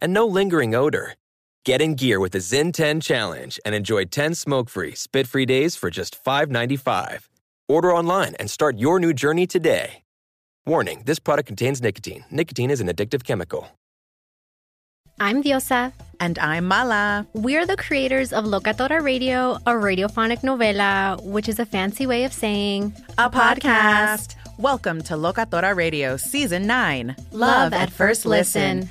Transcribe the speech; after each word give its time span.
and 0.00 0.12
no 0.12 0.26
lingering 0.26 0.74
odor. 0.74 1.14
Get 1.64 1.80
in 1.80 1.94
gear 1.94 2.20
with 2.20 2.32
the 2.32 2.38
Zyn 2.38 2.72
10 2.72 3.00
Challenge 3.00 3.60
and 3.64 3.74
enjoy 3.74 4.04
10 4.06 4.34
smoke-free, 4.34 4.94
spit-free 4.94 5.46
days 5.46 5.76
for 5.76 5.90
just 5.90 6.22
$5.95. 6.24 7.28
Order 7.68 7.92
online 7.94 8.34
and 8.36 8.50
start 8.50 8.78
your 8.78 8.98
new 8.98 9.12
journey 9.12 9.46
today. 9.46 10.02
Warning, 10.66 11.02
this 11.04 11.18
product 11.18 11.46
contains 11.46 11.82
nicotine. 11.82 12.24
Nicotine 12.30 12.70
is 12.70 12.80
an 12.80 12.88
addictive 12.88 13.24
chemical. 13.24 13.68
I'm 15.22 15.42
Diosa. 15.42 15.92
And 16.18 16.38
I'm 16.38 16.66
Mala. 16.66 17.26
We're 17.34 17.66
the 17.66 17.76
creators 17.76 18.32
of 18.32 18.44
Locatora 18.44 19.02
Radio, 19.02 19.56
a 19.66 19.72
radiophonic 19.72 20.40
novela, 20.40 21.22
which 21.22 21.48
is 21.48 21.58
a 21.58 21.66
fancy 21.66 22.06
way 22.06 22.24
of 22.24 22.32
saying 22.32 22.94
a, 23.18 23.26
a 23.26 23.30
podcast. 23.30 24.34
podcast. 24.34 24.36
Welcome 24.58 25.02
to 25.02 25.14
Locatora 25.14 25.74
Radio 25.76 26.16
Season 26.16 26.66
9 26.66 27.08
Love, 27.08 27.32
love 27.32 27.72
at, 27.74 27.82
at, 27.82 27.90
First 27.90 28.24
listen. 28.24 28.80
listen. 28.80 28.90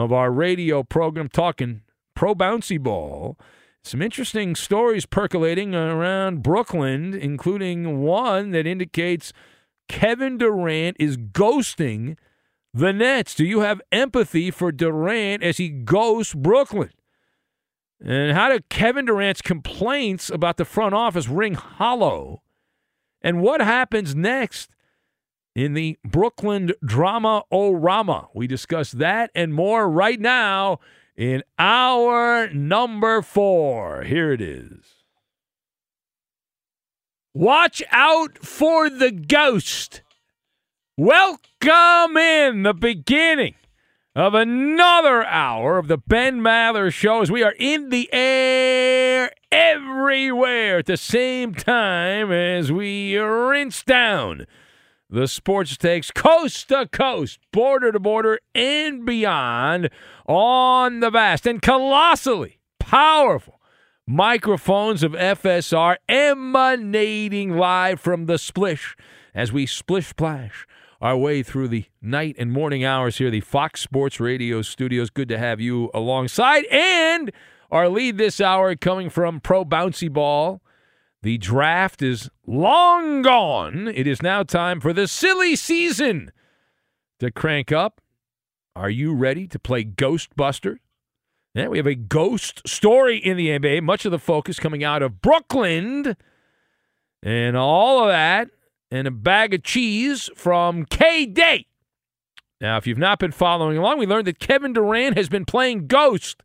of 0.00 0.12
our 0.12 0.30
radio 0.30 0.82
program 0.82 1.28
talking 1.28 1.82
pro 2.14 2.34
bouncy 2.34 2.80
ball. 2.80 3.38
Some 3.82 4.02
interesting 4.02 4.54
stories 4.54 5.06
percolating 5.06 5.74
around 5.74 6.42
Brooklyn, 6.42 7.14
including 7.14 8.00
one 8.00 8.50
that 8.50 8.66
indicates 8.66 9.32
Kevin 9.88 10.38
Durant 10.38 10.96
is 11.00 11.16
ghosting 11.16 12.16
the 12.74 12.92
Nets. 12.92 13.34
Do 13.34 13.44
you 13.44 13.60
have 13.60 13.80
empathy 13.90 14.50
for 14.50 14.70
Durant 14.70 15.42
as 15.42 15.56
he 15.56 15.68
ghosts 15.68 16.34
Brooklyn? 16.34 16.90
And 18.02 18.36
how 18.36 18.48
do 18.48 18.60
Kevin 18.68 19.06
Durant's 19.06 19.42
complaints 19.42 20.30
about 20.30 20.56
the 20.56 20.64
front 20.64 20.94
office 20.94 21.28
ring 21.28 21.54
hollow? 21.54 22.42
And 23.22 23.42
what 23.42 23.60
happens 23.60 24.14
next 24.14 24.70
in 25.54 25.74
the 25.74 25.98
Brooklyn 26.04 26.72
Drama 26.84 27.42
Orama. 27.52 28.28
We 28.34 28.46
discuss 28.46 28.92
that 28.92 29.30
and 29.34 29.52
more 29.52 29.88
right 29.88 30.20
now 30.20 30.78
in 31.16 31.42
hour 31.58 32.48
number 32.50 33.22
four. 33.22 34.02
Here 34.02 34.32
it 34.32 34.40
is. 34.40 35.00
Watch 37.34 37.82
out 37.90 38.38
for 38.38 38.90
the 38.90 39.10
ghost. 39.10 40.02
Welcome 40.96 42.16
in 42.16 42.62
the 42.62 42.74
beginning 42.74 43.54
of 44.16 44.34
another 44.34 45.24
hour 45.24 45.78
of 45.78 45.86
the 45.86 45.96
Ben 45.96 46.40
Maller 46.40 46.92
Show 46.92 47.22
as 47.22 47.30
we 47.30 47.42
are 47.44 47.54
in 47.58 47.90
the 47.90 48.08
air 48.12 49.30
everywhere 49.52 50.78
at 50.78 50.86
the 50.86 50.96
same 50.96 51.54
time 51.54 52.32
as 52.32 52.72
we 52.72 53.16
rinse 53.16 53.84
down 53.84 54.46
the 55.10 55.26
sports 55.26 55.76
takes 55.76 56.10
coast 56.10 56.68
to 56.68 56.86
coast, 56.86 57.40
border 57.52 57.90
to 57.90 57.98
border, 57.98 58.38
and 58.54 59.04
beyond 59.04 59.90
on 60.26 61.00
the 61.00 61.10
vast 61.10 61.46
and 61.46 61.60
colossally 61.60 62.60
powerful 62.78 63.60
microphones 64.06 65.02
of 65.02 65.12
FSR 65.12 65.96
emanating 66.08 67.56
live 67.56 68.00
from 68.00 68.26
the 68.26 68.38
splish 68.38 68.96
as 69.34 69.52
we 69.52 69.66
splish 69.66 70.08
splash 70.08 70.66
our 71.00 71.16
way 71.16 71.42
through 71.42 71.68
the 71.68 71.86
night 72.02 72.36
and 72.38 72.52
morning 72.52 72.84
hours 72.84 73.18
here, 73.18 73.30
the 73.30 73.40
Fox 73.40 73.80
Sports 73.80 74.20
Radio 74.20 74.62
studios. 74.62 75.10
Good 75.10 75.28
to 75.28 75.38
have 75.38 75.60
you 75.60 75.90
alongside. 75.94 76.66
And 76.66 77.32
our 77.70 77.88
lead 77.88 78.18
this 78.18 78.40
hour 78.40 78.76
coming 78.76 79.08
from 79.08 79.40
Pro 79.40 79.64
Bouncy 79.64 80.12
Ball 80.12 80.60
the 81.22 81.38
draft 81.38 82.02
is 82.02 82.30
long 82.46 83.22
gone. 83.22 83.88
It 83.88 84.06
is 84.06 84.22
now 84.22 84.42
time 84.42 84.80
for 84.80 84.92
the 84.92 85.06
silly 85.06 85.56
season 85.56 86.32
to 87.18 87.30
crank 87.30 87.72
up. 87.72 88.00
Are 88.74 88.90
you 88.90 89.14
ready 89.14 89.46
to 89.48 89.58
play 89.58 89.84
Ghostbusters? 89.84 90.78
Yeah, 91.54 91.68
we 91.68 91.78
have 91.78 91.86
a 91.86 91.96
ghost 91.96 92.66
story 92.66 93.18
in 93.18 93.36
the 93.36 93.48
NBA. 93.48 93.82
Much 93.82 94.04
of 94.04 94.12
the 94.12 94.18
focus 94.18 94.58
coming 94.58 94.84
out 94.84 95.02
of 95.02 95.20
Brooklyn 95.20 96.16
and 97.22 97.56
all 97.56 98.04
of 98.04 98.08
that, 98.08 98.48
and 98.90 99.06
a 99.06 99.10
bag 99.10 99.52
of 99.52 99.62
cheese 99.62 100.30
from 100.34 100.86
KD. 100.86 101.66
Now, 102.60 102.76
if 102.76 102.86
you've 102.86 102.98
not 102.98 103.18
been 103.18 103.32
following 103.32 103.76
along, 103.76 103.98
we 103.98 104.06
learned 104.06 104.26
that 104.26 104.38
Kevin 104.38 104.72
Durant 104.72 105.16
has 105.16 105.28
been 105.28 105.44
playing 105.44 105.86
Ghost. 105.86 106.42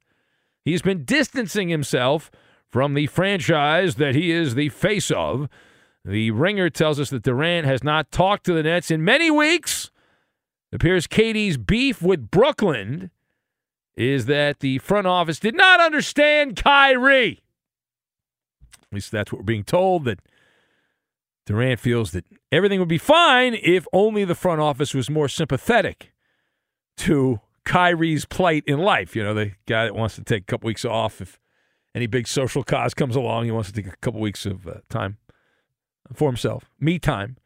He's 0.64 0.82
been 0.82 1.06
distancing 1.06 1.70
himself 1.70 2.32
from 2.76 2.94
the 2.94 3.08
franchise 3.08 3.96
that 3.96 4.16
he 4.16 4.32
is 4.32 4.54
the 4.54 4.68
face 4.68 5.10
of. 5.10 5.48
The 6.04 6.32
ringer 6.32 6.70
tells 6.70 7.00
us 7.00 7.10
that 7.10 7.24
Durant 7.24 7.66
has 7.66 7.86
not 7.86 8.12
talked 8.12 8.46
to 8.48 8.54
the 8.54 8.64
Nets 8.64 8.92
in 8.92 9.02
many 9.02 9.32
weeks. 9.32 9.92
It 10.74 10.76
appears 10.76 11.08
KD's 11.08 11.56
beef 11.56 12.02
with 12.02 12.30
Brooklyn 12.30 13.12
is 13.96 14.26
that 14.26 14.60
the 14.60 14.80
front 14.80 15.08
office 15.08 15.40
did 15.40 15.56
not 15.56 15.80
understand 15.80 16.58
Kyrie. 16.58 17.42
At 18.74 18.94
least 18.96 19.10
that's 19.10 19.32
what 19.32 19.40
we're 19.40 19.46
being 19.46 19.64
told 19.64 20.04
that 20.04 20.20
Durant 21.46 21.80
feels 21.80 22.12
that 22.12 22.26
everything 22.52 22.82
would 22.82 22.90
be 22.90 22.98
fine 22.98 23.54
if 23.54 23.88
only 23.94 24.26
the 24.26 24.36
front 24.36 24.60
office 24.60 24.94
was 24.94 25.10
more 25.10 25.30
sympathetic 25.30 26.12
to 26.98 27.40
Kyrie's 27.64 28.26
plight 28.26 28.66
in 28.68 28.80
life. 28.80 29.16
You 29.16 29.24
know, 29.24 29.34
the 29.34 29.54
guy 29.66 29.86
that 29.86 29.96
wants 29.96 30.16
to 30.16 30.26
take 30.26 30.42
a 30.42 30.46
couple 30.46 30.68
weeks 30.68 30.84
off 30.84 31.22
if 31.22 31.40
any 31.96 32.08
big 32.08 32.28
social 32.28 32.64
cause 32.64 32.94
comes 32.94 33.16
along, 33.16 33.46
he 33.46 33.52
wants 33.52 33.72
to 33.72 33.82
take 33.82 33.92
a 33.92 33.98
couple 33.98 34.20
weeks 34.20 34.46
of 34.46 34.68
uh, 34.68 34.76
time 34.90 35.18
for 36.14 36.30
himself, 36.30 36.70
me 36.80 37.00
time. 37.00 37.38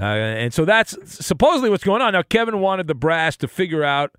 Uh, 0.00 0.04
and 0.04 0.54
so 0.54 0.64
that's 0.64 0.96
supposedly 1.04 1.68
what's 1.68 1.84
going 1.84 2.00
on. 2.00 2.12
Now, 2.12 2.22
Kevin 2.22 2.60
wanted 2.60 2.86
the 2.86 2.94
brass 2.94 3.36
to 3.38 3.48
figure 3.48 3.82
out 3.82 4.12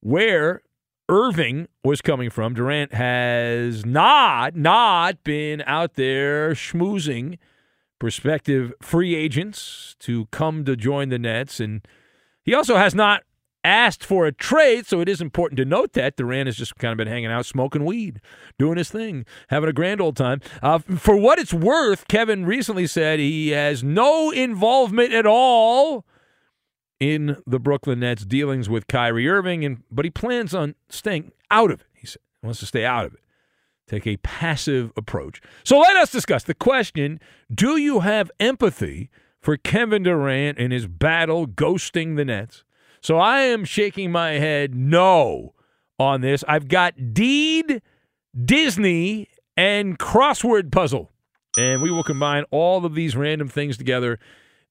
where 0.00 0.62
Irving 1.08 1.68
was 1.82 2.00
coming 2.00 2.30
from. 2.30 2.54
Durant 2.54 2.94
has 2.94 3.84
not, 3.84 4.54
not 4.54 5.24
been 5.24 5.62
out 5.66 5.94
there 5.94 6.52
schmoozing 6.52 7.38
prospective 7.98 8.72
free 8.80 9.14
agents 9.14 9.96
to 10.00 10.26
come 10.26 10.64
to 10.64 10.76
join 10.76 11.08
the 11.08 11.18
Nets. 11.18 11.60
And 11.60 11.86
he 12.44 12.54
also 12.54 12.76
has 12.76 12.94
not 12.94 13.22
asked 13.64 14.04
for 14.04 14.26
a 14.26 14.32
trade, 14.32 14.86
so 14.86 15.00
it 15.00 15.08
is 15.08 15.20
important 15.20 15.56
to 15.58 15.64
note 15.64 15.92
that 15.92 16.16
Durant 16.16 16.46
has 16.46 16.56
just 16.56 16.76
kind 16.76 16.92
of 16.92 16.98
been 16.98 17.08
hanging 17.08 17.30
out, 17.30 17.46
smoking 17.46 17.84
weed, 17.84 18.20
doing 18.58 18.78
his 18.78 18.90
thing, 18.90 19.24
having 19.48 19.68
a 19.68 19.72
grand 19.72 20.00
old 20.00 20.16
time. 20.16 20.40
Uh, 20.62 20.78
for 20.78 21.16
what 21.16 21.38
it's 21.38 21.54
worth, 21.54 22.08
Kevin 22.08 22.44
recently 22.44 22.86
said 22.86 23.18
he 23.18 23.50
has 23.50 23.84
no 23.84 24.30
involvement 24.30 25.12
at 25.12 25.26
all 25.26 26.04
in 27.02 27.36
the 27.46 27.58
Brooklyn 27.58 28.00
Nets 28.00 28.24
dealings 28.24 28.68
with 28.68 28.86
Kyrie 28.86 29.28
Irving, 29.28 29.64
and 29.64 29.82
but 29.90 30.04
he 30.04 30.10
plans 30.10 30.54
on 30.54 30.74
staying 30.88 31.32
out 31.50 31.70
of 31.70 31.80
it. 31.80 31.86
He 31.94 32.06
said 32.06 32.20
he 32.40 32.46
wants 32.46 32.60
to 32.60 32.66
stay 32.66 32.84
out 32.84 33.06
of 33.06 33.14
it. 33.14 33.20
Take 33.88 34.06
a 34.06 34.16
passive 34.18 34.92
approach. 34.96 35.40
So 35.64 35.78
let 35.78 35.96
us 35.96 36.12
discuss 36.12 36.44
the 36.44 36.54
question: 36.54 37.20
Do 37.52 37.76
you 37.76 38.00
have 38.00 38.30
empathy 38.38 39.10
for 39.40 39.56
Kevin 39.56 40.04
Durant 40.04 40.58
in 40.58 40.70
his 40.70 40.86
battle 40.86 41.46
ghosting 41.46 42.16
the 42.16 42.24
Nets? 42.24 42.62
So 43.02 43.18
I 43.18 43.40
am 43.40 43.64
shaking 43.64 44.12
my 44.12 44.32
head 44.32 44.74
no 44.74 45.54
on 45.98 46.20
this. 46.20 46.44
I've 46.48 46.68
got 46.68 47.12
Deed, 47.12 47.82
Disney, 48.44 49.28
and 49.56 49.98
crossword 49.98 50.70
puzzle. 50.70 51.10
And 51.58 51.82
we 51.82 51.90
will 51.90 52.04
combine 52.04 52.44
all 52.50 52.86
of 52.86 52.94
these 52.94 53.14
random 53.14 53.48
things 53.48 53.76
together 53.76 54.18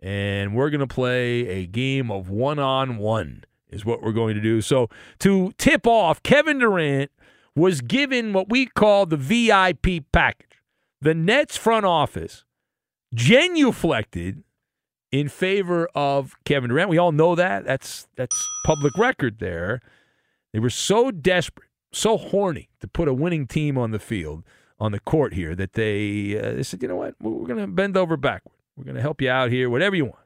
and 0.02 0.56
we're 0.56 0.70
going 0.70 0.80
to 0.80 0.88
play 0.88 1.48
a 1.48 1.68
game 1.68 2.10
of 2.10 2.30
one 2.30 2.58
on 2.58 2.98
one, 2.98 3.44
is 3.70 3.86
what 3.86 4.02
we're 4.02 4.12
going 4.12 4.36
to 4.36 4.42
do. 4.42 4.62
So, 4.62 4.90
to 5.20 5.52
tip 5.58 5.86
off, 5.86 6.24
Kevin 6.24 6.60
Durant 6.60 7.12
was 7.56 7.82
given 7.82 8.34
what 8.34 8.50
we 8.50 8.66
call 8.66 9.06
the 9.06 9.18
VIP 9.18 10.06
package. 10.12 10.64
The 11.02 11.14
Nets 11.14 11.58
front 11.58 11.86
office 11.86 12.46
genuflected 13.16 14.44
in 15.12 15.28
favor 15.28 15.88
of 15.94 16.36
Kevin 16.46 16.70
Durant. 16.70 16.90
We 16.90 16.98
all 16.98 17.12
know 17.12 17.36
that. 17.36 17.66
That's 17.66 18.08
that's 18.16 18.48
public 18.66 18.98
record 18.98 19.40
there. 19.40 19.82
They 20.54 20.60
were 20.60 20.70
so 20.70 21.12
desperate, 21.12 21.70
so 21.92 22.18
horny 22.18 22.70
to 22.82 22.88
put 22.88 23.08
a 23.08 23.14
winning 23.14 23.48
team 23.48 23.78
on 23.78 23.92
the 23.92 24.00
field, 24.00 24.44
on 24.80 24.92
the 24.92 25.00
court 25.00 25.34
here, 25.34 25.56
that 25.56 25.74
they, 25.74 26.38
uh, 26.38 26.56
they 26.56 26.64
said, 26.64 26.82
you 26.82 26.90
know 26.90 26.98
what, 26.98 27.16
we're 27.22 27.48
going 27.48 27.60
to 27.60 27.68
bend 27.68 27.96
over 27.96 28.18
backward. 28.18 28.56
We're 28.76 28.84
going 28.84 28.96
to 28.96 29.02
help 29.02 29.22
you 29.22 29.30
out 29.30 29.50
here, 29.50 29.70
whatever 29.70 29.96
you 29.96 30.06
want. 30.06 30.18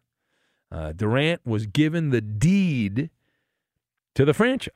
Uh, 0.71 0.93
Durant 0.93 1.45
was 1.45 1.67
given 1.67 2.09
the 2.09 2.21
deed 2.21 3.11
to 4.15 4.25
the 4.25 4.33
franchise. 4.33 4.73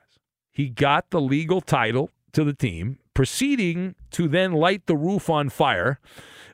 He 0.51 0.69
got 0.69 1.09
the 1.09 1.21
legal 1.21 1.61
title 1.61 2.11
to 2.33 2.43
the 2.43 2.53
team, 2.53 2.98
proceeding 3.19 3.95
to 4.11 4.29
then 4.29 4.53
light 4.53 4.85
the 4.85 4.95
roof 4.95 5.29
on 5.29 5.49
fire 5.49 5.99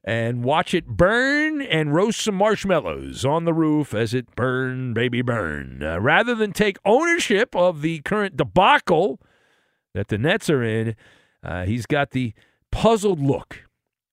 and 0.04 0.44
watch 0.44 0.74
it 0.74 0.88
burn 0.88 1.62
and 1.62 1.94
roast 1.94 2.24
some 2.24 2.34
marshmallows 2.34 3.24
on 3.24 3.46
the 3.46 3.54
roof 3.54 3.94
as 3.94 4.16
it 4.16 4.36
burn, 4.36 4.92
baby, 4.92 5.22
burn. 5.22 5.84
Uh, 5.84 6.00
rather 6.00 6.34
than 6.34 6.52
take 6.52 6.80
ownership 6.84 7.56
of 7.56 7.84
the 7.84 8.00
current 8.00 8.36
debacle 8.36 9.22
that 9.94 10.08
the 10.08 10.18
Nets 10.18 10.50
are 10.50 10.64
in, 10.64 10.96
uh, 11.44 11.66
he's 11.66 11.86
got 11.86 12.10
the 12.10 12.34
puzzled 12.72 13.20
look 13.20 13.68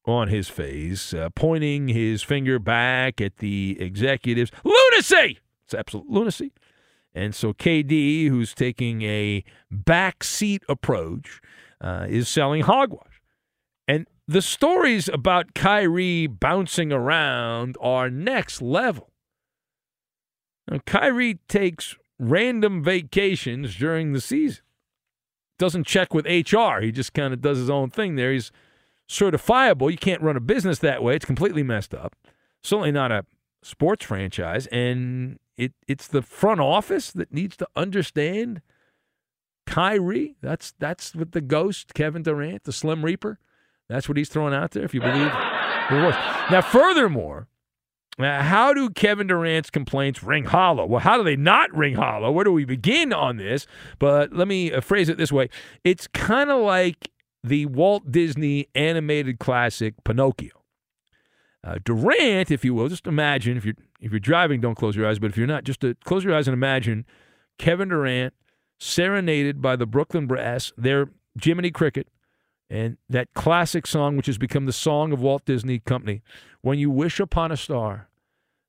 on 0.04 0.28
his 0.28 0.50
face, 0.50 1.14
uh, 1.14 1.31
pointing 1.34 1.88
his 1.88 2.22
finger 2.22 2.58
back 2.58 3.19
at 3.19 3.38
the 3.38 3.78
executives. 3.81 4.50
Lunacy! 4.62 5.38
It's 5.64 5.72
absolute 5.72 6.10
lunacy. 6.10 6.52
And 7.14 7.34
so 7.34 7.54
KD, 7.54 8.28
who's 8.28 8.52
taking 8.52 9.00
a 9.00 9.43
backseat 9.72 10.60
approach, 10.69 11.40
uh, 11.82 12.06
is 12.08 12.29
selling 12.29 12.62
hogwash. 12.62 13.20
And 13.88 14.06
the 14.29 14.40
stories 14.40 15.08
about 15.08 15.55
Kyrie 15.55 16.26
bouncing 16.26 16.93
around 16.93 17.76
are 17.81 18.08
next 18.08 18.62
level. 18.62 19.11
Now, 20.70 20.79
Kyrie 20.87 21.40
takes 21.49 21.96
random 22.19 22.84
vacations 22.84 23.75
during 23.75 24.12
the 24.12 24.20
season. 24.20 24.62
Doesn't 25.58 25.87
check 25.87 26.14
with 26.14 26.25
HR. 26.26 26.81
He 26.81 26.93
just 26.93 27.12
kind 27.12 27.34
of 27.34 27.40
does 27.40 27.58
his 27.58 27.70
own 27.70 27.90
thing 27.90 28.14
there. 28.14 28.32
He's 28.32 28.52
certifiable. 29.08 29.90
You 29.90 29.99
can't 29.99 30.23
run 30.23 30.37
a 30.37 30.40
business 30.40 30.78
that 30.78 31.02
way. 31.02 31.17
It's 31.17 31.25
completely 31.25 31.62
messed 31.62 31.94
up. 31.94 32.14
Certainly 32.62 32.93
not 32.93 33.12
a 33.12 33.26
sports 33.62 34.05
franchise. 34.05 34.67
And 34.69 35.38
it 35.56 35.73
it's 35.87 36.06
the 36.06 36.23
front 36.23 36.61
office 36.61 37.11
that 37.12 37.32
needs 37.32 37.56
to 37.58 37.69
understand 37.76 38.62
Kyrie. 39.67 40.37
That's 40.41 40.73
that's 40.79 41.14
what 41.14 41.32
the 41.32 41.41
ghost, 41.41 41.94
Kevin 41.94 42.23
Durant, 42.23 42.64
the 42.64 42.73
Slim 42.73 43.05
Reaper. 43.05 43.38
That's 43.88 44.09
what 44.09 44.17
he's 44.17 44.29
throwing 44.29 44.55
out 44.55 44.70
there, 44.73 44.85
if 44.85 44.94
you 44.94 45.00
believe 45.00 45.31
Now, 46.50 46.62
furthermore, 46.62 47.49
uh, 48.19 48.43
how 48.43 48.73
do 48.73 48.91
Kevin 48.91 49.26
Durant's 49.26 49.70
complaints 49.70 50.23
ring 50.23 50.44
hollow? 50.44 50.87
Well, 50.87 51.00
how 51.00 51.17
do 51.17 51.25
they 51.25 51.37
not 51.37 51.75
ring 51.76 51.94
hollow? 51.94 52.31
Where 52.31 52.44
do 52.44 52.53
we 52.53 52.64
begin 52.64 53.12
on 53.12 53.37
this? 53.37 53.67
But 53.99 54.32
let 54.32 54.49
me 54.49 54.73
uh, 54.73 54.81
phrase 54.81 55.09
it 55.09 55.19
this 55.19 55.32
way 55.32 55.49
it's 55.85 56.06
kind 56.06 56.50
of 56.50 56.61
like 56.61 57.11
the 57.43 57.67
Walt 57.67 58.11
Disney 58.11 58.69
animated 58.75 59.38
classic 59.38 59.94
Pinocchio. 60.05 60.50
Uh, 61.64 61.79
Durant, 61.85 62.50
if 62.50 62.64
you 62.64 62.75
will, 62.75 62.88
just 62.88 63.06
imagine 63.06 63.56
if 63.56 63.64
you're 63.64 63.76
if 64.00 64.11
you're 64.11 64.20
driving, 64.20 64.61
don't 64.61 64.75
close 64.75 64.97
your 64.97 65.06
eyes. 65.06 65.19
But 65.19 65.31
if 65.31 65.37
you're 65.37 65.47
not, 65.47 65.64
just 65.64 65.81
to 65.81 65.94
close 66.05 66.25
your 66.25 66.35
eyes 66.35 66.49
and 66.49 66.55
imagine 66.55 67.06
Kevin 67.59 67.88
Durant 67.88 68.35
serenaded 68.82 69.62
by 69.62 69.76
the 69.76 69.87
Brooklyn 69.87 70.26
Brass, 70.26 70.73
their 70.76 71.11
Jiminy 71.40 71.70
Cricket, 71.70 72.08
and 72.69 72.96
that 73.08 73.32
classic 73.32 73.87
song, 73.87 74.17
which 74.17 74.26
has 74.26 74.38
become 74.38 74.67
the 74.67 74.73
song 74.73 75.12
of 75.12 75.20
Walt 75.20 75.44
Disney 75.44 75.79
Company. 75.79 76.23
When 76.62 76.79
you 76.79 76.90
wish 76.90 77.20
upon 77.20 77.52
a 77.52 77.56
star, 77.56 78.08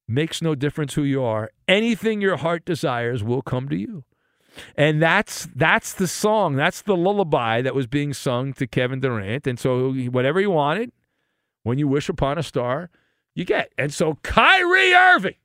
makes 0.07 0.41
no 0.41 0.53
difference 0.53 0.93
who 0.93 1.03
you 1.03 1.23
are. 1.23 1.49
Anything 1.67 2.21
your 2.21 2.37
heart 2.37 2.63
desires 2.63 3.23
will 3.23 3.41
come 3.41 3.69
to 3.69 3.75
you. 3.75 4.03
And 4.75 5.01
that's 5.01 5.47
that's 5.55 5.93
the 5.93 6.07
song. 6.07 6.55
That's 6.55 6.83
the 6.83 6.95
lullaby 6.95 7.63
that 7.63 7.73
was 7.73 7.87
being 7.87 8.13
sung 8.13 8.53
to 8.53 8.67
Kevin 8.67 8.99
Durant. 8.99 9.47
And 9.47 9.59
so 9.59 9.91
whatever 9.91 10.39
he 10.39 10.45
wanted, 10.45 10.91
when 11.63 11.79
you 11.79 11.87
wish 11.87 12.07
upon 12.07 12.37
a 12.37 12.43
star, 12.43 12.91
you 13.33 13.45
get. 13.45 13.71
And 13.79 13.91
so 13.91 14.19
Kyrie 14.21 14.93
Irving. 14.93 15.35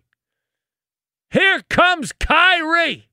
Here 1.31 1.62
comes 1.71 2.12
Kyrie. 2.12 3.07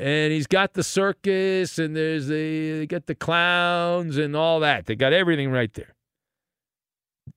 And 0.00 0.32
he's 0.32 0.46
got 0.46 0.72
the 0.72 0.82
circus 0.82 1.78
and 1.78 1.94
there's 1.94 2.26
the 2.28 2.78
they 2.78 2.86
get 2.86 3.06
the 3.06 3.14
clowns 3.14 4.16
and 4.16 4.34
all 4.34 4.60
that. 4.60 4.86
They 4.86 4.96
got 4.96 5.12
everything 5.12 5.50
right 5.50 5.72
there. 5.74 5.94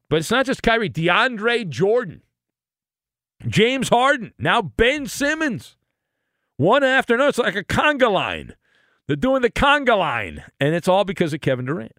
But 0.10 0.18
it's 0.18 0.32
not 0.32 0.46
just 0.46 0.64
Kyrie, 0.64 0.90
DeAndre 0.90 1.68
Jordan, 1.68 2.22
James 3.46 3.90
Harden, 3.90 4.34
now 4.40 4.62
Ben 4.62 5.08
Simmons. 5.08 5.76
One 6.56 6.86
after 6.86 7.16
another. 7.16 7.30
It's 7.30 7.38
like 7.38 7.58
a 7.58 7.64
conga 7.66 8.10
line. 8.10 8.56
They're 9.08 9.18
doing 9.18 9.42
the 9.42 9.52
conga 9.52 9.98
line, 9.98 10.44
and 10.62 10.74
it's 10.74 10.88
all 10.88 11.04
because 11.04 11.34
of 11.34 11.42
Kevin 11.42 11.66
Durant. 11.66 11.98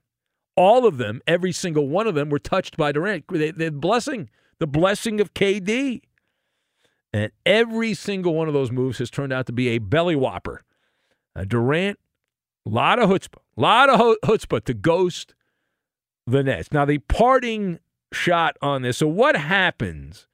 All 0.57 0.87
of 0.87 0.97
them, 0.97 1.21
every 1.27 1.53
single 1.53 1.89
one 1.89 2.07
of 2.07 2.15
them, 2.15 2.31
were 2.31 2.39
touched 2.39 2.79
by 2.79 2.93
Durant. 2.93 3.27
The 3.29 3.71
blessing, 3.71 4.31
the 4.61 4.67
blessing 4.67 5.21
of 5.21 5.35
KD. 5.35 6.01
And 7.15 7.31
every 7.47 7.95
single 7.95 8.35
one 8.35 8.49
of 8.49 8.55
those 8.55 8.73
moves 8.73 8.99
has 8.99 9.09
turned 9.09 9.33
out 9.33 9.47
to 9.47 9.53
be 9.53 9.69
a 9.69 9.79
belly 9.79 10.17
whopper. 10.17 10.65
Uh, 11.37 11.45
Durant, 11.45 11.97
a 12.67 12.71
lot 12.71 12.99
of 12.99 13.09
chutzpah, 13.09 13.39
a 13.57 13.61
lot 13.61 13.89
of 13.89 14.17
chutzpah 14.25 14.65
to 14.65 14.75
ghost 14.75 15.33
the 16.27 16.43
Nets. 16.43 16.73
Now, 16.73 16.85
the 16.85 16.99
parting 16.99 17.79
shot 18.13 18.57
on 18.61 18.83
this. 18.83 18.99
So, 18.99 19.07
what 19.07 19.37
happens 19.37 20.27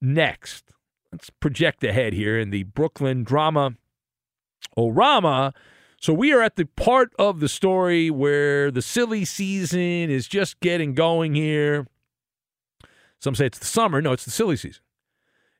next? 0.00 0.72
let's 1.10 1.30
project 1.30 1.82
ahead 1.82 2.12
here 2.12 2.38
in 2.38 2.50
the 2.50 2.64
Brooklyn 2.64 3.24
drama 3.24 3.74
Orama. 4.76 5.54
So 6.00 6.12
we 6.12 6.32
are 6.32 6.42
at 6.42 6.56
the 6.56 6.66
part 6.66 7.12
of 7.18 7.40
the 7.40 7.48
story 7.48 8.10
where 8.10 8.70
the 8.70 8.82
silly 8.82 9.24
season 9.24 10.10
is 10.10 10.28
just 10.28 10.60
getting 10.60 10.94
going 10.94 11.34
here. 11.34 11.86
Some 13.18 13.34
say 13.34 13.46
it's 13.46 13.58
the 13.58 13.66
summer. 13.66 14.02
No, 14.02 14.12
it's 14.12 14.24
the 14.24 14.30
silly 14.30 14.56
season. 14.56 14.82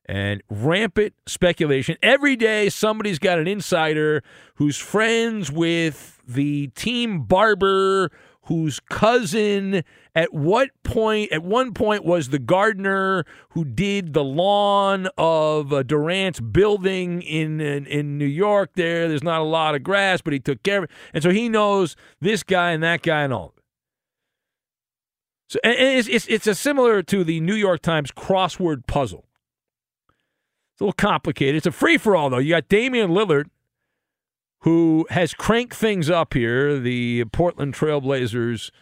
And 0.08 0.42
rampant 0.48 1.14
speculation. 1.26 1.96
Every 2.00 2.36
day, 2.36 2.68
somebody's 2.68 3.18
got 3.18 3.40
an 3.40 3.48
insider 3.48 4.22
who's 4.54 4.76
friends 4.76 5.50
with 5.50 6.20
the 6.26 6.68
team 6.68 7.24
barber 7.24 8.10
whose 8.46 8.78
cousin 8.78 9.82
at 10.14 10.32
what 10.32 10.70
point 10.84 11.32
at 11.32 11.42
one 11.42 11.74
point 11.74 12.04
was 12.04 12.28
the 12.28 12.38
gardener 12.38 13.24
who 13.50 13.64
did 13.64 14.12
the 14.12 14.22
lawn 14.22 15.08
of 15.18 15.72
uh, 15.72 15.82
Durant's 15.82 16.40
building 16.40 17.22
in, 17.22 17.60
in, 17.60 17.86
in 17.86 18.18
New 18.18 18.26
York 18.26 18.70
there. 18.76 19.08
There's 19.08 19.24
not 19.24 19.40
a 19.40 19.44
lot 19.44 19.74
of 19.74 19.82
grass 19.82 20.20
but 20.20 20.32
he 20.32 20.38
took 20.38 20.62
care 20.62 20.78
of 20.78 20.84
it. 20.84 20.90
And 21.12 21.22
so 21.22 21.30
he 21.30 21.48
knows 21.48 21.96
this 22.20 22.42
guy 22.42 22.70
and 22.70 22.82
that 22.82 23.02
guy 23.02 23.22
and 23.22 23.32
all 23.32 23.54
so 25.48 25.58
and 25.62 25.74
it's 25.74 26.08
it's, 26.08 26.26
it's 26.28 26.46
a 26.46 26.54
similar 26.54 27.02
to 27.02 27.24
the 27.24 27.40
New 27.40 27.54
York 27.54 27.82
Times 27.82 28.10
crossword 28.12 28.86
puzzle 28.86 29.26
it's 30.76 30.80
a 30.80 30.84
little 30.84 30.92
complicated 30.92 31.56
it's 31.56 31.66
a 31.66 31.72
free 31.72 31.96
for 31.96 32.14
all 32.14 32.30
though 32.30 32.38
you 32.38 32.50
got 32.50 32.68
Damian 32.68 33.10
Lillard 33.10 33.46
who 34.66 35.06
has 35.10 35.32
cranked 35.32 35.74
things 35.74 36.10
up 36.10 36.34
here, 36.34 36.76
the 36.80 37.24
Portland 37.26 37.72
Trailblazers 37.72 38.72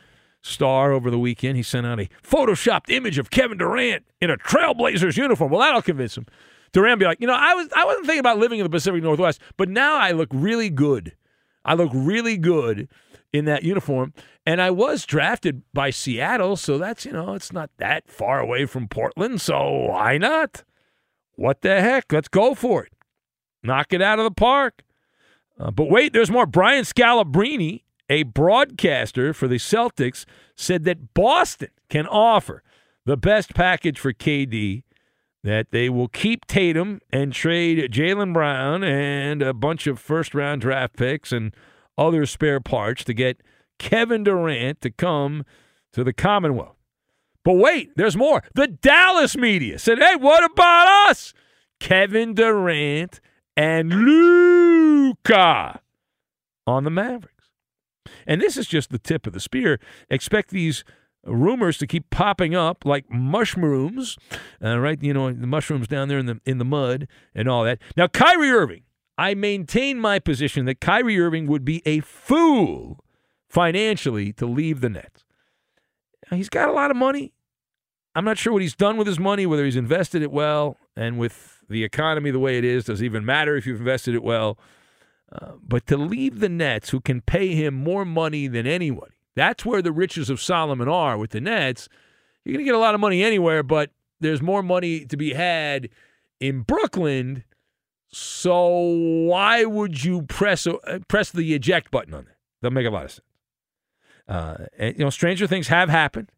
star 0.41 0.93
over 0.93 1.11
the 1.11 1.19
weekend. 1.19 1.59
He 1.59 1.63
sent 1.63 1.87
out 1.87 2.01
a 2.01 2.09
photoshopped 2.23 2.89
image 2.89 3.19
of 3.19 3.31
Kevin 3.31 3.59
Durant 3.59 4.05
in 4.19 4.31
a 4.31 4.39
Trailblazers 4.39 5.19
uniform. 5.19 5.51
Well, 5.51 5.61
that'll 5.61 5.83
convince 5.83 6.17
him. 6.17 6.25
Durant 6.73 7.01
be 7.01 7.05
like, 7.05 7.21
you 7.21 7.27
know, 7.27 7.35
I 7.35 7.53
was 7.53 7.69
I 7.77 7.85
wasn't 7.85 8.07
thinking 8.07 8.21
about 8.21 8.39
living 8.39 8.61
in 8.61 8.65
the 8.65 8.71
Pacific 8.71 9.03
Northwest, 9.03 9.43
but 9.59 9.69
now 9.69 9.97
I 9.97 10.13
look 10.13 10.31
really 10.33 10.71
good. 10.71 11.15
I 11.67 11.75
look 11.75 11.91
really 11.93 12.39
good 12.39 12.89
in 13.35 13.45
that 13.45 13.63
uniform. 13.63 14.15
And 14.47 14.63
I 14.63 14.71
was 14.71 15.05
drafted 15.05 15.63
by 15.75 15.91
Seattle, 15.91 16.57
so 16.57 16.79
that's, 16.79 17.05
you 17.05 17.13
know, 17.13 17.35
it's 17.35 17.53
not 17.53 17.69
that 17.77 18.11
far 18.11 18.41
away 18.41 18.65
from 18.65 18.89
Portland, 18.89 19.43
so 19.43 19.89
why 19.89 20.17
not? 20.17 20.65
What 21.37 21.63
the 21.63 21.81
heck? 21.81 22.13
Let's 22.13 22.29
go 22.29 22.55
for 22.55 22.85
it. 22.85 22.93
Knock 23.63 23.93
it 23.93 24.03
out 24.03 24.19
of 24.19 24.25
the 24.25 24.31
park. 24.31 24.83
Uh, 25.59 25.71
but 25.71 25.89
wait, 25.89 26.13
there's 26.13 26.31
more. 26.31 26.47
Brian 26.47 26.85
Scalabrine, 26.85 27.83
a 28.09 28.25
broadcaster 28.25 29.33
for 29.33 29.49
the 29.49 29.57
Celtics, 29.57 30.25
said 30.57 30.85
that 30.85 31.15
Boston 31.15 31.71
can 31.89 32.07
offer 32.07 32.63
the 33.07 33.17
best 33.17 33.55
package 33.55 33.99
for 33.99 34.13
KD, 34.13 34.83
that 35.43 35.71
they 35.71 35.89
will 35.89 36.09
keep 36.09 36.47
Tatum 36.47 37.01
and 37.11 37.33
trade 37.33 37.93
Jaylen 37.93 38.33
Brown 38.33 38.83
and 38.83 39.43
a 39.43 39.53
bunch 39.53 39.87
of 39.87 39.99
first 39.99 40.35
round 40.35 40.63
draft 40.63 40.97
picks 40.97 41.33
and 41.33 41.55
other 41.97 42.27
spare 42.27 42.61
parts 42.61 43.05
to 43.05 43.15
get 43.15 43.43
Kevin 43.79 44.25
Durant 44.25 44.81
to 44.81 44.91
come 44.91 45.45
to 45.93 46.03
the 46.03 46.13
Commonwealth. 46.13 46.74
But 47.45 47.55
wait, 47.55 47.91
there's 47.97 48.17
more. 48.17 48.43
The 48.55 48.67
Dallas 48.67 49.37
media 49.37 49.79
said, 49.79 49.99
hey, 49.99 50.17
what 50.17 50.43
about 50.45 51.11
us? 51.11 51.35
Kevin 51.79 52.35
Durant 52.35 53.21
and 53.57 53.93
Luka 53.93 55.81
on 56.67 56.85
the 56.85 56.91
Mavericks. 56.91 57.51
And 58.27 58.41
this 58.41 58.57
is 58.57 58.67
just 58.67 58.91
the 58.91 58.99
tip 58.99 59.27
of 59.27 59.35
the 59.35 59.41
spear. 59.41 59.79
Expect 60.09 60.51
these 60.51 60.85
rumors 61.27 61.79
to 61.79 61.87
keep 61.87 62.11
popping 62.11 62.55
up 62.55 62.85
like 62.85 63.11
mushrooms, 63.11 64.17
uh, 64.63 64.79
right? 64.79 65.03
You 65.03 65.15
know, 65.15 65.33
the 65.33 65.47
mushrooms 65.47 65.89
down 65.89 66.09
there 66.09 66.19
in 66.19 66.27
the 66.27 66.41
in 66.45 66.59
the 66.59 66.65
mud 66.65 67.07
and 67.35 67.49
all 67.49 67.65
that. 67.65 67.79
Now, 67.97 68.07
Kyrie 68.07 68.51
Irving, 68.51 68.83
I 69.17 69.35
maintain 69.35 69.99
my 69.99 70.19
position 70.19 70.65
that 70.67 70.81
Kyrie 70.81 71.21
Irving 71.21 71.47
would 71.47 71.65
be 71.65 71.83
a 71.87 72.01
fool 72.01 73.05
financially 73.49 74.33
to 74.35 74.47
leave 74.47 74.81
the 74.81 74.89
Nets. 74.91 75.25
He's 76.31 76.49
got 76.49 76.69
a 76.69 76.73
lot 76.73 76.91
of 76.91 76.97
money. 76.97 77.33
I'm 78.15 78.25
not 78.25 78.39
sure 78.39 78.53
what 78.53 78.63
he's 78.63 78.77
done 78.77 78.97
with 78.97 79.07
his 79.07 79.19
money, 79.19 79.45
whether 79.47 79.65
he's 79.65 79.77
invested 79.77 80.23
it 80.23 80.31
well, 80.31 80.77
and 80.97 81.19
with 81.19 81.63
the 81.69 81.83
economy 81.83 82.31
the 82.31 82.39
way 82.39 82.59
it 82.59 82.65
is, 82.65 82.85
does 82.85 83.01
it 83.03 83.05
even 83.05 83.25
matter 83.25 83.57
if 83.57 83.67
you've 83.67 83.81
invested 83.81 84.15
it 84.15 84.23
well? 84.23 84.59
Uh, 85.33 85.53
but 85.61 85.87
to 85.89 85.97
leave 85.97 86.39
the 86.39 86.49
Nets, 86.49 86.91
who 86.91 87.01
can 87.01 87.21
pay 87.21 87.55
him 87.55 87.75
more 87.75 88.05
money 88.05 88.47
than 88.47 88.67
anybody, 88.67 89.15
that's 89.35 89.65
where 89.65 89.83
the 89.83 89.91
riches 89.91 90.31
of 90.31 90.41
Solomon 90.41 90.89
are 90.89 91.19
with 91.19 91.31
the 91.31 91.41
Nets. 91.41 91.89
You're 92.45 92.53
going 92.53 92.65
to 92.65 92.69
get 92.69 92.77
a 92.77 92.79
lot 92.79 92.95
of 92.95 93.01
money 93.01 93.23
anywhere, 93.25 93.63
but 93.63 93.91
there's 94.21 94.43
more 94.43 94.63
money 94.63 95.05
to 95.07 95.17
be 95.17 95.33
had 95.33 95.89
in 96.39 96.61
Brooklyn. 96.61 97.43
So 98.11 98.69
why 98.69 99.65
would 99.65 100.05
you 100.05 100.23
press 100.23 100.69
uh, 100.69 101.01
press 101.09 101.31
the 101.31 101.53
eject 101.55 101.91
button 101.91 102.15
on 102.15 102.27
that? 102.27 102.37
Doesn't 102.63 102.75
make 102.75 102.87
a 102.87 102.91
lot 102.91 103.07
of 103.07 103.11
sense. 103.11 103.23
Uh, 104.27 104.67
and, 104.79 104.99
you 104.99 105.05
know, 105.05 105.11
stranger 105.11 105.47
things 105.47 105.69
have 105.69 105.89
happened 105.89 106.31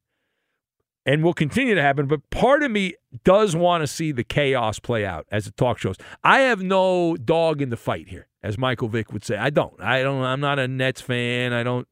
and 1.05 1.23
will 1.23 1.33
continue 1.33 1.75
to 1.75 1.83
happen. 1.83 2.07
But 2.07 2.28
part 2.31 2.62
of 2.62 2.71
me 2.71 2.95
does 3.25 3.55
want 3.55 3.83
to 3.83 3.87
see 3.87 4.12
the 4.12 4.25
chaos 4.25 4.78
play 4.78 5.07
out 5.07 5.26
as 5.31 5.47
it 5.47 5.57
talk 5.57 5.78
shows. 5.78 5.97
I 6.25 6.40
have 6.40 6.62
no 6.62 7.16
dog 7.16 7.62
in 7.62 7.71
the 7.71 7.76
fight 7.76 8.09
here, 8.09 8.26
as 8.43 8.59
Michael 8.59 8.88
Vick 8.88 9.12
would 9.12 9.25
say. 9.25 9.37
I 9.37 9.50
don't. 9.50 9.81
I 9.81 10.02
don't. 10.02 10.23
I'm 10.23 10.40
not 10.40 10.59
a 10.59 10.66
Nets 10.66 11.00
fan. 11.00 11.52
I 11.52 11.62
don't 11.62 11.87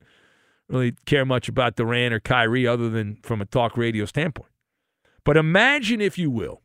really 0.68 0.94
care 1.06 1.24
much 1.24 1.48
about 1.48 1.76
Durant 1.76 2.12
or 2.12 2.20
Kyrie 2.20 2.66
other 2.66 2.90
than 2.90 3.18
from 3.22 3.40
a 3.40 3.44
talk 3.44 3.76
radio 3.76 4.04
standpoint. 4.04 4.50
But 5.24 5.36
imagine, 5.36 6.00
if 6.00 6.18
you 6.18 6.30
will, 6.30 6.62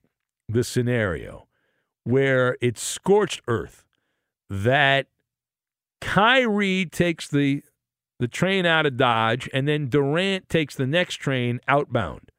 the 0.48 0.64
scenario 0.64 1.48
where 2.04 2.58
it's 2.60 2.82
scorched 2.82 3.42
earth 3.48 3.86
that 4.50 5.08
Kyrie 6.02 6.86
takes 6.86 7.28
the 7.28 7.62
the 8.20 8.28
train 8.28 8.66
out 8.66 8.86
of 8.86 8.98
Dodge 8.98 9.50
and 9.54 9.68
then 9.68 9.88
Durant 9.88 10.50
takes 10.50 10.76
the 10.76 10.86
next 10.86 11.16
train 11.16 11.60
outbound. 11.68 12.32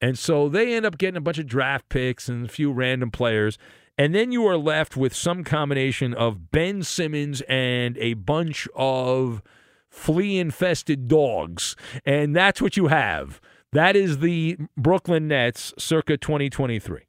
And 0.00 0.18
so 0.18 0.48
they 0.48 0.74
end 0.74 0.86
up 0.86 0.98
getting 0.98 1.16
a 1.16 1.20
bunch 1.20 1.38
of 1.38 1.46
draft 1.46 1.88
picks 1.88 2.28
and 2.28 2.46
a 2.46 2.48
few 2.48 2.72
random 2.72 3.10
players. 3.10 3.58
And 3.98 4.14
then 4.14 4.32
you 4.32 4.46
are 4.46 4.56
left 4.56 4.96
with 4.96 5.14
some 5.14 5.44
combination 5.44 6.14
of 6.14 6.50
Ben 6.50 6.82
Simmons 6.82 7.40
and 7.42 7.96
a 7.98 8.14
bunch 8.14 8.66
of 8.74 9.42
flea 9.90 10.38
infested 10.38 11.06
dogs. 11.06 11.76
And 12.04 12.34
that's 12.34 12.62
what 12.62 12.76
you 12.76 12.88
have. 12.88 13.40
That 13.72 13.94
is 13.96 14.18
the 14.18 14.58
Brooklyn 14.76 15.28
Nets 15.28 15.72
circa 15.78 16.16
2023. 16.16 17.02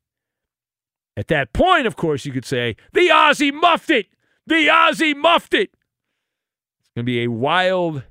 At 1.16 1.28
that 1.28 1.54
point, 1.54 1.88
of 1.88 1.96
course, 1.96 2.26
you 2.26 2.32
could 2.32 2.46
say, 2.46 2.76
the 2.92 3.10
Aussie 3.10 3.54
muffed 3.54 3.90
it. 3.90 4.08
The 4.46 4.68
Aussie 4.68 5.16
muffed 5.16 5.54
it. 5.54 5.72
Going 6.96 7.06
to 7.06 7.12
be 7.12 7.24
a 7.24 7.32
wild 7.32 8.04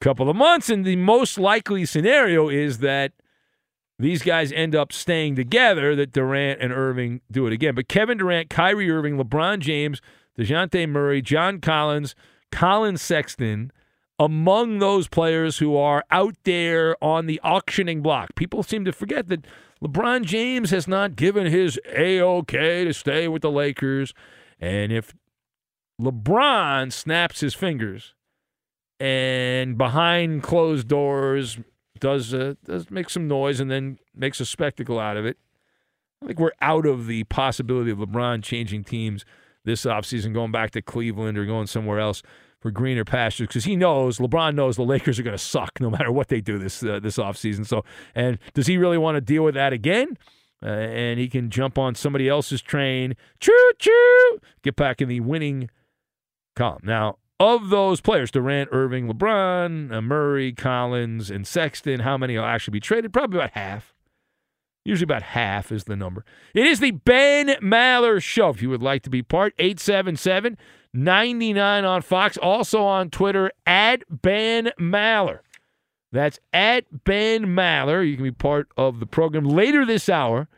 couple 0.00 0.28
of 0.28 0.36
months. 0.36 0.68
And 0.68 0.84
the 0.84 0.96
most 0.96 1.38
likely 1.38 1.84
scenario 1.86 2.48
is 2.48 2.78
that 2.78 3.12
these 3.98 4.22
guys 4.22 4.52
end 4.52 4.74
up 4.74 4.92
staying 4.92 5.36
together, 5.36 5.94
that 5.96 6.12
Durant 6.12 6.60
and 6.60 6.72
Irving 6.72 7.20
do 7.30 7.46
it 7.46 7.52
again. 7.52 7.74
But 7.74 7.88
Kevin 7.88 8.18
Durant, 8.18 8.50
Kyrie 8.50 8.90
Irving, 8.90 9.16
LeBron 9.16 9.60
James, 9.60 10.02
DeJounte 10.38 10.88
Murray, 10.88 11.22
John 11.22 11.60
Collins, 11.60 12.14
Collin 12.50 12.96
Sexton, 12.96 13.70
among 14.18 14.78
those 14.78 15.08
players 15.08 15.58
who 15.58 15.76
are 15.76 16.04
out 16.10 16.36
there 16.44 17.02
on 17.02 17.26
the 17.26 17.40
auctioning 17.42 18.02
block. 18.02 18.34
People 18.34 18.62
seem 18.62 18.84
to 18.84 18.92
forget 18.92 19.28
that 19.28 19.46
LeBron 19.82 20.24
James 20.24 20.70
has 20.70 20.86
not 20.86 21.16
given 21.16 21.46
his 21.46 21.80
A-OK 21.94 22.84
to 22.84 22.92
stay 22.92 23.28
with 23.28 23.42
the 23.42 23.50
Lakers. 23.50 24.12
And 24.60 24.92
if 24.92 25.14
LeBron 26.00 26.92
snaps 26.92 27.40
his 27.40 27.54
fingers 27.54 28.14
and 29.00 29.76
behind 29.76 30.42
closed 30.42 30.88
doors 30.88 31.58
does 32.00 32.34
uh, 32.34 32.54
does 32.64 32.90
make 32.90 33.10
some 33.10 33.28
noise 33.28 33.60
and 33.60 33.70
then 33.70 33.98
makes 34.14 34.40
a 34.40 34.46
spectacle 34.46 34.98
out 34.98 35.16
of 35.16 35.24
it. 35.24 35.38
I 36.22 36.26
think 36.26 36.38
we're 36.38 36.52
out 36.60 36.86
of 36.86 37.06
the 37.06 37.24
possibility 37.24 37.90
of 37.90 37.98
LeBron 37.98 38.42
changing 38.42 38.84
teams 38.84 39.24
this 39.64 39.84
offseason, 39.84 40.32
going 40.32 40.52
back 40.52 40.70
to 40.72 40.82
Cleveland 40.82 41.38
or 41.38 41.46
going 41.46 41.66
somewhere 41.66 41.98
else 41.98 42.22
for 42.60 42.70
greener 42.70 43.04
pastures 43.04 43.48
because 43.48 43.64
he 43.64 43.76
knows 43.76 44.18
LeBron 44.18 44.54
knows 44.54 44.76
the 44.76 44.82
Lakers 44.82 45.18
are 45.18 45.22
going 45.22 45.36
to 45.36 45.42
suck 45.42 45.80
no 45.80 45.90
matter 45.90 46.10
what 46.10 46.28
they 46.28 46.40
do 46.40 46.58
this 46.58 46.82
uh, 46.82 46.98
this 47.00 47.18
offseason. 47.18 47.66
So, 47.66 47.84
and 48.14 48.38
does 48.54 48.66
he 48.66 48.78
really 48.78 48.98
want 48.98 49.16
to 49.16 49.20
deal 49.20 49.44
with 49.44 49.54
that 49.54 49.72
again? 49.72 50.16
Uh, 50.62 50.68
and 50.68 51.20
he 51.20 51.28
can 51.28 51.50
jump 51.50 51.76
on 51.76 51.94
somebody 51.94 52.26
else's 52.26 52.62
train, 52.62 53.14
choo 53.38 53.72
choo, 53.78 54.38
get 54.62 54.76
back 54.76 55.02
in 55.02 55.08
the 55.08 55.20
winning 55.20 55.68
Now, 56.58 57.18
of 57.40 57.70
those 57.70 58.00
players, 58.00 58.30
Durant, 58.30 58.70
Irving, 58.72 59.08
LeBron, 59.08 59.92
uh, 59.92 60.00
Murray, 60.00 60.52
Collins, 60.52 61.30
and 61.30 61.46
Sexton, 61.46 62.00
how 62.00 62.16
many 62.16 62.36
will 62.36 62.44
actually 62.44 62.72
be 62.72 62.80
traded? 62.80 63.12
Probably 63.12 63.38
about 63.38 63.50
half. 63.52 63.94
Usually 64.84 65.04
about 65.04 65.22
half 65.22 65.72
is 65.72 65.84
the 65.84 65.96
number. 65.96 66.24
It 66.54 66.66
is 66.66 66.78
the 66.78 66.92
Ben 66.92 67.48
Maller 67.62 68.22
Show. 68.22 68.50
If 68.50 68.60
you 68.60 68.68
would 68.70 68.82
like 68.82 69.02
to 69.04 69.10
be 69.10 69.22
part, 69.22 69.54
877 69.58 70.58
99 70.92 71.84
on 71.84 72.02
Fox. 72.02 72.36
Also 72.36 72.84
on 72.84 73.10
Twitter, 73.10 73.50
at 73.66 74.04
Ben 74.08 74.70
Maller. 74.78 75.40
That's 76.12 76.38
at 76.52 77.04
Ben 77.04 77.46
Maller. 77.46 78.08
You 78.08 78.14
can 78.14 78.24
be 78.24 78.30
part 78.30 78.68
of 78.76 79.00
the 79.00 79.06
program. 79.06 79.44
Later 79.44 79.84
this 79.84 80.08
hour, 80.08 80.48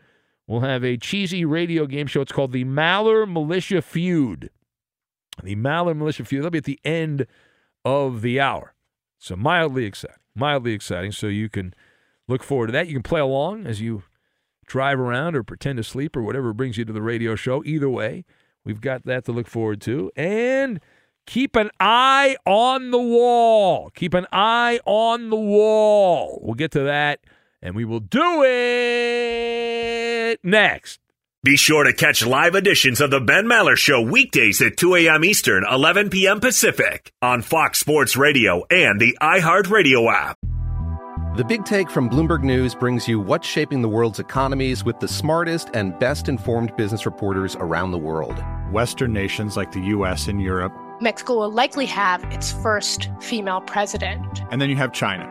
we'll 0.47 0.61
have 0.61 0.85
a 0.85 0.99
cheesy 0.99 1.45
radio 1.47 1.87
game 1.87 2.07
show. 2.07 2.21
It's 2.21 2.33
called 2.33 2.53
the 2.53 2.65
Maller 2.65 3.31
Militia 3.31 3.81
Feud 3.81 4.51
the 5.43 5.57
Maller 5.57 5.97
Militia 5.97 6.25
Feud. 6.25 6.41
That'll 6.41 6.51
be 6.51 6.59
at 6.59 6.65
the 6.65 6.81
end 6.85 7.27
of 7.85 8.23
the 8.23 8.41
hour. 8.41 8.75
So 9.19 9.37
mildly 9.37 9.85
exciting, 9.85 10.17
mildly 10.35 10.73
exciting. 10.73 11.13
So 11.13 11.27
you 11.27 11.49
can 11.49 11.75
look 12.29 12.43
forward 12.43 12.69
to 12.69 12.73
that. 12.73 12.89
You 12.89 12.95
can 12.95 13.03
play 13.03 13.21
along 13.21 13.67
as 13.67 13.81
you 13.81 14.03
drive 14.67 14.99
around 14.99 15.37
or 15.37 15.43
pretend 15.43 15.77
to 15.77 15.85
sleep 15.85 16.17
or 16.17 16.23
whatever 16.23 16.53
brings 16.53 16.77
you 16.77 16.85
to 16.85 16.93
the 16.93 17.03
radio 17.03 17.37
show. 17.37 17.63
Either 17.65 17.89
way, 17.89 18.25
we've 18.65 18.81
got 18.81 19.05
that 19.05 19.25
to 19.27 19.33
look 19.33 19.47
forward 19.47 19.81
to. 19.83 20.11
And 20.17 20.81
keep 21.27 21.57
an 21.57 21.71
eye 21.81 22.37
on 22.45 22.91
the 22.91 22.99
wall. 22.99 23.91
Keep 23.91 24.15
an 24.15 24.27
eye 24.33 24.81
on 24.85 25.31
the 25.31 25.37
wall. 25.37 26.41
We'll 26.43 26.55
get 26.55 26.73
to 26.73 26.81
that 26.81 27.21
and 27.63 27.75
we 27.75 27.85
will 27.85 28.01
do 28.01 28.45
it 28.45 30.39
next. 30.45 31.01
Be 31.47 31.57
sure 31.57 31.85
to 31.85 31.93
catch 31.93 32.27
live 32.27 32.57
editions 32.57 33.01
of 33.01 33.13
the 33.13 33.21
Ben 33.21 33.45
Maller 33.45 33.77
Show 33.77 34.03
weekdays 34.03 34.61
at 34.61 34.77
2 34.77 34.97
a.m. 34.97 35.25
Eastern, 35.25 35.65
11 35.71 36.11
p.m. 36.11 36.41
Pacific 36.41 37.13
on 37.23 37.41
Fox 37.41 37.79
Sports 37.79 38.17
Radio 38.17 38.65
and 38.69 39.01
the 39.01 39.17
iHeartRadio 39.23 40.13
app. 40.13 40.37
The 41.37 41.45
Big 41.45 41.65
Take 41.65 41.89
from 41.89 42.11
Bloomberg 42.11 42.43
News 42.43 42.75
brings 42.75 43.07
you 43.07 43.21
what's 43.21 43.47
shaping 43.47 43.81
the 43.81 43.89
world's 43.89 44.19
economies 44.19 44.83
with 44.83 44.99
the 44.99 45.07
smartest 45.07 45.71
and 45.73 45.97
best 46.01 46.29
informed 46.29 46.75
business 46.75 47.07
reporters 47.07 47.55
around 47.61 47.93
the 47.93 47.99
world. 47.99 48.43
Western 48.73 49.13
nations 49.13 49.57
like 49.57 49.71
the 49.71 49.83
U.S. 49.83 50.27
and 50.27 50.43
Europe 50.43 50.73
Mexico 51.01 51.37
will 51.37 51.53
likely 51.53 51.87
have 51.87 52.25
its 52.33 52.51
first 52.51 53.09
female 53.21 53.61
president. 53.61 54.43
And 54.51 54.61
then 54.61 54.69
you 54.69 54.77
have 54.77 54.93
China. 54.93 55.31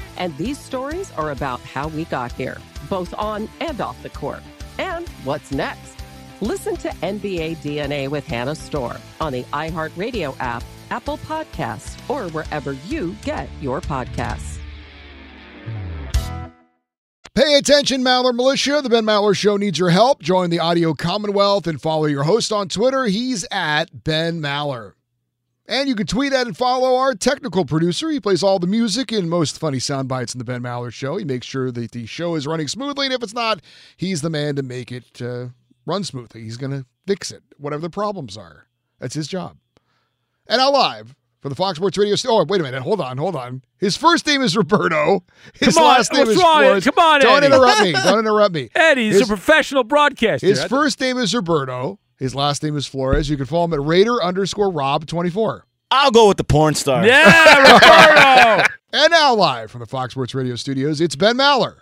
And 0.17 0.35
these 0.37 0.57
stories 0.57 1.11
are 1.13 1.31
about 1.31 1.59
how 1.61 1.87
we 1.89 2.05
got 2.05 2.31
here, 2.31 2.57
both 2.89 3.13
on 3.17 3.49
and 3.59 3.79
off 3.81 4.01
the 4.03 4.09
court. 4.09 4.43
And 4.77 5.07
what's 5.23 5.51
next? 5.51 5.95
Listen 6.41 6.75
to 6.77 6.89
NBA 6.89 7.57
DNA 7.57 8.09
with 8.09 8.25
Hannah 8.25 8.55
Storm 8.55 8.97
on 9.19 9.31
the 9.31 9.43
iHeartRadio 9.53 10.35
app, 10.39 10.63
Apple 10.89 11.17
Podcasts, 11.19 11.97
or 12.09 12.29
wherever 12.31 12.73
you 12.73 13.15
get 13.23 13.47
your 13.61 13.79
podcasts. 13.81 14.57
Pay 17.33 17.55
attention, 17.55 18.03
Maller 18.03 18.35
Militia. 18.35 18.81
The 18.81 18.89
Ben 18.89 19.05
Maller 19.05 19.33
Show 19.35 19.55
needs 19.55 19.79
your 19.79 19.89
help. 19.89 20.21
Join 20.21 20.49
the 20.49 20.59
Audio 20.59 20.93
Commonwealth 20.93 21.65
and 21.65 21.81
follow 21.81 22.05
your 22.05 22.23
host 22.23 22.51
on 22.51 22.67
Twitter. 22.67 23.05
He's 23.05 23.45
at 23.51 24.03
Ben 24.03 24.41
Maller. 24.41 24.93
And 25.67 25.87
you 25.87 25.95
can 25.95 26.07
tweet 26.07 26.33
at 26.33 26.47
and 26.47 26.57
follow 26.57 26.95
our 26.95 27.13
technical 27.13 27.65
producer. 27.65 28.09
He 28.09 28.19
plays 28.19 28.43
all 28.43 28.59
the 28.59 28.67
music 28.67 29.11
and 29.11 29.29
most 29.29 29.57
funny 29.59 29.79
sound 29.79 30.09
bites 30.09 30.33
in 30.33 30.39
the 30.39 30.43
Ben 30.43 30.61
Maller 30.61 30.91
Show. 30.91 31.17
He 31.17 31.23
makes 31.23 31.45
sure 31.47 31.71
that 31.71 31.91
the 31.91 32.05
show 32.07 32.35
is 32.35 32.45
running 32.47 32.67
smoothly, 32.67 33.05
and 33.05 33.13
if 33.13 33.23
it's 33.23 33.33
not, 33.33 33.61
he's 33.95 34.21
the 34.21 34.29
man 34.29 34.55
to 34.57 34.63
make 34.63 34.91
it 34.91 35.21
uh, 35.21 35.47
run 35.85 36.03
smoothly. 36.03 36.41
He's 36.43 36.57
going 36.57 36.71
to 36.71 36.85
fix 37.07 37.31
it, 37.31 37.43
whatever 37.57 37.81
the 37.83 37.89
problems 37.89 38.35
are. 38.37 38.67
That's 38.99 39.13
his 39.15 39.27
job. 39.27 39.57
And 40.47 40.57
now 40.59 40.71
live 40.71 41.15
for 41.41 41.47
the 41.49 41.55
Fox 41.55 41.77
Sports 41.77 41.97
Radio. 41.97 42.15
Oh, 42.27 42.43
wait 42.43 42.59
a 42.59 42.63
minute. 42.63 42.81
Hold 42.81 42.99
on. 42.99 43.17
Hold 43.17 43.35
on. 43.35 43.61
His 43.77 43.95
first 43.95 44.27
name 44.27 44.41
is 44.41 44.57
Roberto. 44.57 45.23
His 45.53 45.75
Come 45.75 45.83
on, 45.85 45.89
last 45.93 46.11
name 46.11 46.27
is? 46.27 46.39
Flores. 46.39 46.83
Come 46.83 46.99
on, 46.99 47.21
Don't 47.21 47.43
Eddie. 47.43 47.53
interrupt 47.55 47.81
me. 47.81 47.91
Don't 47.93 48.19
interrupt 48.19 48.53
me. 48.55 48.69
Eddie, 48.75 49.05
he's 49.05 49.19
His- 49.19 49.23
a 49.23 49.27
professional 49.27 49.83
broadcaster. 49.83 50.45
His 50.47 50.63
first 50.65 50.99
name 50.99 51.17
is 51.17 51.33
Roberto. 51.33 51.99
His 52.21 52.35
last 52.35 52.61
name 52.61 52.77
is 52.77 52.85
Flores. 52.85 53.31
You 53.31 53.35
can 53.35 53.47
follow 53.47 53.65
him 53.65 53.73
at 53.73 53.81
Raider 53.81 54.21
underscore 54.21 54.69
Rob 54.69 55.07
twenty 55.07 55.31
four. 55.31 55.65
I'll 55.89 56.11
go 56.11 56.27
with 56.27 56.37
the 56.37 56.43
porn 56.43 56.75
star. 56.75 57.05
Yeah, 57.05 57.57
Roberto. 57.73 58.69
And 58.93 59.09
now 59.09 59.33
live 59.33 59.71
from 59.71 59.79
the 59.79 59.85
Fox 59.85 60.11
Sports 60.13 60.35
Radio 60.35 60.57
studios, 60.57 60.99
it's 60.99 61.15
Ben 61.15 61.37
Maller. 61.37 61.77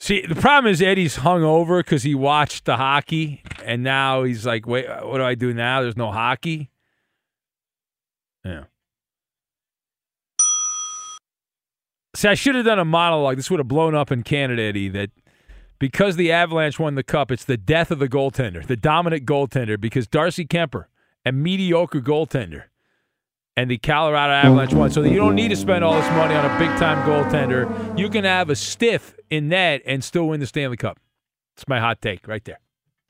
See, 0.00 0.26
the 0.26 0.34
problem 0.34 0.72
is 0.72 0.82
Eddie's 0.82 1.16
hung 1.16 1.44
over 1.44 1.80
because 1.80 2.02
he 2.02 2.14
watched 2.14 2.64
the 2.64 2.76
hockey, 2.76 3.42
and 3.64 3.84
now 3.84 4.24
he's 4.24 4.44
like, 4.44 4.66
"Wait, 4.66 4.86
what 4.88 5.18
do 5.18 5.24
I 5.24 5.36
do 5.36 5.54
now? 5.54 5.80
There's 5.82 5.96
no 5.96 6.10
hockey." 6.10 6.70
Yeah. 8.44 8.64
See, 12.20 12.28
I 12.28 12.34
should 12.34 12.54
have 12.54 12.66
done 12.66 12.78
a 12.78 12.84
monologue. 12.84 13.36
This 13.36 13.50
would 13.50 13.60
have 13.60 13.68
blown 13.68 13.94
up 13.94 14.12
in 14.12 14.22
Canada, 14.24 14.60
Eddie. 14.60 14.90
That 14.90 15.10
because 15.78 16.16
the 16.16 16.30
Avalanche 16.30 16.78
won 16.78 16.94
the 16.94 17.02
cup, 17.02 17.30
it's 17.30 17.46
the 17.46 17.56
death 17.56 17.90
of 17.90 17.98
the 17.98 18.08
goaltender, 18.10 18.62
the 18.66 18.76
dominant 18.76 19.24
goaltender. 19.24 19.80
Because 19.80 20.06
Darcy 20.06 20.44
Kuemper, 20.44 20.84
a 21.24 21.32
mediocre 21.32 22.02
goaltender, 22.02 22.64
and 23.56 23.70
the 23.70 23.78
Colorado 23.78 24.34
Avalanche 24.34 24.74
won. 24.74 24.90
So 24.90 25.02
you 25.02 25.16
don't 25.16 25.34
need 25.34 25.48
to 25.48 25.56
spend 25.56 25.82
all 25.82 25.94
this 25.94 26.10
money 26.10 26.34
on 26.34 26.44
a 26.44 26.58
big 26.58 26.68
time 26.78 27.08
goaltender. 27.08 27.98
You 27.98 28.10
can 28.10 28.24
have 28.24 28.50
a 28.50 28.54
stiff 28.54 29.14
in 29.30 29.48
net 29.48 29.80
and 29.86 30.04
still 30.04 30.28
win 30.28 30.40
the 30.40 30.46
Stanley 30.46 30.76
Cup. 30.76 31.00
It's 31.56 31.66
my 31.66 31.80
hot 31.80 32.02
take 32.02 32.28
right 32.28 32.44
there. 32.44 32.60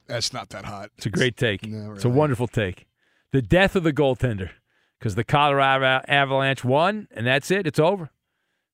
That's 0.07 0.33
not 0.33 0.51
that 0.51 0.67
hot. 0.67 0.91
It's 0.99 1.07
a 1.07 1.11
great 1.11 1.37
take. 1.37 1.67
No, 1.67 1.95
It's 1.95 2.05
a 2.05 2.09
wonderful 2.09 2.47
take. 2.47 2.87
The 3.33 3.43
death 3.43 3.75
of 3.75 3.83
the 3.83 3.93
goaltender 3.93 4.51
because 5.01 5.17
the 5.17 5.25
Colorado 5.25 6.01
Avalanche 6.07 6.63
won, 6.63 7.09
and 7.11 7.27
that's 7.27 7.51
it. 7.51 7.67
It's 7.67 7.81
over. 7.81 8.11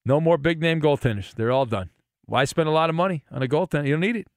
No 0.06 0.20
more 0.20 0.38
big 0.38 0.62
name 0.62 0.80
goaltenders. 0.80 1.34
They're 1.34 1.50
all 1.50 1.66
done. 1.66 1.90
Why 2.26 2.44
spend 2.44 2.68
a 2.68 2.72
lot 2.72 2.88
of 2.88 2.96
money 2.96 3.24
on 3.30 3.42
a 3.42 3.48
goaltender? 3.48 3.86
You 3.86 3.94
don't 3.94 4.00
need 4.00 4.16
it. 4.16 4.28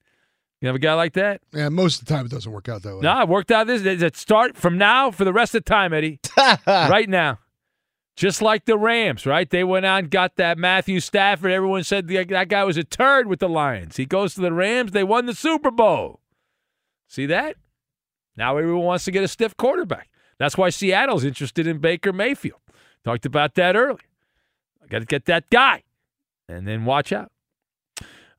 You 0.61 0.67
have 0.67 0.75
a 0.75 0.79
guy 0.79 0.95
like 0.95 1.13
that. 1.13 1.41
Yeah, 1.53 1.69
most 1.69 2.01
of 2.01 2.07
the 2.07 2.13
time 2.13 2.25
it 2.25 2.31
doesn't 2.31 2.51
work 2.51 2.67
out 2.67 2.81
that 2.81 2.95
way. 2.95 3.01
No, 3.01 3.21
it 3.21 3.29
worked 3.29 3.51
out. 3.51 3.67
This 3.67 3.83
it 3.85 4.17
start 4.17 4.57
from 4.57 4.77
now 4.77 5.11
for 5.11 5.23
the 5.23 5.31
rest 5.31 5.55
of 5.55 5.63
the 5.63 5.69
time, 5.69 5.93
Eddie. 5.93 6.19
right 6.67 7.07
now, 7.07 7.39
just 8.17 8.41
like 8.41 8.65
the 8.65 8.77
Rams, 8.77 9.25
right? 9.25 9.49
They 9.49 9.63
went 9.63 9.85
out 9.85 9.99
and 9.99 10.11
got 10.11 10.35
that 10.35 10.57
Matthew 10.57 10.99
Stafford. 10.99 11.51
Everyone 11.51 11.83
said 11.83 12.07
that 12.07 12.49
guy 12.49 12.63
was 12.65 12.75
a 12.75 12.83
turd 12.83 13.27
with 13.27 13.39
the 13.39 13.47
Lions. 13.47 13.95
He 13.95 14.05
goes 14.05 14.33
to 14.33 14.41
the 14.41 14.51
Rams. 14.51 14.91
They 14.91 15.03
won 15.03 15.27
the 15.27 15.35
Super 15.35 15.71
Bowl. 15.71 16.19
See 17.07 17.27
that? 17.27 17.55
Now 18.35 18.57
everyone 18.57 18.83
wants 18.83 19.05
to 19.05 19.11
get 19.11 19.23
a 19.23 19.27
stiff 19.27 19.55
quarterback. 19.55 20.09
That's 20.39 20.57
why 20.57 20.69
Seattle's 20.71 21.23
interested 21.23 21.67
in 21.67 21.77
Baker 21.77 22.11
Mayfield. 22.11 22.59
Talked 23.05 23.25
about 23.25 23.55
that 23.55 23.75
earlier. 23.75 23.99
Got 24.89 24.99
to 24.99 25.05
get 25.05 25.25
that 25.25 25.49
guy, 25.49 25.83
and 26.47 26.67
then 26.67 26.85
watch 26.85 27.13
out. 27.13 27.31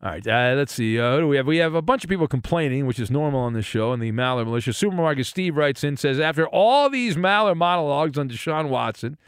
All 0.02 0.10
right, 0.10 0.26
uh, 0.26 0.54
let's 0.56 0.72
see. 0.72 0.98
Uh, 0.98 1.16
who 1.16 1.20
do 1.20 1.28
we 1.28 1.36
have? 1.36 1.46
We 1.46 1.58
have 1.58 1.74
a 1.74 1.82
bunch 1.82 2.04
of 2.04 2.10
people 2.10 2.26
complaining, 2.26 2.86
which 2.86 2.98
is 2.98 3.10
normal 3.10 3.40
on 3.40 3.52
this 3.52 3.66
show. 3.66 3.92
And 3.92 4.02
the 4.02 4.12
Maller 4.12 4.46
Militia 4.46 4.72
Supermarket 4.72 5.26
Steve 5.26 5.56
writes 5.56 5.84
in 5.84 5.98
says 5.98 6.18
after 6.18 6.48
all 6.48 6.88
these 6.88 7.16
Maller 7.16 7.54
monologues 7.54 8.16
on 8.16 8.28
Deshaun 8.30 8.70
Watson, 8.70 9.18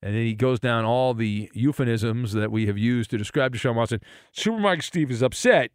and 0.00 0.14
then 0.14 0.22
he 0.22 0.34
goes 0.34 0.60
down 0.60 0.84
all 0.84 1.12
the 1.12 1.50
euphemisms 1.54 2.34
that 2.34 2.52
we 2.52 2.66
have 2.66 2.78
used 2.78 3.10
to 3.10 3.18
describe 3.18 3.52
Deshaun 3.54 3.74
Watson. 3.74 4.00
Supermarket 4.32 4.84
Steve 4.84 5.10
is 5.10 5.22
upset. 5.22 5.72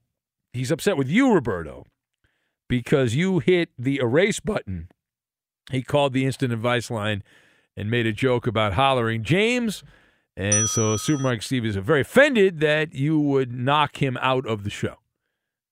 He's 0.53 0.71
upset 0.71 0.95
with 0.95 1.09
you, 1.09 1.33
Roberto, 1.33 1.85
because 2.69 3.15
you 3.15 3.39
hit 3.39 3.69
the 3.77 3.99
erase 3.99 4.39
button. 4.39 4.87
He 5.71 5.81
called 5.81 6.13
the 6.13 6.25
instant 6.25 6.53
advice 6.53 6.89
line 6.89 7.21
and 7.75 7.91
made 7.91 8.07
a 8.07 8.13
joke 8.13 8.47
about 8.47 8.73
hollering 8.73 9.23
James. 9.23 9.83
And 10.37 10.69
so 10.69 10.97
Supermarket 10.97 11.43
Steve 11.43 11.65
is 11.65 11.75
very 11.77 12.01
offended 12.01 12.59
that 12.59 12.93
you 12.93 13.19
would 13.19 13.51
knock 13.51 14.03
him 14.03 14.19
out 14.21 14.45
of 14.45 14.63
the 14.63 14.69
show. 14.69 14.97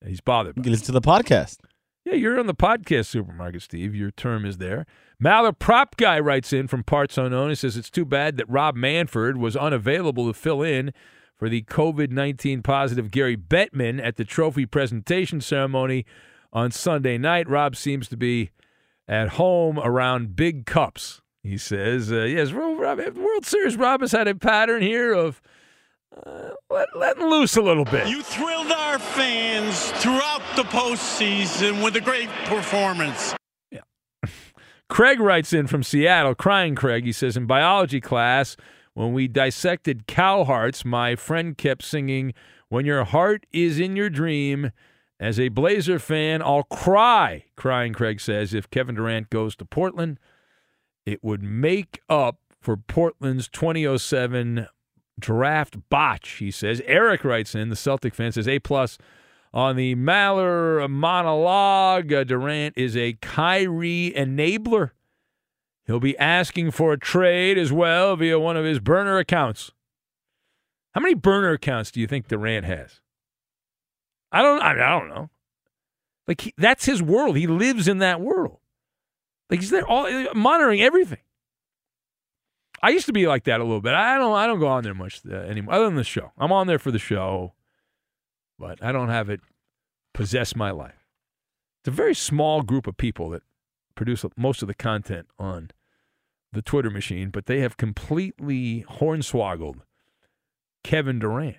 He's 0.03 0.21
bothered. 0.21 0.55
By 0.55 0.63
Listen 0.63 0.87
to 0.87 0.91
the 0.91 1.01
podcast. 1.01 1.59
yeah, 2.03 2.15
you're 2.15 2.39
on 2.39 2.47
the 2.47 2.55
podcast, 2.55 3.05
Supermarket 3.05 3.61
Steve. 3.61 3.93
Your 3.93 4.09
term 4.09 4.43
is 4.43 4.57
there. 4.57 4.87
Maller 5.23 5.57
Prop 5.57 5.95
Guy 5.97 6.19
writes 6.19 6.51
in 6.51 6.67
from 6.67 6.83
Parts 6.83 7.15
Unknown 7.15 7.49
and 7.49 7.57
says 7.57 7.77
it's 7.77 7.91
too 7.91 8.05
bad 8.05 8.37
that 8.37 8.49
Rob 8.49 8.75
Manfred 8.75 9.37
was 9.37 9.55
unavailable 9.55 10.25
to 10.25 10.33
fill 10.33 10.63
in 10.63 10.91
for 11.35 11.47
the 11.47 11.61
COVID 11.61 12.09
19 12.09 12.63
positive 12.63 13.11
Gary 13.11 13.37
Bettman 13.37 14.03
at 14.03 14.15
the 14.15 14.25
trophy 14.25 14.65
presentation 14.65 15.41
ceremony 15.41 16.07
on 16.51 16.71
Sunday 16.71 17.19
night. 17.19 17.47
Rob 17.47 17.75
seems 17.75 18.07
to 18.07 18.17
be 18.17 18.49
at 19.07 19.29
home 19.29 19.77
around 19.77 20.35
big 20.35 20.65
cups. 20.65 21.21
He 21.45 21.59
says, 21.59 22.11
uh, 22.11 22.23
yes, 22.23 22.51
World, 22.51 23.45
Series 23.45 23.77
Rob 23.77 24.01
has 24.01 24.11
had 24.11 24.27
a 24.27 24.33
pattern 24.33 24.81
here 24.81 25.13
of 25.13 25.43
uh, 26.25 26.49
let, 26.71 26.87
letting 26.97 27.27
loose 27.27 27.55
a 27.55 27.61
little 27.61 27.85
bit. 27.85 28.07
You 28.07 28.23
thrilled 28.23 28.71
our 28.71 28.97
fans 28.97 29.91
throughout 30.01 30.41
the 30.55 30.63
postseason 30.63 31.83
with 31.83 31.95
a 31.97 32.01
great 32.01 32.29
performance. 32.45 33.35
Yeah. 33.69 33.81
Craig 34.89 35.19
writes 35.19 35.53
in 35.53 35.67
from 35.67 35.83
Seattle, 35.83 36.33
crying 36.33 36.73
Craig. 36.73 37.05
He 37.05 37.11
says, 37.11 37.37
In 37.37 37.45
biology 37.45 38.01
class, 38.01 38.57
when 38.95 39.13
we 39.13 39.27
dissected 39.27 40.07
cow 40.07 40.45
hearts, 40.45 40.83
my 40.83 41.15
friend 41.15 41.55
kept 41.55 41.83
singing, 41.83 42.33
When 42.69 42.87
your 42.87 43.03
heart 43.03 43.45
is 43.51 43.79
in 43.79 43.95
your 43.95 44.09
dream. 44.09 44.71
As 45.19 45.39
a 45.39 45.49
Blazer 45.49 45.99
fan, 45.99 46.41
I'll 46.41 46.63
cry, 46.63 47.45
crying 47.55 47.93
Craig 47.93 48.19
says, 48.19 48.53
if 48.55 48.69
Kevin 48.71 48.95
Durant 48.95 49.29
goes 49.29 49.55
to 49.57 49.65
Portland. 49.65 50.19
It 51.05 51.23
would 51.23 51.43
make 51.43 52.01
up 52.09 52.39
for 52.59 52.77
Portland's 52.77 53.47
2007 53.47 54.67
draft 55.19 55.89
botch, 55.89 56.29
he 56.39 56.51
says. 56.51 56.81
Eric 56.85 57.23
writes 57.23 57.55
in, 57.55 57.69
the 57.69 57.75
Celtic 57.75 58.15
fan 58.15 58.31
says, 58.31 58.47
A 58.47 58.59
plus 58.59 58.97
on 59.53 59.75
the 59.75 59.95
Maller 59.95 60.89
monologue. 60.89 62.11
Uh, 62.11 62.23
Durant 62.23 62.77
is 62.77 62.97
a 62.97 63.13
Kyrie 63.13 64.13
enabler. 64.15 64.91
He'll 65.85 65.99
be 65.99 66.17
asking 66.17 66.71
for 66.71 66.93
a 66.93 66.99
trade 66.99 67.57
as 67.57 67.71
well 67.71 68.15
via 68.15 68.39
one 68.39 68.57
of 68.57 68.65
his 68.65 68.79
burner 68.79 69.17
accounts. 69.17 69.71
How 70.93 71.01
many 71.01 71.13
burner 71.13 71.51
accounts 71.51 71.91
do 71.91 71.99
you 71.99 72.07
think 72.07 72.27
Durant 72.27 72.65
has? 72.65 73.01
I 74.31 74.41
don't. 74.41 74.61
I, 74.61 74.71
I 74.71 74.99
don't 74.99 75.09
know. 75.09 75.29
Like 76.27 76.41
he, 76.41 76.53
that's 76.57 76.85
his 76.85 77.01
world. 77.01 77.37
He 77.37 77.47
lives 77.47 77.87
in 77.87 77.99
that 77.99 78.19
world. 78.19 78.57
Like 79.49 79.59
he's 79.59 79.69
there 79.69 79.87
all 79.87 80.33
monitoring 80.33 80.81
everything. 80.81 81.19
I 82.81 82.89
used 82.89 83.05
to 83.07 83.13
be 83.13 83.27
like 83.27 83.45
that 83.45 83.59
a 83.59 83.63
little 83.63 83.81
bit. 83.81 83.93
I 83.93 84.17
don't. 84.17 84.33
I 84.33 84.47
don't 84.47 84.59
go 84.59 84.67
on 84.67 84.83
there 84.83 84.93
much 84.93 85.21
uh, 85.29 85.35
anymore, 85.35 85.73
other 85.73 85.85
than 85.85 85.95
the 85.95 86.03
show. 86.03 86.31
I'm 86.37 86.51
on 86.51 86.67
there 86.67 86.79
for 86.79 86.91
the 86.91 86.99
show, 86.99 87.53
but 88.59 88.83
I 88.83 88.91
don't 88.91 89.09
have 89.09 89.29
it 89.29 89.41
possess 90.13 90.55
my 90.55 90.71
life. 90.71 91.05
It's 91.81 91.87
a 91.89 91.91
very 91.91 92.15
small 92.15 92.61
group 92.61 92.87
of 92.87 92.97
people 92.97 93.29
that 93.31 93.43
produce 93.95 94.25
most 94.37 94.61
of 94.61 94.67
the 94.67 94.73
content 94.73 95.27
on 95.37 95.71
the 96.51 96.61
Twitter 96.61 96.89
machine, 96.89 97.29
but 97.29 97.45
they 97.45 97.59
have 97.59 97.77
completely 97.77 98.85
hornswoggled 98.89 99.81
Kevin 100.83 101.19
Durant. 101.19 101.57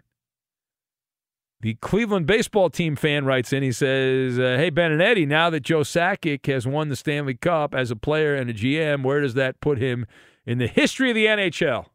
The 1.61 1.75
Cleveland 1.75 2.27
baseball 2.27 2.69
team 2.69 2.97
fan 2.97 3.25
writes 3.25 3.53
in. 3.53 3.63
He 3.63 3.73
says, 3.73 4.39
uh, 4.39 4.57
"Hey 4.59 4.71
Ben 4.71 4.93
and 4.93 5.01
Eddie, 5.01 5.27
now 5.27 5.49
that 5.51 5.61
Joe 5.61 5.81
Sakic 5.81 6.47
has 6.47 6.67
won 6.67 6.91
the 6.91 6.97
Stanley 6.97 7.35
Cup 7.35 7.75
as 7.75 7.91
a 7.91 7.97
player 7.97 8.35
and 8.35 8.51
a 8.51 8.55
GM, 8.55 9.03
where 9.03 9.21
does 9.21 9.35
that 9.35 9.61
put 9.61 9.79
him 9.79 10.07
in 10.45 10.59
the 10.59 10.67
history 10.67 11.11
of 11.11 11.15
the 11.15 11.27
NHL?" 11.27 11.87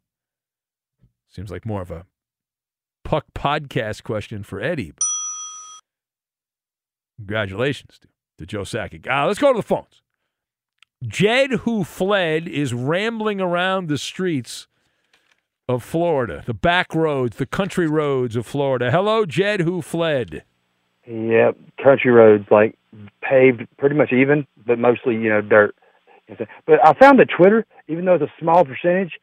Seems 1.30 1.52
like 1.52 1.66
more 1.66 1.82
of 1.82 1.92
a 1.92 2.06
puck 3.04 3.26
podcast 3.36 4.04
question 4.04 4.44
for 4.44 4.60
Eddie. 4.60 4.94
Congratulations 7.18 8.00
to, 8.00 8.08
to 8.40 8.46
Joe 8.46 8.62
Sakic. 8.62 9.08
Uh, 9.08 9.28
let's 9.28 9.40
go 9.40 9.54
to 9.54 9.58
the 9.58 9.64
phones. 9.64 10.02
Jed, 11.04 11.52
who 11.52 11.84
fled, 11.84 12.48
is 12.48 12.74
rambling 12.74 13.40
around 13.40 13.88
the 13.88 13.98
streets 13.98 14.68
of 15.72 15.84
Florida, 15.84 16.44
the 16.46 16.54
back 16.54 16.94
roads, 16.94 17.38
the 17.38 17.46
country 17.46 17.88
roads 17.88 18.36
of 18.36 18.46
Florida. 18.46 18.92
Hello, 18.92 19.26
Jed, 19.26 19.62
who 19.62 19.82
fled. 19.82 20.44
Yep, 21.08 21.58
country 21.84 22.12
roads 22.12 22.46
like 22.52 22.78
paved, 23.22 23.68
pretty 23.78 23.96
much 23.96 24.12
even, 24.14 24.46
but 24.66 24.78
mostly 24.78 25.16
you 25.16 25.30
know 25.30 25.42
dirt. 25.42 25.76
But 26.66 26.80
I 26.86 26.94
found 26.94 27.20
that 27.20 27.28
Twitter, 27.36 27.66
even 27.88 28.06
though 28.06 28.14
it's 28.16 28.24
a 28.24 28.32
small 28.40 28.64
percentage, 28.64 29.14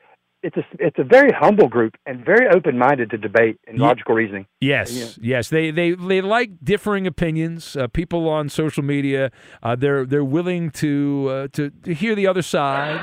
it's 0.42 0.56
a 0.56 0.64
it's 0.78 0.98
a 0.98 1.04
very 1.04 1.30
humble 1.32 1.68
group 1.68 1.94
and 2.04 2.24
very 2.24 2.46
open 2.48 2.76
minded 2.78 3.10
to 3.10 3.16
debate 3.18 3.58
and 3.66 3.78
logical 3.78 4.14
reasoning. 4.14 4.46
Yes, 4.60 4.92
Yeah. 5.20 5.36
yes, 5.36 5.48
they 5.48 5.70
they 5.70 5.92
they 5.92 6.20
like 6.20 6.50
differing 6.62 7.06
opinions. 7.06 7.76
Uh, 7.76 7.86
people 7.86 8.28
on 8.28 8.48
social 8.48 8.82
media, 8.82 9.30
uh, 9.62 9.74
they're 9.76 10.04
they're 10.04 10.24
willing 10.24 10.70
to, 10.72 11.28
uh, 11.30 11.48
to 11.52 11.70
to 11.70 11.94
hear 11.94 12.14
the 12.14 12.26
other 12.26 12.42
side. 12.42 13.00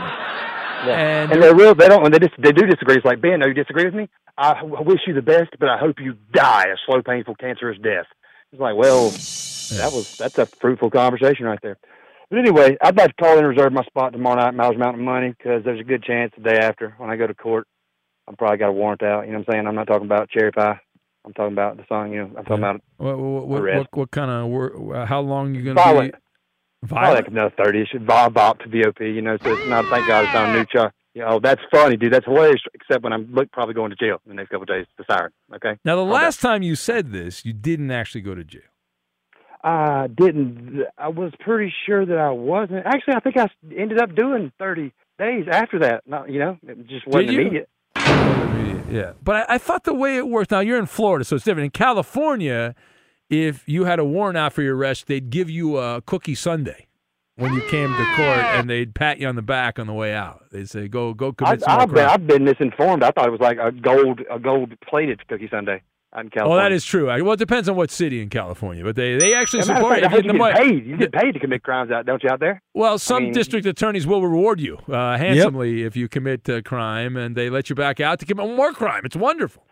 And, 0.84 1.32
And, 1.32 1.42
they're 1.44 1.56
real. 1.56 1.74
They 1.76 1.88
don't. 1.88 2.04
When 2.04 2.12
they 2.12 2.20
dis- 2.20 2.30
they 2.38 2.52
do 2.52 2.66
disagree, 2.66 2.96
it's 2.96 3.06
like 3.06 3.22
Ben. 3.22 3.40
No, 3.40 3.48
you 3.48 3.54
disagree 3.54 3.86
with 3.86 3.96
me. 3.96 4.10
I, 4.38 4.52
I 4.52 4.82
wish 4.82 5.00
you 5.08 5.14
the 5.14 5.22
best, 5.22 5.52
but 5.60 5.70
I 5.70 5.78
hope 5.78 6.00
you 6.00 6.16
die 6.34 6.66
a 6.66 6.76
slow, 6.86 7.02
painful, 7.02 7.36
cancerous 7.36 7.78
death. 7.82 8.06
It's 8.52 8.60
like, 8.62 8.76
well, 8.76 9.10
that 9.10 9.92
was 9.94 10.16
that's 10.18 10.38
a 10.38 10.46
fruitful 10.46 10.90
conversation 10.92 11.46
right 11.46 11.60
there. 11.62 11.78
But 12.30 12.40
anyway, 12.40 12.78
I'd 12.82 12.98
like 12.98 13.16
to 13.16 13.24
call 13.24 13.38
and 13.38 13.48
reserve 13.48 13.72
my 13.72 13.84
spot 13.84 14.12
tomorrow 14.14 14.36
night, 14.42 14.54
Miles 14.56 14.78
Mountain 14.78 15.04
Money, 15.04 15.30
because 15.38 15.64
there's 15.64 15.80
a 15.80 15.84
good 15.84 16.04
chance 16.04 16.32
the 16.36 16.44
day 16.44 16.58
after 16.58 16.94
when 16.98 17.10
I 17.10 17.16
go 17.16 17.28
to 17.28 17.34
court, 17.36 17.68
I'm 18.28 18.36
probably 18.36 18.58
got 18.58 18.70
a 18.70 18.74
warrant 18.74 19.04
out. 19.04 19.26
You 19.26 19.34
know 19.34 19.40
what 19.40 19.50
I'm 19.50 19.54
saying? 19.54 19.68
I'm 19.68 19.76
not 19.76 19.88
talking 19.88 20.06
about 20.06 20.30
cherry 20.30 20.52
pie. 20.52 20.80
I'm 21.26 21.34
talking 21.34 21.54
about 21.54 21.78
the 21.78 21.86
song. 21.88 22.12
You 22.12 22.20
know, 22.24 22.32
I'm 22.38 22.46
talking 22.46 22.58
about 22.64 22.82
What 22.98 23.18
what 23.18 23.48
what, 23.48 23.62
what, 23.64 23.88
what 23.98 24.12
kind 24.12 24.30
of 24.32 25.08
how 25.08 25.22
long 25.22 25.56
you 25.56 25.64
going 25.64 25.76
to 25.76 25.82
violent. 25.82 26.14
be 26.14 26.20
Probably 26.88 27.16
like 27.16 27.28
another 27.28 27.54
thirty. 27.58 27.82
It 27.82 27.88
should 27.92 28.06
bob 28.06 28.34
bop 28.34 28.60
to 28.60 28.70
VOP. 28.70 29.02
You 29.02 29.22
know, 29.22 29.38
so 29.44 29.54
it's 29.56 29.68
not. 29.70 29.86
Thank 29.86 30.08
God 30.08 30.26
it's 30.26 30.34
not 30.34 30.50
a 30.50 30.54
new 30.54 30.66
chart. 30.66 30.94
You 31.14 31.22
know, 31.22 31.40
that's 31.40 31.62
funny, 31.72 31.96
dude. 31.96 32.12
That's 32.12 32.26
hilarious. 32.26 32.62
Except 32.74 33.04
when 33.04 33.14
I'm 33.14 33.34
look, 33.34 33.52
probably 33.52 33.74
going 33.74 33.90
to 33.92 33.96
jail 33.96 34.20
in 34.26 34.30
the 34.30 34.36
next 34.36 34.50
couple 34.50 34.64
of 34.64 34.68
days. 34.68 34.86
The 34.98 35.06
siren. 35.10 35.32
Okay. 35.56 35.78
Now, 35.86 35.96
the 35.96 36.04
last 36.04 36.42
time 36.42 36.62
you 36.62 36.76
said 36.76 37.12
this, 37.12 37.46
you 37.46 37.54
didn't 37.54 37.92
actually 37.92 38.22
go 38.22 38.36
to 38.36 38.44
jail. 38.44 38.62
I 39.64 40.08
didn't. 40.16 40.84
I 40.98 41.08
was 41.08 41.32
pretty 41.40 41.74
sure 41.86 42.06
that 42.06 42.18
I 42.18 42.30
wasn't. 42.30 42.86
Actually, 42.86 43.16
I 43.16 43.20
think 43.22 43.38
I 43.38 43.50
ended 43.76 44.00
up 44.00 44.14
doing 44.14 44.52
30 44.60 44.94
days 45.18 45.46
after 45.52 45.80
that. 45.80 46.04
Not, 46.06 46.30
you 46.30 46.40
know, 46.40 46.58
it 46.68 46.86
just 46.88 47.08
wasn't 47.08 47.32
immediate. 47.32 47.70
Yeah, 47.96 49.14
but 49.24 49.50
I, 49.50 49.56
I 49.56 49.58
thought 49.58 49.84
the 49.84 49.94
way 49.96 50.18
it 50.18 50.28
worked. 50.28 50.52
Now 50.52 50.60
you're 50.60 50.78
in 50.78 50.86
Florida, 50.86 51.26
so 51.26 51.36
it's 51.36 51.46
different. 51.46 51.66
In 51.66 51.72
California, 51.72 52.76
if 53.30 53.68
you 53.68 53.86
had 53.86 54.00
a 54.00 54.06
warrant 54.06 54.38
out 54.38 54.54
for 54.54 54.62
your 54.62 54.76
arrest, 54.76 55.08
they'd 55.08 55.30
give 55.30 55.50
you 55.50 55.78
a 55.78 56.02
cookie 56.02 56.36
Sunday 56.36 56.88
when 57.38 57.54
you 57.54 57.62
came 57.70 57.90
to 57.90 58.06
court, 58.16 58.40
and 58.56 58.70
they'd 58.70 58.96
pat 58.96 59.20
you 59.20 59.28
on 59.28 59.36
the 59.36 59.42
back 59.42 59.78
on 59.80 59.88
the 59.88 59.94
way 59.94 60.14
out. 60.14 60.46
They'd 60.52 60.70
say, 60.70 60.88
"Go, 60.88 61.14
go, 61.14 61.30
I, 61.30 61.32
commit 61.58 61.62
some 61.64 61.74
more 61.74 61.82
I've, 61.82 61.94
been. 61.94 62.06
I've 62.06 62.28
been 62.28 62.44
misinformed. 62.46 63.04
I 63.04 63.12
thought 63.12 63.28
it 63.28 63.32
was 63.32 63.42
like 63.42 63.58
a 63.58 63.72
gold, 63.72 64.22
a 64.32 64.40
gold 64.40 64.74
plated 64.88 65.28
cookie 65.28 65.50
Sunday 65.52 65.82
out 66.14 66.22
in 66.22 66.28
Oh, 66.28 66.30
California. 66.30 66.64
that 66.64 66.72
is 66.72 66.86
true. 66.86 67.08
Well, 67.08 67.34
it 67.34 67.40
depends 67.40 67.68
on 67.68 67.76
what 67.76 67.92
city 67.92 68.22
in 68.22 68.30
California, 68.30 68.86
but 68.86 68.96
they 68.96 69.18
they 69.18 69.34
actually 69.34 69.60
As 69.60 69.68
a 69.70 69.74
matter 69.74 69.86
of 69.86 69.90
support 69.98 70.02
fact, 70.02 70.14
it. 70.14 70.32
I 70.32 70.34
you 70.34 70.40
get 70.40 70.56
paid. 70.56 70.86
You 70.86 70.98
get 70.98 71.12
paid 71.12 71.32
to 71.34 71.40
commit 71.40 71.64
crimes 71.64 71.92
out, 71.92 72.06
don't 72.06 72.24
you, 72.24 72.30
out 72.30 72.40
there? 72.40 72.62
Well, 72.74 72.98
some 72.98 73.24
mean- 73.24 73.34
district 73.34 73.66
attorneys 73.66 74.08
will 74.08 74.22
reward 74.22 74.62
you 74.62 74.78
uh, 74.88 75.18
handsomely 75.18 75.84
if 75.84 75.98
you 75.98 76.08
commit 76.08 76.48
a 76.48 76.62
crime, 76.62 77.18
and 77.18 77.36
they 77.36 77.50
let 77.50 77.70
you 77.70 77.76
back 77.76 78.00
out 78.00 78.20
to 78.20 78.26
commit 78.26 78.48
more 78.56 78.72
crime. 78.72 79.02
It's 79.04 79.16
wonderful. 79.18 79.64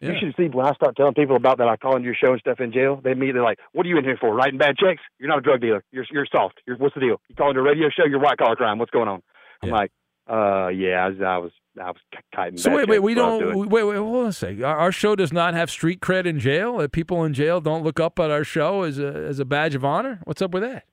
You 0.00 0.14
should 0.20 0.34
see 0.36 0.48
when 0.48 0.66
I 0.66 0.72
start 0.74 0.96
telling 0.96 1.14
people 1.14 1.36
about 1.36 1.58
that. 1.58 1.68
I 1.68 1.76
call 1.76 1.96
into 1.96 2.06
your 2.06 2.14
show 2.14 2.32
and 2.32 2.40
stuff 2.40 2.60
in 2.60 2.72
jail. 2.72 3.00
They 3.02 3.12
immediately 3.12 3.40
like, 3.40 3.58
"What 3.72 3.84
are 3.84 3.88
you 3.88 3.98
in 3.98 4.04
here 4.04 4.16
for? 4.20 4.34
Writing 4.34 4.58
bad 4.58 4.76
checks? 4.76 5.02
You're 5.18 5.28
not 5.28 5.38
a 5.38 5.42
drug 5.42 5.60
dealer. 5.60 5.82
You're 5.90 6.06
you're 6.10 6.26
soft. 6.30 6.60
You're 6.66 6.76
what's 6.76 6.94
the 6.94 7.00
deal? 7.00 7.20
You 7.28 7.34
call 7.34 7.50
into 7.50 7.60
a 7.60 7.64
radio 7.64 7.88
show? 7.90 8.04
You're 8.06 8.20
white 8.20 8.38
collar 8.38 8.56
crime. 8.56 8.78
What's 8.78 8.90
going 8.90 9.08
on?" 9.08 9.22
I'm 9.62 9.70
like, 9.70 9.90
"Uh, 10.28 10.68
yeah, 10.68 11.04
I 11.04 11.08
was 11.08 11.20
I 11.20 11.38
was, 11.38 11.52
I 11.80 11.86
was 11.86 11.96
kiting." 12.34 12.58
So 12.58 12.74
wait, 12.74 12.88
wait, 12.88 13.00
we 13.00 13.14
That's 13.14 13.24
what 13.24 13.32
I 13.32 13.36
was 13.46 13.54
don't. 13.54 13.68
Wait, 13.70 13.82
wait, 13.84 13.96
hold 13.96 14.16
on 14.16 14.26
a 14.26 14.32
second. 14.32 14.64
Our, 14.64 14.76
our 14.76 14.92
show 14.92 15.16
does 15.16 15.32
not 15.32 15.54
have 15.54 15.70
street 15.70 16.00
cred 16.00 16.26
in 16.26 16.38
jail. 16.38 16.78
Uh, 16.78 16.88
people 16.88 17.24
in 17.24 17.34
jail 17.34 17.60
don't 17.60 17.82
look 17.82 17.98
up 17.98 18.18
at 18.20 18.30
our 18.30 18.44
show 18.44 18.82
as 18.82 18.98
a 18.98 19.08
as 19.08 19.40
a 19.40 19.44
badge 19.44 19.74
of 19.74 19.84
honor. 19.84 20.20
What's 20.24 20.42
up 20.42 20.52
with 20.52 20.62
that? 20.62 20.84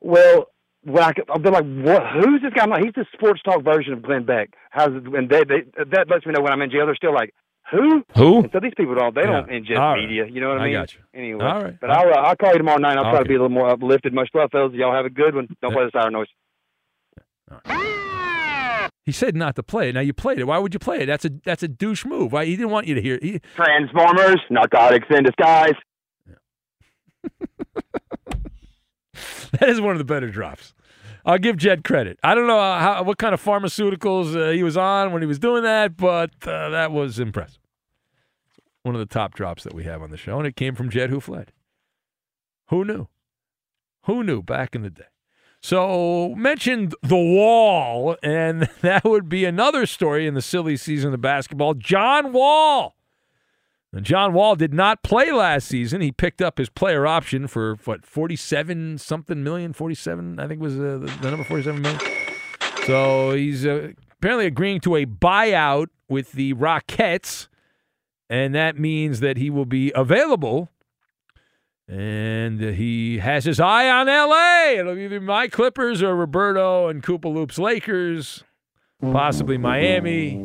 Well, 0.00 0.46
when 0.82 1.02
I, 1.02 1.12
I've 1.32 1.42
been 1.42 1.52
like, 1.52 1.64
"What? 1.64 2.02
Who's 2.14 2.42
this 2.42 2.52
guy?" 2.54 2.64
I'm 2.64 2.70
like, 2.70 2.84
"He's 2.84 2.94
the 2.94 3.06
sports 3.12 3.40
talk 3.42 3.62
version 3.62 3.92
of 3.92 4.02
Glenn 4.02 4.24
Beck." 4.24 4.50
How's 4.70 4.90
it? 4.94 5.06
And 5.06 5.28
they, 5.28 5.44
they 5.44 5.62
that 5.92 6.08
lets 6.08 6.26
me 6.26 6.32
know 6.32 6.40
when 6.40 6.52
I'm 6.52 6.62
in 6.62 6.70
jail. 6.70 6.86
They're 6.86 6.96
still 6.96 7.14
like, 7.14 7.34
"Who? 7.70 8.02
Who?" 8.16 8.38
And 8.40 8.50
so 8.52 8.60
these 8.60 8.72
people 8.76 8.94
don't. 8.94 9.14
They 9.14 9.22
don't 9.22 9.48
Yeah. 9.50 9.58
ingest 9.58 9.78
All 9.78 9.94
right. 9.94 10.00
media. 10.00 10.26
You 10.26 10.40
know 10.40 10.48
what 10.50 10.58
I 10.58 10.62
I 10.62 10.64
mean? 10.64 10.72
got 10.74 10.94
you. 10.94 11.00
Anyway, 11.14 11.44
All 11.44 11.62
right. 11.62 11.78
But 11.80 11.90
I'll 11.90 12.08
uh, 12.12 12.16
I'll 12.28 12.36
call 12.36 12.52
you 12.52 12.58
tomorrow 12.58 12.78
night. 12.78 12.96
I'll 12.98 13.10
try 13.10 13.22
to 13.22 13.28
be 13.28 13.34
a 13.34 13.38
little 13.38 13.48
more 13.48 13.68
uplifted. 13.70 14.12
Much 14.14 14.30
love, 14.34 14.50
fellas. 14.50 14.72
Y'all 14.74 14.94
have 14.94 15.04
a 15.06 15.10
good 15.10 15.34
one. 15.34 15.48
Don't 15.62 15.72
play 15.72 15.84
the 15.84 15.90
siren 15.92 16.12
noise. 16.12 16.28
He 19.04 19.12
said 19.12 19.34
not 19.34 19.56
to 19.56 19.62
play 19.62 19.88
it. 19.88 19.94
Now 19.94 20.00
you 20.00 20.12
played 20.12 20.38
it. 20.38 20.44
Why 20.46 20.58
would 20.58 20.74
you 20.74 20.78
play 20.80 21.00
it? 21.00 21.06
That's 21.06 21.24
a 21.24 21.30
that's 21.44 21.62
a 21.62 21.68
douche 21.68 22.04
move. 22.04 22.30
Why 22.32 22.44
he 22.44 22.56
didn't 22.56 22.70
want 22.70 22.86
you 22.86 22.94
to 22.94 23.00
hear. 23.00 23.14
it. 23.14 23.22
He, 23.22 23.40
Transformers, 23.56 24.36
narcotics 24.50 25.06
in 25.10 25.24
disguise. 25.24 25.72
that 29.52 29.68
is 29.68 29.80
one 29.80 29.92
of 29.92 29.98
the 29.98 30.04
better 30.04 30.30
drops. 30.30 30.74
I'll 31.24 31.38
give 31.38 31.56
Jed 31.56 31.84
credit. 31.84 32.18
I 32.22 32.34
don't 32.34 32.46
know 32.46 32.58
how 32.58 33.02
what 33.02 33.18
kind 33.18 33.32
of 33.34 33.42
pharmaceuticals 33.42 34.36
uh, 34.36 34.50
he 34.52 34.62
was 34.62 34.76
on 34.76 35.12
when 35.12 35.22
he 35.22 35.26
was 35.26 35.38
doing 35.38 35.62
that, 35.62 35.96
but 35.96 36.30
uh, 36.46 36.68
that 36.70 36.92
was 36.92 37.18
impressive. 37.18 37.57
One 38.88 38.94
of 38.94 39.06
the 39.06 39.14
top 39.14 39.34
drops 39.34 39.64
that 39.64 39.74
we 39.74 39.84
have 39.84 40.00
on 40.00 40.10
the 40.10 40.16
show, 40.16 40.38
and 40.38 40.46
it 40.46 40.56
came 40.56 40.74
from 40.74 40.88
Jed 40.88 41.10
who 41.10 41.20
fled. 41.20 41.52
Who 42.68 42.86
knew? 42.86 43.06
Who 44.04 44.24
knew 44.24 44.42
back 44.42 44.74
in 44.74 44.80
the 44.80 44.88
day? 44.88 45.04
So 45.60 46.34
mentioned 46.34 46.94
the 47.02 47.14
wall, 47.14 48.16
and 48.22 48.62
that 48.80 49.04
would 49.04 49.28
be 49.28 49.44
another 49.44 49.84
story 49.84 50.26
in 50.26 50.32
the 50.32 50.40
silly 50.40 50.78
season 50.78 51.12
of 51.12 51.20
basketball. 51.20 51.74
John 51.74 52.32
Wall. 52.32 52.96
And 53.92 54.06
John 54.06 54.32
Wall 54.32 54.56
did 54.56 54.72
not 54.72 55.02
play 55.02 55.32
last 55.32 55.68
season. 55.68 56.00
He 56.00 56.10
picked 56.10 56.40
up 56.40 56.56
his 56.56 56.70
player 56.70 57.06
option 57.06 57.46
for 57.46 57.74
what 57.84 58.06
forty-seven 58.06 58.96
something 58.96 59.44
million, 59.44 59.74
forty-seven 59.74 60.40
I 60.40 60.48
think 60.48 60.62
was 60.62 60.76
uh, 60.76 60.96
the, 60.96 61.14
the 61.20 61.30
number 61.30 61.44
forty-seven 61.44 61.82
million. 61.82 62.00
So 62.86 63.32
he's 63.32 63.66
uh, 63.66 63.90
apparently 64.12 64.46
agreeing 64.46 64.80
to 64.80 64.96
a 64.96 65.04
buyout 65.04 65.88
with 66.08 66.32
the 66.32 66.54
Rockets, 66.54 67.50
and 68.28 68.54
that 68.54 68.78
means 68.78 69.20
that 69.20 69.36
he 69.36 69.50
will 69.50 69.64
be 69.66 69.92
available. 69.94 70.68
And 71.86 72.60
he 72.60 73.18
has 73.18 73.44
his 73.44 73.58
eye 73.58 73.88
on 73.88 74.10
L.A. 74.10 74.76
It'll 74.78 74.94
be 74.94 75.04
either 75.04 75.20
my 75.20 75.48
Clippers 75.48 76.02
or 76.02 76.14
Roberto 76.14 76.88
and 76.88 77.02
Koopa 77.02 77.32
Loops 77.32 77.58
Lakers, 77.58 78.44
possibly 79.00 79.56
Miami. 79.56 80.44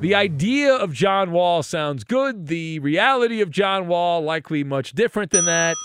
The 0.00 0.14
idea 0.14 0.74
of 0.74 0.92
John 0.92 1.30
Wall 1.30 1.62
sounds 1.62 2.04
good. 2.04 2.48
The 2.48 2.80
reality 2.80 3.40
of 3.40 3.50
John 3.50 3.86
Wall 3.86 4.22
likely 4.22 4.64
much 4.64 4.92
different 4.92 5.30
than 5.30 5.46
that. 5.46 5.76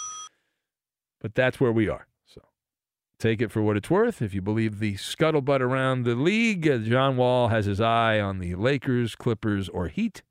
But 1.21 1.35
that's 1.35 1.59
where 1.59 1.71
we 1.71 1.87
are. 1.87 2.07
So 3.21 3.29
take 3.29 3.41
it 3.41 3.51
for 3.51 3.61
what 3.61 3.77
it's 3.77 3.89
worth. 3.89 4.21
If 4.21 4.33
you 4.33 4.41
believe 4.41 4.79
the 4.79 4.95
scuttlebutt 4.95 5.59
around 5.59 6.05
the 6.05 6.15
league, 6.15 6.63
John 6.85 7.17
Wall 7.17 7.49
has 7.49 7.65
his 7.65 7.79
eye 7.79 8.19
on 8.19 8.39
the 8.39 8.55
Lakers, 8.55 9.15
Clippers, 9.15 9.69
or 9.69 9.89
Heat. 9.89 10.23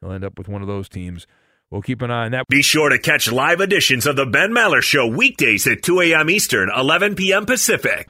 He'll 0.00 0.10
end 0.10 0.24
up 0.24 0.36
with 0.36 0.48
one 0.48 0.60
of 0.60 0.66
those 0.66 0.88
teams. 0.88 1.26
We'll 1.70 1.82
keep 1.82 2.02
an 2.02 2.10
eye 2.10 2.24
on 2.24 2.32
that. 2.32 2.48
Be 2.48 2.62
sure 2.62 2.88
to 2.88 2.98
catch 2.98 3.30
live 3.30 3.60
editions 3.60 4.06
of 4.06 4.16
The 4.16 4.26
Ben 4.26 4.50
Maller 4.50 4.82
Show 4.82 5.06
weekdays 5.06 5.68
at 5.68 5.82
2 5.82 6.00
a.m. 6.00 6.28
Eastern, 6.28 6.68
11 6.76 7.14
p.m. 7.14 7.46
Pacific. 7.46 8.08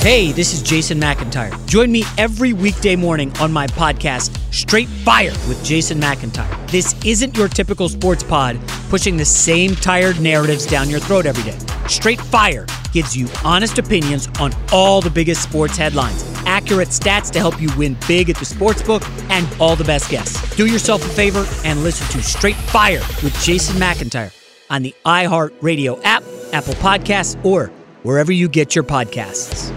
Hey, 0.00 0.32
this 0.32 0.54
is 0.54 0.62
Jason 0.62 0.98
McIntyre. 0.98 1.54
Join 1.66 1.92
me 1.92 2.04
every 2.16 2.54
weekday 2.54 2.96
morning 2.96 3.30
on 3.38 3.52
my 3.52 3.66
podcast, 3.68 4.36
Straight 4.52 4.88
Fire 4.88 5.32
with 5.48 5.62
Jason 5.62 6.00
McIntyre. 6.00 6.70
This 6.70 6.94
isn't 7.04 7.36
your 7.36 7.48
typical 7.48 7.88
sports 7.90 8.22
pod 8.22 8.58
pushing 8.88 9.18
the 9.18 9.24
same 9.24 9.74
tired 9.76 10.18
narratives 10.18 10.66
down 10.66 10.88
your 10.88 11.00
throat 11.00 11.26
every 11.26 11.44
day. 11.44 11.58
Straight 11.88 12.20
Fire 12.20 12.66
gives 12.92 13.16
you 13.16 13.28
honest 13.44 13.78
opinions 13.78 14.28
on 14.38 14.52
all 14.72 15.00
the 15.00 15.10
biggest 15.10 15.42
sports 15.42 15.76
headlines, 15.76 16.22
accurate 16.46 16.88
stats 16.88 17.30
to 17.32 17.38
help 17.38 17.60
you 17.60 17.70
win 17.76 17.96
big 18.06 18.30
at 18.30 18.36
the 18.36 18.44
sportsbook, 18.44 19.02
and 19.30 19.48
all 19.60 19.74
the 19.76 19.84
best 19.84 20.10
guests. 20.10 20.56
Do 20.56 20.66
yourself 20.66 21.04
a 21.04 21.08
favor 21.08 21.46
and 21.64 21.82
listen 21.82 22.06
to 22.08 22.22
Straight 22.22 22.56
Fire 22.56 23.00
with 23.22 23.36
Jason 23.42 23.76
McIntyre 23.76 24.32
on 24.70 24.82
the 24.82 24.94
iHeartRadio 25.04 26.00
app, 26.04 26.22
Apple 26.52 26.74
Podcasts, 26.74 27.42
or 27.44 27.68
wherever 28.02 28.32
you 28.32 28.48
get 28.48 28.74
your 28.74 28.84
podcasts. 28.84 29.72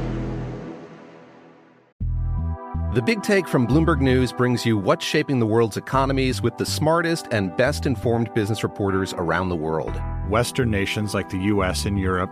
The 2.96 3.02
Big 3.02 3.24
Take 3.24 3.46
from 3.46 3.68
Bloomberg 3.68 4.00
News 4.00 4.32
brings 4.32 4.66
you 4.66 4.78
what's 4.78 5.04
shaping 5.04 5.40
the 5.40 5.46
world's 5.46 5.76
economies 5.76 6.42
with 6.42 6.58
the 6.58 6.66
smartest 6.66 7.28
and 7.30 7.56
best 7.58 7.86
informed 7.86 8.34
business 8.34 8.64
reporters 8.64 9.14
around 9.18 9.50
the 9.50 9.56
world. 9.58 10.02
Western 10.30 10.72
nations 10.72 11.14
like 11.14 11.30
the 11.30 11.40
US 11.40 11.84
and 11.84 12.00
Europe. 12.00 12.32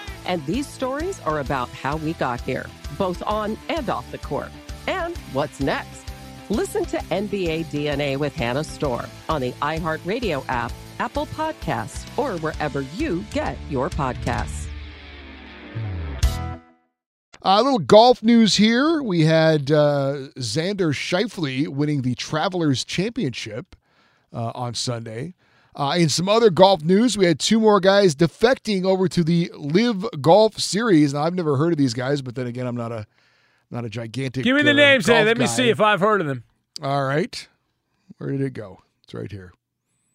And 0.31 0.45
these 0.45 0.65
stories 0.65 1.19
are 1.25 1.41
about 1.41 1.67
how 1.71 1.97
we 1.97 2.13
got 2.13 2.39
here, 2.39 2.65
both 2.97 3.21
on 3.27 3.57
and 3.67 3.89
off 3.89 4.09
the 4.11 4.17
court. 4.17 4.49
And 4.87 5.17
what's 5.33 5.59
next? 5.59 6.05
Listen 6.47 6.85
to 6.85 6.97
NBA 6.99 7.65
DNA 7.65 8.15
with 8.15 8.33
Hannah 8.33 8.63
Storm 8.63 9.07
on 9.27 9.41
the 9.41 9.51
iHeartRadio 9.61 10.45
app, 10.47 10.71
Apple 10.99 11.25
Podcasts, 11.25 12.07
or 12.17 12.37
wherever 12.39 12.79
you 12.95 13.25
get 13.31 13.57
your 13.69 13.89
podcasts. 13.89 14.67
A 17.41 17.61
little 17.61 17.79
golf 17.79 18.23
news 18.23 18.55
here. 18.55 19.03
We 19.03 19.25
had 19.25 19.69
uh, 19.69 20.29
Xander 20.37 20.93
Schauffele 20.93 21.67
winning 21.67 22.03
the 22.03 22.15
Travelers 22.15 22.85
Championship 22.85 23.75
uh, 24.31 24.53
on 24.55 24.75
Sunday. 24.75 25.33
Uh, 25.75 25.95
in 25.97 26.09
some 26.09 26.27
other 26.27 26.49
golf 26.49 26.83
news, 26.83 27.17
we 27.17 27.25
had 27.25 27.39
two 27.39 27.59
more 27.59 27.79
guys 27.79 28.13
defecting 28.15 28.83
over 28.85 29.07
to 29.07 29.23
the 29.23 29.49
Live 29.57 30.05
Golf 30.19 30.59
Series. 30.59 31.13
Now, 31.13 31.23
I've 31.23 31.33
never 31.33 31.55
heard 31.57 31.71
of 31.71 31.77
these 31.77 31.93
guys, 31.93 32.21
but 32.21 32.35
then 32.35 32.45
again, 32.47 32.67
I'm 32.67 32.75
not 32.75 32.91
a 32.91 33.05
not 33.69 33.85
a 33.85 33.89
gigantic. 33.89 34.43
Give 34.43 34.55
me 34.55 34.63
the 34.63 34.71
uh, 34.71 34.73
names, 34.73 35.07
hey. 35.07 35.13
golf 35.13 35.25
Let 35.27 35.37
me 35.37 35.45
guy. 35.45 35.51
see 35.51 35.69
if 35.69 35.79
I've 35.79 36.01
heard 36.01 36.19
of 36.21 36.27
them. 36.27 36.43
All 36.83 37.05
right, 37.05 37.47
where 38.17 38.31
did 38.31 38.41
it 38.41 38.51
go? 38.53 38.79
It's 39.03 39.13
right 39.13 39.31
here. 39.31 39.53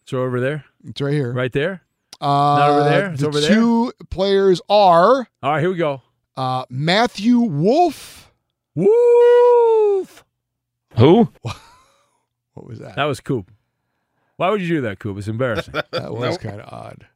It's 0.02 0.12
over 0.12 0.40
there. 0.40 0.64
It's 0.84 1.00
right 1.00 1.14
here. 1.14 1.32
Right 1.32 1.52
there. 1.52 1.82
Uh, 2.20 2.26
Not 2.26 2.70
over 2.70 2.84
there. 2.88 3.10
It's 3.12 3.20
the 3.22 3.28
over 3.28 3.40
there. 3.40 3.54
two 3.54 3.92
players 4.10 4.60
are 4.68 5.26
All 5.42 5.50
right, 5.52 5.60
here 5.60 5.70
we 5.70 5.76
go. 5.76 6.02
uh, 6.36 6.64
Matthew 6.70 7.38
Wolff. 7.40 8.32
Wolff. 8.74 10.24
Who? 10.98 11.28
What 12.54 12.66
was 12.66 12.78
that? 12.78 12.96
That 12.96 13.04
was 13.04 13.20
Coop. 13.20 13.50
Why 14.36 14.50
would 14.50 14.60
you 14.60 14.68
do 14.68 14.80
that, 14.82 14.98
Coop? 14.98 15.18
It's 15.18 15.28
embarrassing. 15.28 15.74
That 15.92 16.12
was 16.12 16.38
kind 16.38 16.60
of 16.60 16.72
odd. 16.72 17.06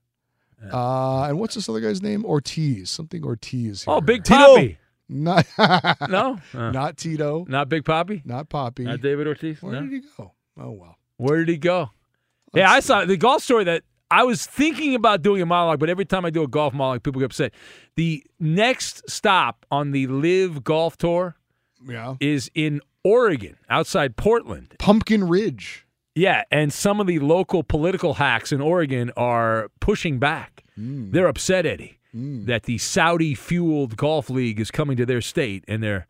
Uh, 0.73 1.25
and 1.25 1.39
what's 1.39 1.55
this 1.55 1.69
other 1.69 1.81
guy's 1.81 2.03
name? 2.03 2.25
Ortiz. 2.25 2.91
Something 2.91 3.25
Ortiz. 3.25 3.85
Oh, 3.87 3.95
here. 3.95 4.01
Big 4.03 4.25
Poppy. 4.25 4.79
Not 5.09 5.47
No? 6.09 6.39
Uh, 6.55 6.71
not 6.71 6.97
Tito. 6.97 7.45
Not 7.49 7.69
Big 7.69 7.85
Poppy? 7.85 8.23
Not 8.25 8.49
Poppy. 8.49 8.85
Not 8.85 9.01
David 9.01 9.27
Ortiz? 9.27 9.63
Where 9.63 9.73
No? 9.73 9.81
did 9.83 9.93
he 9.93 10.01
go? 10.17 10.33
Oh 10.59 10.71
well. 10.73 10.97
Where 11.17 11.39
did 11.39 11.49
he 11.49 11.57
go? 11.59 11.91
yeah, 12.55 12.71
I 12.71 12.81
saw 12.81 13.05
the 13.05 13.17
golf 13.17 13.43
story 13.43 13.65
that 13.65 13.83
I 14.11 14.25
was 14.25 14.45
thinking 14.45 14.95
about 14.95 15.23
doing 15.23 15.41
a 15.41 15.47
monologue, 15.47 15.79
but 15.79 15.89
every 15.89 16.05
time 16.05 16.25
I 16.25 16.31
do 16.31 16.43
a 16.43 16.49
golf 16.49 16.75
monologue, 16.75 17.03
people 17.05 17.21
get 17.21 17.27
upset. 17.27 17.53
The 17.97 18.25
next 18.41 19.09
stop 19.09 19.65
on 19.71 19.93
the 19.93 20.07
Live 20.09 20.65
Golf 20.65 20.97
Tour 20.99 21.37
Yeah. 21.87 22.17
is 22.21 22.51
in 22.55 22.81
Oregon, 23.05 23.57
outside 23.69 24.17
Portland. 24.17 24.75
Pumpkin 24.79 25.29
Ridge. 25.29 25.87
Yeah, 26.21 26.43
and 26.51 26.71
some 26.73 27.01
of 27.01 27.07
the 27.07 27.19
local 27.19 27.63
political 27.63 28.15
hacks 28.15 28.53
in 28.53 28.61
Oregon 28.61 29.11
are 29.17 29.71
pushing 29.81 30.19
back. 30.19 30.65
Hmm. 30.75 31.13
They're 31.13 31.27
upset, 31.29 31.65
Eddie, 31.65 31.99
that 32.13 32.65
the 32.65 32.77
Saudi 32.77 33.35
fueled 33.35 33.97
golf 33.97 34.29
league 34.29 34.61
is 34.61 34.71
coming 34.71 34.97
to 34.99 35.07
their 35.07 35.23
state 35.23 35.65
and 35.67 35.83
they're 35.83 36.07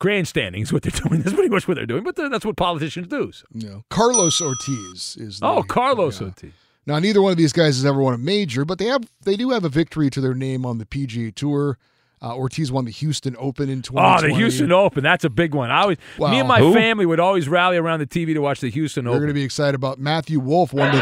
grandstanding 0.00 0.62
is 0.62 0.72
what 0.72 0.82
they're 0.82 1.00
doing. 1.08 1.20
That's 1.22 1.34
pretty 1.34 1.48
much 1.50 1.66
what 1.68 1.74
they're 1.76 1.86
doing, 1.86 2.04
but 2.04 2.16
that's 2.16 2.44
what 2.44 2.56
politicians 2.56 3.08
do. 3.08 3.32
so. 3.32 3.44
No. 3.52 3.84
Carlos 3.90 4.40
Ortiz 4.40 5.16
is. 5.20 5.40
The, 5.40 5.46
Oh, 5.46 5.62
Carlos 5.62 6.20
yeah. 6.20 6.28
Ortiz. 6.28 6.52
Now, 6.86 6.98
neither 6.98 7.20
one 7.20 7.32
of 7.32 7.36
these 7.38 7.52
guys 7.52 7.76
has 7.76 7.84
ever 7.84 8.00
won 8.00 8.14
a 8.14 8.18
major, 8.18 8.64
but 8.64 8.78
they 8.78 8.86
have 8.86 9.02
they 9.22 9.36
do 9.36 9.50
have 9.50 9.64
a 9.64 9.68
victory 9.68 10.08
to 10.10 10.20
their 10.22 10.34
name 10.34 10.64
on 10.64 10.78
the 10.78 10.86
PGA 10.86 11.34
Tour. 11.34 11.76
Uh, 12.20 12.34
Ortiz 12.34 12.72
won 12.72 12.84
the 12.84 12.90
Houston 12.90 13.36
Open 13.38 13.68
in 13.68 13.82
2020. 13.82 14.32
Oh, 14.32 14.36
the 14.36 14.40
Houston 14.40 14.72
Open. 14.72 15.02
That's 15.04 15.24
a 15.24 15.30
big 15.30 15.54
one. 15.54 15.70
I 15.70 15.82
always, 15.82 15.98
Wow. 16.18 16.30
me 16.30 16.38
and 16.40 16.48
my 16.48 16.58
Who? 16.58 16.72
family 16.74 17.06
would 17.06 17.20
always 17.20 17.48
rally 17.48 17.76
around 17.76 18.00
the 18.00 18.06
TV 18.06 18.34
to 18.34 18.40
watch 18.40 18.60
the 18.60 18.70
Houston 18.70 19.04
You're 19.04 19.12
Open. 19.12 19.20
going 19.22 19.28
to 19.28 19.34
be 19.34 19.42
excited 19.44 19.74
about 19.74 19.98
Matthew 19.98 20.40
Wolff 20.40 20.72
won 20.72 20.90
the. 20.90 20.98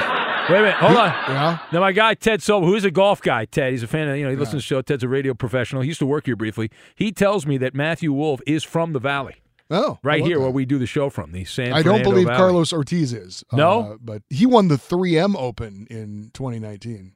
Wait 0.48 0.58
a 0.58 0.62
minute, 0.62 0.74
hold 0.76 0.96
on. 0.96 1.08
Yeah. 1.08 1.58
Now 1.72 1.80
my 1.80 1.90
guy 1.90 2.14
Ted 2.14 2.38
Sobel, 2.40 2.66
who's 2.66 2.84
a 2.84 2.90
golf 2.92 3.20
guy, 3.20 3.46
Ted, 3.46 3.72
he's 3.72 3.82
a 3.82 3.88
fan 3.88 4.08
of 4.08 4.16
you 4.16 4.22
know 4.24 4.30
he 4.30 4.36
listens 4.36 4.52
to 4.52 4.56
the 4.58 4.62
show. 4.62 4.80
Ted's 4.82 5.02
a 5.02 5.08
radio 5.08 5.34
professional. 5.34 5.82
He 5.82 5.88
used 5.88 5.98
to 5.98 6.06
work 6.06 6.26
here 6.26 6.36
briefly. 6.36 6.70
He 6.94 7.10
tells 7.10 7.46
me 7.46 7.58
that 7.58 7.74
Matthew 7.74 8.12
Wolff 8.12 8.40
is 8.46 8.62
from 8.62 8.92
the 8.92 9.00
Valley, 9.00 9.34
Oh, 9.72 9.98
right 10.04 10.22
here 10.24 10.36
that. 10.36 10.42
where 10.42 10.50
we 10.52 10.64
do 10.64 10.78
the 10.78 10.86
show 10.86 11.10
from 11.10 11.32
the 11.32 11.44
San. 11.46 11.72
I 11.72 11.82
don't 11.82 12.04
believe 12.04 12.26
Valley. 12.28 12.38
Carlos 12.38 12.72
Ortiz 12.72 13.12
is. 13.12 13.42
No? 13.52 13.80
uh, 13.80 13.96
but 14.00 14.22
he 14.30 14.46
won 14.46 14.68
the 14.68 14.76
3M 14.76 15.34
Open 15.36 15.88
in 15.90 16.30
2019. 16.32 17.14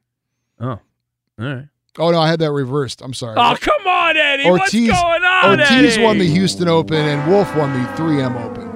Oh, 0.59 0.67
all 0.67 0.79
right. 1.37 1.67
Oh 1.97 2.09
no, 2.11 2.19
I 2.19 2.29
had 2.29 2.39
that 2.39 2.51
reversed. 2.51 3.01
I'm 3.01 3.13
sorry. 3.13 3.35
Oh 3.37 3.55
come 3.59 3.87
on, 3.87 4.15
Eddie! 4.17 4.45
Ortiz, 4.45 4.89
What's 4.89 5.01
going 5.01 5.23
on, 5.23 5.59
Eddie? 5.59 5.73
Ortiz 5.73 5.93
Eddie? 5.95 6.03
won 6.03 6.17
the 6.17 6.27
Houston 6.27 6.67
Open 6.69 6.97
and 6.97 7.29
Wolff 7.29 7.53
won 7.55 7.73
the 7.73 7.85
3M 7.89 8.41
Open. 8.45 8.71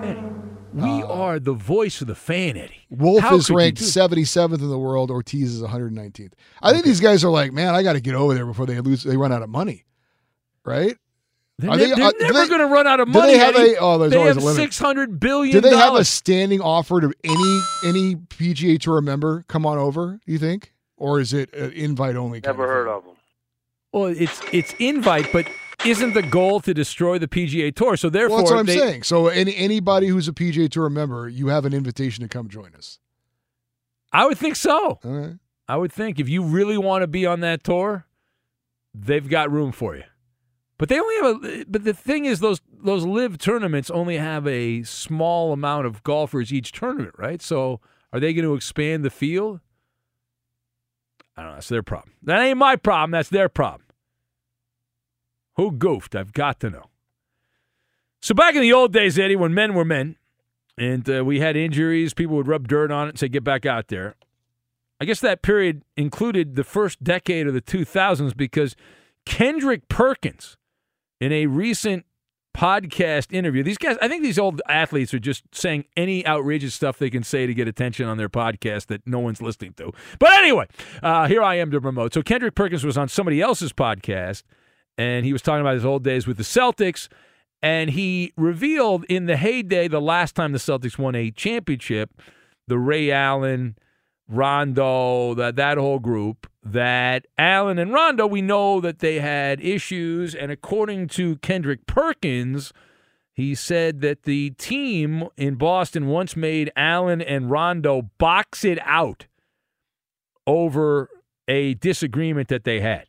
We 0.74 1.03
are 1.03 1.39
the 1.39 1.53
voice 1.53 2.01
of 2.01 2.07
the 2.07 2.16
fan, 2.16 2.57
Eddie. 2.57 2.86
Wolff 2.89 3.22
How 3.24 3.38
is 3.38 3.49
ranked 3.49 3.80
do- 3.80 3.86
77th 3.86 4.59
in 4.59 4.68
the 4.70 4.78
world. 4.78 5.09
Ortiz 5.09 5.53
is 5.55 5.61
119th. 5.61 6.34
I 6.61 6.74
think 6.74 6.84
these 6.84 6.99
guys 6.99 7.24
are 7.24 7.30
like, 7.30 7.53
man, 7.53 7.74
I 7.74 7.82
got 7.82 7.93
to 7.93 8.01
get 8.01 8.13
over 8.13 8.34
there 8.34 8.45
before 8.45 8.66
they 8.66 8.78
lose. 8.82 9.03
They 9.03 9.16
run 9.16 9.32
out 9.32 9.41
of 9.41 9.47
money, 9.47 9.86
right? 10.66 10.93
They're, 11.57 11.70
ne- 11.72 11.78
they- 11.78 11.95
they're 11.95 12.05
uh, 12.07 12.11
never 12.20 12.47
going 12.49 12.59
to 12.59 12.66
run 12.68 12.86
out 12.88 12.99
of 12.99 13.07
money. 13.07 13.32
they 13.32 13.38
have 13.38 13.55
Eddie. 13.55 13.76
a- 13.76 13.80
oh, 13.80 13.97
there's 13.99 14.11
they 14.11 14.18
always 14.18 14.36
have 14.36 14.43
a 14.43 14.45
limit. 14.47 14.61
six 14.61 14.78
hundred 14.78 15.18
billion. 15.22 15.53
Do 15.53 15.61
they 15.61 15.74
have 15.78 15.95
a 15.95 16.03
standing 16.03 16.59
offer 16.59 16.99
to 16.99 17.13
any 17.24 17.59
any 17.86 18.16
PGA 18.18 18.78
Tour 18.78 18.99
member 18.99 19.45
come 19.47 19.66
on 19.66 19.78
over? 19.78 20.20
Do 20.26 20.32
you 20.34 20.39
think, 20.39 20.74
or 20.98 21.20
is 21.20 21.34
it 21.34 21.54
an 21.54 21.72
invite 21.74 22.16
only? 22.16 22.41
kind 22.41 22.58
Never 22.58 22.68
heard 22.68 22.88
of 22.88 23.04
them. 23.04 23.14
Well, 23.91 24.06
it's 24.06 24.41
it's 24.52 24.74
invite, 24.80 25.32
but 25.32 25.48
isn't 25.86 26.14
the 26.14 26.22
goal 26.24 26.60
to 26.62 26.74
destroy 26.74 27.18
the 27.20 27.28
PGA 27.28 27.74
Tour? 27.74 27.96
So 27.98 28.10
therefore, 28.10 28.38
Well, 28.38 28.43
that's 28.43 28.52
what 28.52 28.60
I'm 28.60 28.66
they- 28.66 28.78
saying. 28.78 29.04
So 29.04 29.28
any 29.28 29.56
anybody 29.56 30.08
who's 30.08 30.28
a 30.28 30.34
PGA 30.34 30.70
Tour 30.70 30.89
member, 30.89 31.30
you 31.30 31.48
have 31.48 31.66
an 31.66 31.74
invitation 31.74 32.22
to 32.24 32.28
come 32.28 32.50
join 32.50 32.74
us. 32.76 33.00
I 34.12 34.26
would 34.26 34.38
think 34.38 34.56
so. 34.56 35.00
All 35.04 35.12
right. 35.12 35.34
I 35.68 35.78
would 35.78 35.91
think 35.91 36.20
if 36.20 36.30
you 36.30 36.43
really 36.43 36.78
want 36.78 37.02
to 37.02 37.08
be 37.08 37.26
on 37.26 37.39
that 37.39 37.64
tour, 37.64 38.06
they've 38.93 39.28
got 39.28 39.52
room 39.52 39.72
for 39.72 39.96
you. 39.96 40.04
But 40.78 40.89
they 40.89 41.00
only 41.00 41.16
have 41.16 41.43
a. 41.43 41.66
But 41.66 41.84
the 41.86 41.93
thing 41.93 42.26
is, 42.26 42.39
those 42.41 42.62
those 42.72 43.06
live 43.06 43.38
tournaments 43.38 43.89
only 43.89 44.18
have 44.18 44.46
a 44.46 44.84
small 44.84 45.54
amount 45.54 45.86
of 45.88 46.04
golfers 46.04 46.52
each 46.54 46.72
tournament, 46.74 47.16
right? 47.18 47.41
So 47.41 47.80
are 48.12 48.20
they 48.20 48.34
going 48.34 48.46
to 48.46 48.54
expand 48.56 49.04
the 49.06 49.10
field? 49.10 49.62
I 51.38 51.42
don't 51.42 51.52
know. 51.52 51.56
That's 51.56 51.70
their 51.70 51.84
problem. 51.84 52.14
That 52.24 52.42
ain't 52.42 52.58
my 52.58 52.76
problem. 52.76 53.12
That's 53.12 53.30
their 53.30 53.50
problem. 53.50 53.88
Who 55.58 55.72
goofed? 55.72 56.16
I've 56.16 56.34
got 56.34 56.60
to 56.62 56.70
know. 56.70 56.86
So 58.22 58.34
back 58.34 58.56
in 58.56 58.62
the 58.62 58.74
old 58.74 58.92
days, 58.94 59.20
Eddie, 59.20 59.36
when 59.36 59.54
men 59.54 59.74
were 59.74 59.86
men, 59.86 60.16
and 60.78 61.10
uh, 61.10 61.24
we 61.24 61.40
had 61.40 61.56
injuries, 61.56 62.14
people 62.14 62.36
would 62.36 62.48
rub 62.48 62.68
dirt 62.68 62.92
on 62.92 63.08
it 63.08 63.12
and 63.12 63.20
say, 63.20 63.28
"Get 63.28 63.44
back 63.44 63.66
out 63.66 63.88
there." 63.88 64.16
I 65.00 65.06
guess 65.06 65.20
that 65.20 65.42
period 65.42 65.84
included 65.98 66.56
the 66.56 66.64
first 66.64 67.04
decade 67.04 67.48
of 67.48 67.54
the 67.54 67.62
2000s 67.62 68.36
because 68.36 68.76
Kendrick 69.26 69.88
Perkins, 69.90 70.58
in 71.20 71.32
a 71.32 71.48
recent 71.48 72.06
podcast 72.56 73.34
interview, 73.34 73.64
these 73.64 73.78
guys, 73.78 73.97
I 74.01 74.08
think 74.08 74.24
these 74.24 74.39
old 74.39 74.62
athletes 74.70 75.14
are 75.14 75.20
just 75.20 75.43
saying 75.53 75.86
any 75.97 76.26
outrageous 76.26 76.74
stuff 76.74 76.97
they 76.97 77.10
can 77.10 77.22
say 77.22 77.45
to 77.45 77.53
get 77.53 77.68
attention 77.68 78.08
on 78.08 78.18
their 78.18 78.30
podcast 78.30 78.88
that 78.88 79.06
no 79.06 79.20
one's 79.20 79.41
listening 79.41 79.74
to. 79.74 79.91
But 80.20 80.32
anyway, 80.34 80.68
uh, 81.03 81.28
here 81.28 81.43
I 81.43 81.56
am 81.56 81.70
to 81.72 81.82
promote. 81.82 82.14
So 82.14 82.22
Kendrick 82.22 82.56
Perkins 82.56 82.86
was 82.86 82.97
on 82.97 83.10
somebody 83.10 83.41
else's 83.41 83.74
podcast, 83.74 84.43
and 84.97 85.26
he 85.26 85.34
was 85.34 85.41
talking 85.41 85.62
about 85.62 85.74
his 85.76 85.86
old 85.86 86.03
days 86.03 86.26
with 86.26 86.38
the 86.38 86.43
Celtics. 86.43 87.10
And 87.62 87.89
he 87.89 88.32
revealed 88.38 89.06
in 89.06 89.26
the 89.26 89.38
heyday, 89.38 89.88
the 89.88 90.01
last 90.01 90.36
time 90.36 90.51
the 90.51 90.60
Celtics 90.60 90.97
won 90.97 91.16
a 91.16 91.32
championship, 91.32 92.22
the 92.68 92.78
Ray 92.78 93.12
Allen, 93.12 93.76
Rondo, 94.28 95.34
that 95.34 95.56
that 95.56 95.78
whole 95.78 95.99
group, 95.99 96.47
that 96.66 97.28
Allen 97.38 97.78
and 97.78 97.93
Rondo, 97.93 98.26
we 98.26 98.41
know 98.41 98.82
that 98.82 98.99
they 98.99 99.20
had 99.20 99.61
issues, 99.61 100.34
and 100.34 100.51
according 100.51 101.07
to 101.09 101.38
Kendrick 101.38 101.86
Perkins, 101.86 102.74
he 103.32 103.53
said 103.53 104.01
that 104.01 104.24
the 104.24 104.49
team 104.51 105.28
in 105.38 105.55
Boston 105.55 106.07
once 106.07 106.36
made 106.36 106.72
Allen 106.76 107.22
and 107.22 107.51
Rondo 107.51 108.09
box 108.18 108.66
it 108.66 108.80
out 108.82 109.28
over 110.47 111.09
a 111.47 111.76
disagreement 111.76 112.47
that 112.47 112.63
they 112.63 112.80
had. 112.80 113.05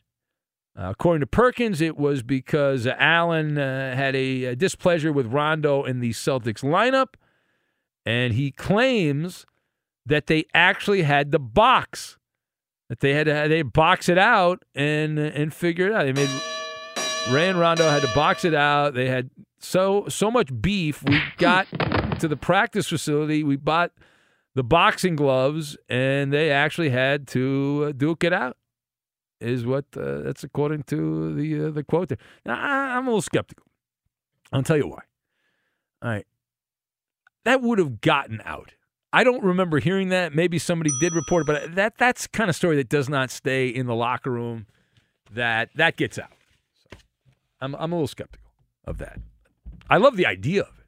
Uh, 0.78 0.90
according 0.90 1.20
to 1.20 1.26
Perkins, 1.26 1.80
it 1.80 1.96
was 1.96 2.22
because 2.22 2.86
Allen 2.86 3.56
uh, 3.56 3.96
had 3.96 4.14
a, 4.14 4.44
a 4.44 4.56
displeasure 4.56 5.12
with 5.12 5.26
Rondo 5.26 5.84
in 5.84 6.00
the 6.00 6.10
Celtics 6.10 6.62
lineup, 6.62 7.14
and 8.04 8.34
he 8.34 8.50
claims 8.50 9.46
that 10.04 10.26
they 10.26 10.44
actually 10.52 11.02
had 11.02 11.32
the 11.32 11.38
box, 11.38 12.15
that 12.88 13.00
they 13.00 13.14
had 13.14 13.26
to 13.26 13.46
they 13.48 13.62
box 13.62 14.08
it 14.08 14.18
out 14.18 14.64
and 14.74 15.18
and 15.18 15.52
figure 15.52 15.88
it 15.88 15.92
out. 15.92 16.04
They 16.04 16.12
made 16.12 16.30
Ray 17.30 17.48
and 17.48 17.58
Rondo 17.58 17.88
had 17.88 18.02
to 18.02 18.14
box 18.14 18.44
it 18.44 18.54
out. 18.54 18.94
They 18.94 19.08
had 19.08 19.30
so 19.58 20.06
so 20.08 20.30
much 20.30 20.48
beef. 20.60 21.02
We 21.02 21.20
got 21.38 21.66
to 22.20 22.28
the 22.28 22.36
practice 22.36 22.88
facility. 22.88 23.42
We 23.42 23.56
bought 23.56 23.92
the 24.54 24.62
boxing 24.62 25.16
gloves, 25.16 25.76
and 25.88 26.32
they 26.32 26.50
actually 26.50 26.90
had 26.90 27.26
to 27.28 27.86
uh, 27.88 27.92
duke 27.92 28.24
it 28.24 28.32
out. 28.32 28.56
Is 29.40 29.66
what 29.66 29.84
uh, 29.96 30.20
that's 30.22 30.44
according 30.44 30.84
to 30.84 31.34
the 31.34 31.66
uh, 31.66 31.70
the 31.70 31.82
quote 31.84 32.08
there. 32.08 32.18
Now 32.44 32.54
I, 32.54 32.96
I'm 32.96 33.06
a 33.06 33.10
little 33.10 33.20
skeptical. 33.20 33.66
I'll 34.52 34.62
tell 34.62 34.76
you 34.76 34.86
why. 34.86 35.02
All 36.02 36.10
right, 36.10 36.26
that 37.44 37.60
would 37.60 37.78
have 37.78 38.00
gotten 38.00 38.40
out. 38.44 38.75
I 39.16 39.24
don't 39.24 39.42
remember 39.42 39.80
hearing 39.80 40.10
that. 40.10 40.34
Maybe 40.34 40.58
somebody 40.58 40.90
did 41.00 41.14
report 41.14 41.40
it, 41.42 41.46
but 41.46 41.74
that 41.74 41.96
that's 41.96 42.26
kind 42.26 42.50
of 42.50 42.54
story 42.54 42.76
that 42.76 42.90
does 42.90 43.08
not 43.08 43.30
stay 43.30 43.66
in 43.66 43.86
the 43.86 43.94
locker 43.94 44.30
room. 44.30 44.66
That 45.32 45.70
that 45.74 45.96
gets 45.96 46.18
out. 46.18 46.32
So 46.74 46.98
I'm 47.62 47.74
I'm 47.76 47.92
a 47.92 47.94
little 47.94 48.08
skeptical 48.08 48.50
of 48.84 48.98
that. 48.98 49.18
I 49.88 49.96
love 49.96 50.18
the 50.18 50.26
idea 50.26 50.60
of 50.64 50.68
it. 50.68 50.84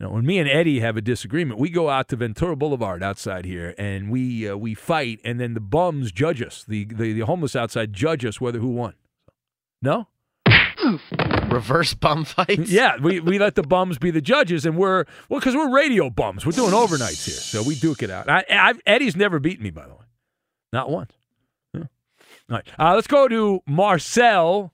Know, 0.00 0.12
when 0.12 0.24
me 0.24 0.38
and 0.38 0.48
Eddie 0.48 0.80
have 0.80 0.96
a 0.96 1.02
disagreement, 1.02 1.60
we 1.60 1.68
go 1.68 1.90
out 1.90 2.08
to 2.08 2.16
Ventura 2.16 2.56
Boulevard 2.56 3.02
outside 3.02 3.44
here, 3.44 3.74
and 3.76 4.10
we 4.10 4.48
uh, 4.48 4.56
we 4.56 4.72
fight, 4.72 5.20
and 5.22 5.38
then 5.38 5.52
the 5.52 5.60
bums 5.60 6.12
judge 6.12 6.40
us. 6.40 6.64
The, 6.66 6.86
the 6.86 7.12
the 7.12 7.26
homeless 7.26 7.54
outside 7.54 7.92
judge 7.92 8.24
us 8.24 8.40
whether 8.40 8.60
who 8.60 8.68
won. 8.68 8.94
No. 9.82 10.08
Reverse 11.50 11.94
bum 11.94 12.24
fights. 12.24 12.50
Yeah, 12.70 12.96
we, 13.00 13.20
we 13.20 13.38
let 13.38 13.54
the 13.54 13.62
bums 13.62 13.98
be 13.98 14.10
the 14.10 14.20
judges, 14.20 14.64
and 14.64 14.76
we're 14.76 15.04
well 15.28 15.40
because 15.40 15.54
we're 15.54 15.72
radio 15.74 16.10
bums. 16.10 16.46
We're 16.46 16.52
doing 16.52 16.72
overnights 16.72 17.24
here, 17.26 17.34
so 17.34 17.62
we 17.62 17.74
duke 17.74 18.02
it 18.02 18.10
out. 18.10 18.28
I, 18.28 18.44
I, 18.50 18.74
Eddie's 18.86 19.16
never 19.16 19.38
beaten 19.38 19.62
me, 19.64 19.70
by 19.70 19.86
the 19.86 19.94
way, 19.94 20.04
not 20.72 20.90
once. 20.90 21.12
Yeah. 21.74 21.80
All 22.50 22.56
right, 22.56 22.66
uh, 22.78 22.94
let's 22.94 23.06
go 23.06 23.28
to 23.28 23.60
Marcel 23.66 24.72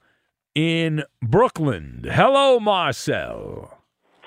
in 0.55 1.05
Brooklyn. 1.23 2.05
Hello, 2.11 2.61
Marcel. 2.61 3.79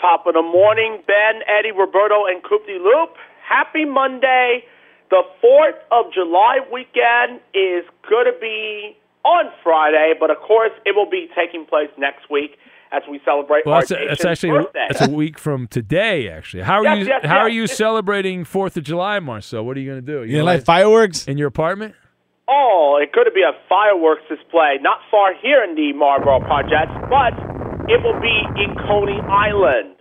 Top 0.01 0.25
of 0.27 0.33
the 0.33 0.41
morning, 0.41 1.03
Ben, 1.05 1.41
Eddie, 1.47 1.71
Roberto, 1.71 2.25
and 2.25 2.41
Coop 2.43 2.65
de 2.65 2.73
Loop. 2.79 3.15
Happy 3.47 3.85
Monday. 3.85 4.63
The 5.09 5.23
4th 5.43 5.79
of 5.91 6.13
July 6.13 6.59
weekend 6.71 7.41
is 7.53 7.83
going 8.07 8.25
to 8.25 8.39
be 8.39 8.95
on 9.29 9.51
Friday, 9.63 10.13
but 10.19 10.31
of 10.31 10.37
course 10.37 10.71
it 10.85 10.95
will 10.95 11.09
be 11.09 11.29
taking 11.37 11.65
place 11.65 11.89
next 11.97 12.29
week 12.29 12.57
as 12.91 13.03
we 13.09 13.21
celebrate 13.23 13.65
Well, 13.67 13.75
our 13.75 13.81
that's, 13.81 13.91
a, 13.91 13.95
nation's 13.95 14.09
that's 14.17 14.25
actually 14.25 14.49
birthday. 14.63 14.87
that's 14.89 15.07
a 15.07 15.11
week 15.11 15.37
from 15.37 15.67
today. 15.67 16.27
Actually, 16.29 16.63
how 16.63 16.79
are 16.79 16.83
Yes, 16.83 16.97
you? 16.97 17.05
yes, 17.05 17.21
how 17.25 17.37
are 17.39 17.49
you 17.49 17.67
celebrating 17.67 18.43
Fourth 18.43 18.75
of 18.77 18.83
July, 18.83 19.19
Marcel? 19.19 19.63
What 19.63 19.77
are 19.77 19.79
you 19.79 19.89
going 19.91 20.03
to 20.03 20.11
do? 20.11 20.23
You 20.23 20.37
gonna 20.37 20.45
light 20.45 20.63
fireworks 20.63 21.27
in 21.27 21.37
your 21.37 21.47
apartment? 21.47 21.93
Oh, 22.47 22.97
it 22.99 23.13
could 23.13 23.31
be 23.35 23.43
a 23.43 23.53
fireworks 23.69 24.23
display 24.27 24.79
not 24.81 25.01
far 25.11 25.35
here 25.39 25.63
in 25.63 25.75
the 25.75 25.93
Marlboro 25.93 26.39
Projects, 26.39 26.91
but 27.07 27.33
it 27.87 28.01
will 28.01 28.19
be 28.19 28.37
in 28.63 28.73
Coney 28.87 29.19
Island. 29.29 29.95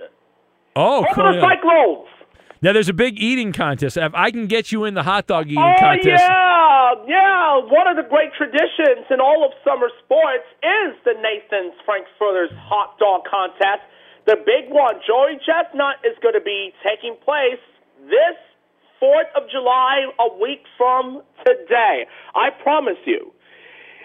Oh, 0.74 0.99
Over 1.05 1.09
Coney 1.14 1.37
the 1.37 1.43
Cyclones. 1.43 2.09
Now 2.61 2.72
there's 2.72 2.88
a 2.88 2.94
big 2.94 3.18
eating 3.18 3.52
contest. 3.52 3.96
If 3.96 4.14
I 4.14 4.30
can 4.30 4.46
get 4.46 4.72
you 4.72 4.84
in 4.84 4.94
the 4.94 5.02
hot 5.02 5.26
dog 5.26 5.46
eating 5.46 5.62
Oh 5.62 5.74
contest, 5.78 6.06
yeah, 6.06 6.94
yeah. 7.06 7.59
One 7.62 7.86
of 7.86 7.96
the 7.96 8.09
great 8.09 8.34
traditions 8.36 9.06
in 9.11 9.20
all 9.20 9.44
of 9.44 9.52
summer 9.64 9.88
sports 10.04 10.44
is 10.62 10.98
the 11.04 11.14
Nathan's 11.14 11.78
Frankfurters 11.84 12.50
hot 12.59 12.98
dog 12.98 13.22
contest. 13.30 13.86
The 14.26 14.36
big 14.36 14.70
one, 14.70 14.96
Joey 15.06 15.38
Chestnut, 15.46 15.96
is 16.04 16.18
going 16.20 16.34
to 16.34 16.44
be 16.44 16.72
taking 16.84 17.16
place 17.24 17.62
this 18.04 18.36
Fourth 19.00 19.28
of 19.36 19.44
July, 19.50 20.06
a 20.18 20.38
week 20.40 20.62
from 20.76 21.22
today. 21.46 22.06
I 22.34 22.50
promise 22.62 22.98
you. 23.06 23.32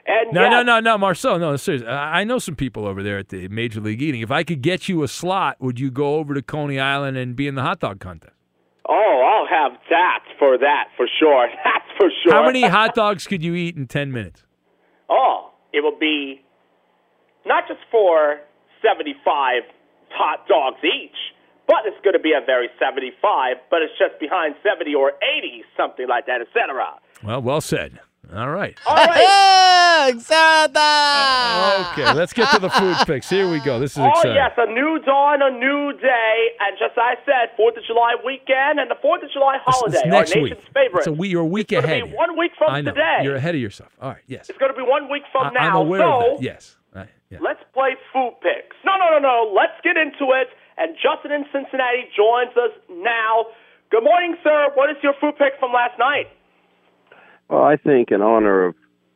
And 0.05 0.33
no, 0.33 0.41
yes, 0.41 0.51
no, 0.51 0.63
no, 0.63 0.79
no, 0.79 0.97
Marcel, 0.97 1.39
no, 1.39 1.55
seriously. 1.55 1.87
I 1.87 2.23
know 2.25 2.37
some 2.37 2.55
people 2.55 2.85
over 2.85 3.01
there 3.01 3.17
at 3.17 3.29
the 3.29 3.47
Major 3.47 3.79
League 3.79 4.01
Eating. 4.01 4.21
If 4.21 4.31
I 4.31 4.43
could 4.43 4.61
get 4.61 4.89
you 4.89 5.01
a 5.01 5.07
slot, 5.07 5.57
would 5.61 5.79
you 5.79 5.89
go 5.89 6.15
over 6.15 6.33
to 6.33 6.41
Coney 6.41 6.79
Island 6.79 7.17
and 7.17 7.35
be 7.35 7.47
in 7.47 7.55
the 7.55 7.61
hot 7.61 7.79
dog 7.79 7.99
contest? 7.99 8.32
Oh, 8.87 9.21
I'll 9.23 9.47
have 9.47 9.79
that 9.89 10.23
for 10.37 10.57
that 10.57 10.89
for 10.97 11.07
sure. 11.19 11.47
That's 11.63 11.85
for 11.97 12.09
sure. 12.23 12.33
How 12.33 12.45
many 12.45 12.63
hot 12.63 12.95
dogs 12.95 13.27
could 13.27 13.43
you 13.43 13.55
eat 13.55 13.75
in 13.75 13.87
10 13.87 14.11
minutes? 14.11 14.43
Oh, 15.09 15.51
it 15.71 15.81
will 15.81 15.97
be 15.97 16.41
not 17.45 17.67
just 17.67 17.79
for 17.91 18.39
75 18.81 19.63
hot 20.09 20.47
dogs 20.47 20.77
each, 20.83 21.15
but 21.67 21.77
it's 21.85 21.97
going 22.03 22.13
to 22.13 22.19
be 22.19 22.33
a 22.33 22.45
very 22.45 22.69
75, 22.79 23.57
but 23.69 23.81
it's 23.81 23.93
just 23.97 24.19
behind 24.19 24.55
70 24.63 24.93
or 24.95 25.13
80, 25.37 25.63
something 25.77 26.07
like 26.07 26.25
that, 26.25 26.41
etc. 26.41 26.99
Well, 27.23 27.41
well 27.41 27.61
said. 27.61 27.99
All 28.35 28.49
right. 28.49 28.77
All 28.87 28.95
right. 28.95 30.13
Okay, 31.93 32.11
let's 32.13 32.33
get 32.33 32.49
to 32.51 32.59
the 32.59 32.69
food 32.69 32.95
picks. 33.07 33.29
Here 33.29 33.49
we 33.49 33.59
go. 33.59 33.79
This 33.79 33.91
is 33.93 33.99
Oh, 33.99 34.09
exciting. 34.09 34.35
yes, 34.35 34.51
a 34.57 34.65
new 34.67 34.99
dawn, 35.05 35.41
a 35.41 35.49
new 35.51 35.93
day, 35.97 36.35
and 36.59 36.75
just 36.77 36.97
as 36.97 36.97
I 36.97 37.15
said, 37.25 37.55
4th 37.57 37.77
of 37.77 37.83
July 37.85 38.15
weekend 38.25 38.79
and 38.79 38.89
the 38.91 38.95
4th 38.95 39.23
of 39.23 39.31
July 39.31 39.57
holiday, 39.63 39.97
it's 39.99 40.07
next 40.07 40.35
our 40.35 40.41
week. 40.41 40.51
nation's 40.53 40.67
favorite. 40.73 40.99
It's 40.99 41.07
a 41.07 41.13
week, 41.13 41.31
you're 41.31 41.41
a 41.41 41.45
week 41.45 41.71
It's 41.71 41.83
ahead. 41.85 42.03
be 42.03 42.11
one 42.13 42.37
week 42.37 42.51
from 42.57 42.71
I 42.71 42.81
know. 42.81 42.91
today. 42.91 43.19
You're 43.23 43.35
ahead 43.35 43.55
of 43.55 43.61
yourself. 43.61 43.91
All 44.01 44.09
right. 44.11 44.23
Yes. 44.27 44.49
It's 44.49 44.57
going 44.57 44.71
to 44.73 44.77
be 44.77 44.83
one 44.85 45.09
week 45.09 45.23
from 45.31 45.47
I, 45.47 45.51
now. 45.51 45.69
I'm 45.79 45.87
aware 45.87 46.01
so 46.01 46.33
of 46.33 46.37
that. 46.39 46.43
Yes. 46.43 46.75
I- 46.95 47.07
yeah. 47.29 47.37
let's 47.41 47.63
play 47.73 47.95
food 48.11 48.35
picks. 48.41 48.75
No, 48.85 48.97
no, 48.97 49.09
no, 49.17 49.19
no. 49.19 49.53
Let's 49.55 49.79
get 49.83 49.95
into 49.97 50.33
it. 50.35 50.49
And 50.77 50.95
Justin 50.99 51.31
in 51.31 51.45
Cincinnati 51.53 52.09
joins 52.17 52.51
us 52.57 52.73
now. 52.89 53.45
Good 53.89 54.03
morning, 54.03 54.35
sir. 54.43 54.69
What 54.75 54.89
is 54.89 54.97
your 55.01 55.13
food 55.21 55.37
pick 55.37 55.53
from 55.59 55.71
last 55.71 55.97
night? 55.97 56.27
Well, 57.49 57.63
I 57.63 57.77
think 57.77 58.11
in 58.11 58.21
honor 58.21 58.65
of 58.65 58.75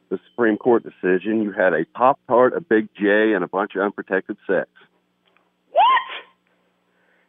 the 0.10 0.20
Supreme 0.30 0.58
Court 0.58 0.84
decision, 0.84 1.42
you 1.42 1.52
had 1.52 1.74
a 1.74 1.86
Pop 1.94 2.20
Tart, 2.28 2.54
a 2.56 2.62
Big 2.62 2.88
J, 2.96 3.34
and 3.34 3.44
a 3.44 3.48
bunch 3.48 3.76
of 3.76 3.82
unprotected 3.82 4.38
sex. 4.48 4.70
What? 5.72 5.84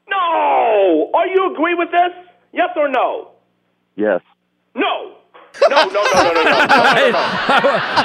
No! 0.08 1.10
Are 1.14 1.26
you 1.26 1.52
agree 1.52 1.74
with 1.74 1.90
this? 1.90 2.12
Yes 2.52 2.70
or 2.76 2.88
no? 2.88 3.30
Yes. 3.96 4.20
No! 4.74 5.14
No, 5.62 5.68
no, 5.68 5.84
no, 5.86 6.02
no, 6.14 6.22
no, 6.22 6.32
no. 6.32 6.42
no, 6.42 6.44
no, 6.44 7.10
no. 7.10 7.20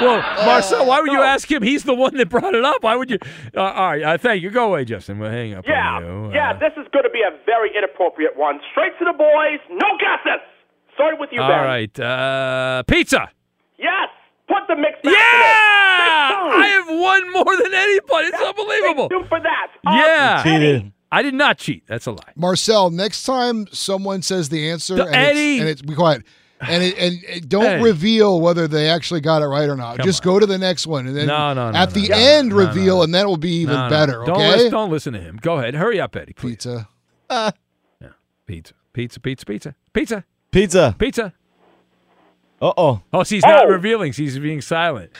well, 0.00 0.44
Marcel, 0.44 0.86
why 0.86 1.00
would 1.00 1.12
you 1.12 1.22
ask 1.22 1.50
him? 1.50 1.62
He's 1.62 1.84
the 1.84 1.94
one 1.94 2.16
that 2.16 2.28
brought 2.28 2.54
it 2.54 2.64
up. 2.64 2.82
Why 2.82 2.96
would 2.96 3.10
you? 3.10 3.18
Uh, 3.54 3.60
all 3.60 3.90
right, 3.90 4.02
uh, 4.02 4.18
thank 4.18 4.42
you. 4.42 4.50
Go 4.50 4.66
away, 4.66 4.84
Justin. 4.84 5.18
We'll 5.18 5.30
hang 5.30 5.54
up 5.54 5.64
yeah, 5.66 5.96
on 5.96 6.04
you. 6.04 6.30
Uh, 6.30 6.32
yeah, 6.32 6.52
this 6.52 6.72
is 6.72 6.88
going 6.92 7.04
to 7.04 7.10
be 7.10 7.20
a 7.20 7.30
very 7.46 7.70
inappropriate 7.76 8.36
one. 8.36 8.60
Straight 8.72 8.98
to 8.98 9.04
the 9.04 9.16
boys. 9.16 9.60
No 9.70 9.86
gossip. 10.00 10.42
Starting 10.94 11.18
with 11.20 11.30
you, 11.32 11.40
all 11.40 11.48
Ben. 11.48 11.64
right. 11.64 12.00
Uh, 12.00 12.82
pizza. 12.84 13.28
Yes. 13.78 14.08
Put 14.46 14.58
the 14.68 14.76
mix 14.76 14.92
back 15.02 15.12
Yeah! 15.12 16.40
in 16.46 16.52
it. 16.52 16.64
I 16.64 16.66
have 16.68 16.86
won 16.88 17.32
more 17.32 17.56
than 17.56 17.72
anybody. 17.74 18.28
It's 18.28 18.42
unbelievable. 18.42 19.08
Two 19.08 19.24
for 19.28 19.40
that. 19.40 19.68
Yeah. 19.84 20.42
cheated. 20.42 20.92
I 21.10 21.22
did 21.22 21.34
not 21.34 21.58
cheat. 21.58 21.84
That's 21.86 22.06
a 22.06 22.12
lie. 22.12 22.32
Marcel, 22.36 22.90
next 22.90 23.22
time 23.24 23.66
someone 23.72 24.22
says 24.22 24.48
the 24.48 24.68
answer, 24.70 24.96
The- 24.96 25.04
and 25.06 25.14
Eddie! 25.14 25.52
it's, 25.54 25.60
and 25.60 25.68
it's 25.70 25.82
be 25.82 25.94
quiet, 25.94 26.22
and 26.60 26.82
it, 26.82 26.98
and 26.98 27.14
it- 27.24 27.48
don't 27.48 27.64
Hey. 27.64 27.80
reveal 27.82 28.40
whether 28.40 28.66
they 28.66 28.88
actually 28.88 29.20
got 29.20 29.40
it 29.42 29.46
right 29.46 29.68
or 29.68 29.76
not. 29.76 29.96
Come 29.98 30.04
Just 30.06 30.22
go 30.24 30.38
to 30.40 30.46
the 30.46 30.58
next 30.58 30.86
one, 30.88 31.06
and 31.06 31.16
then 31.16 31.26
No, 31.28 31.54
no, 31.54 31.70
no, 31.70 31.78
at 31.78 31.94
no, 31.94 32.00
the 32.00 32.08
no, 32.08 32.16
end 32.16 32.48
no, 32.48 32.56
no, 32.56 32.66
reveal, 32.66 33.02
and 33.04 33.14
that 33.14 33.26
will 33.26 33.36
be 33.36 33.50
even 33.60 33.76
No, 33.76 33.84
no. 33.84 33.90
better. 33.90 34.12
Don't, 34.26 34.30
Okay, 34.30 34.48
listen, 34.50 34.70
don't 34.72 34.90
listen 34.90 35.12
to 35.14 35.20
him. 35.20 35.38
Go 35.40 35.58
ahead. 35.58 35.74
Hurry 35.74 36.00
up, 36.00 36.16
Eddie. 36.16 36.32
Please. 36.32 36.52
pizza. 36.56 36.88
Yeah. 37.30 37.50
Pizza. 38.46 38.74
Pizza. 38.92 39.20
Pizza. 39.20 39.46
Pizza. 39.46 39.74
Pizza. 39.92 40.24
Pizza. 40.54 40.94
Pizza. 41.00 41.32
Uh 42.62 42.72
oh. 42.76 43.00
Oh, 43.12 43.24
see, 43.24 43.36
he's 43.36 43.44
not 43.44 43.66
revealing. 43.68 44.12
She's 44.12 44.38
being 44.38 44.60
silent. 44.60 45.10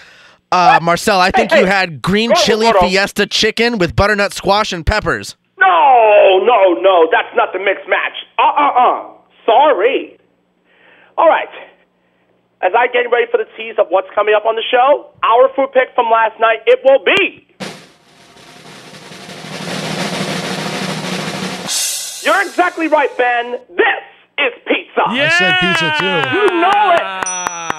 Uh, 0.53 0.79
Marcel, 0.81 1.19
I 1.21 1.33
think 1.33 1.51
Hey, 1.51 1.59
you 1.59 1.67
hey. 1.67 1.73
had 1.73 2.01
green 2.01 2.31
Hold 2.31 2.39
on, 2.39 2.45
chili 2.47 2.67
hold 2.67 2.77
on. 2.77 2.89
fiesta 2.89 3.27
chicken 3.27 3.79
with 3.79 3.97
butternut 3.97 4.33
squash 4.33 4.73
and 4.73 4.87
peppers. 4.87 5.37
No, 5.59 6.39
no, 6.45 6.75
no. 6.81 7.09
That's 7.11 7.35
not 7.35 7.53
the 7.53 7.59
mixed 7.59 7.89
match. 7.89 8.13
Uh, 8.39 8.43
uh, 8.43 8.79
uh. 8.79 9.13
Sorry. 9.45 10.17
All 11.19 11.29
right. 11.29 11.49
As 12.63 12.71
I 12.79 12.87
get 12.87 13.11
ready 13.11 13.27
for 13.29 13.39
the 13.39 13.47
tease 13.57 13.75
of 13.79 13.87
what's 13.89 14.09
coming 14.15 14.35
up 14.37 14.45
on 14.47 14.55
the 14.55 14.63
show, 14.71 15.11
our 15.25 15.49
food 15.57 15.73
pick 15.75 15.89
from 15.97 16.07
last 16.13 16.39
night, 16.39 16.59
it 16.67 16.79
will 16.85 17.03
be. 17.05 17.41
You're 22.23 22.41
exactly 22.47 22.87
right, 22.87 23.11
Ben. 23.19 23.59
This 23.77 24.14
is 24.39 24.53
pizza. 24.67 25.03
I 25.07 25.29
said 25.29 25.55
pizza 25.61 25.95
too. 25.99 26.39
You 26.39 26.61
know 26.61 26.93
it. 26.95 27.01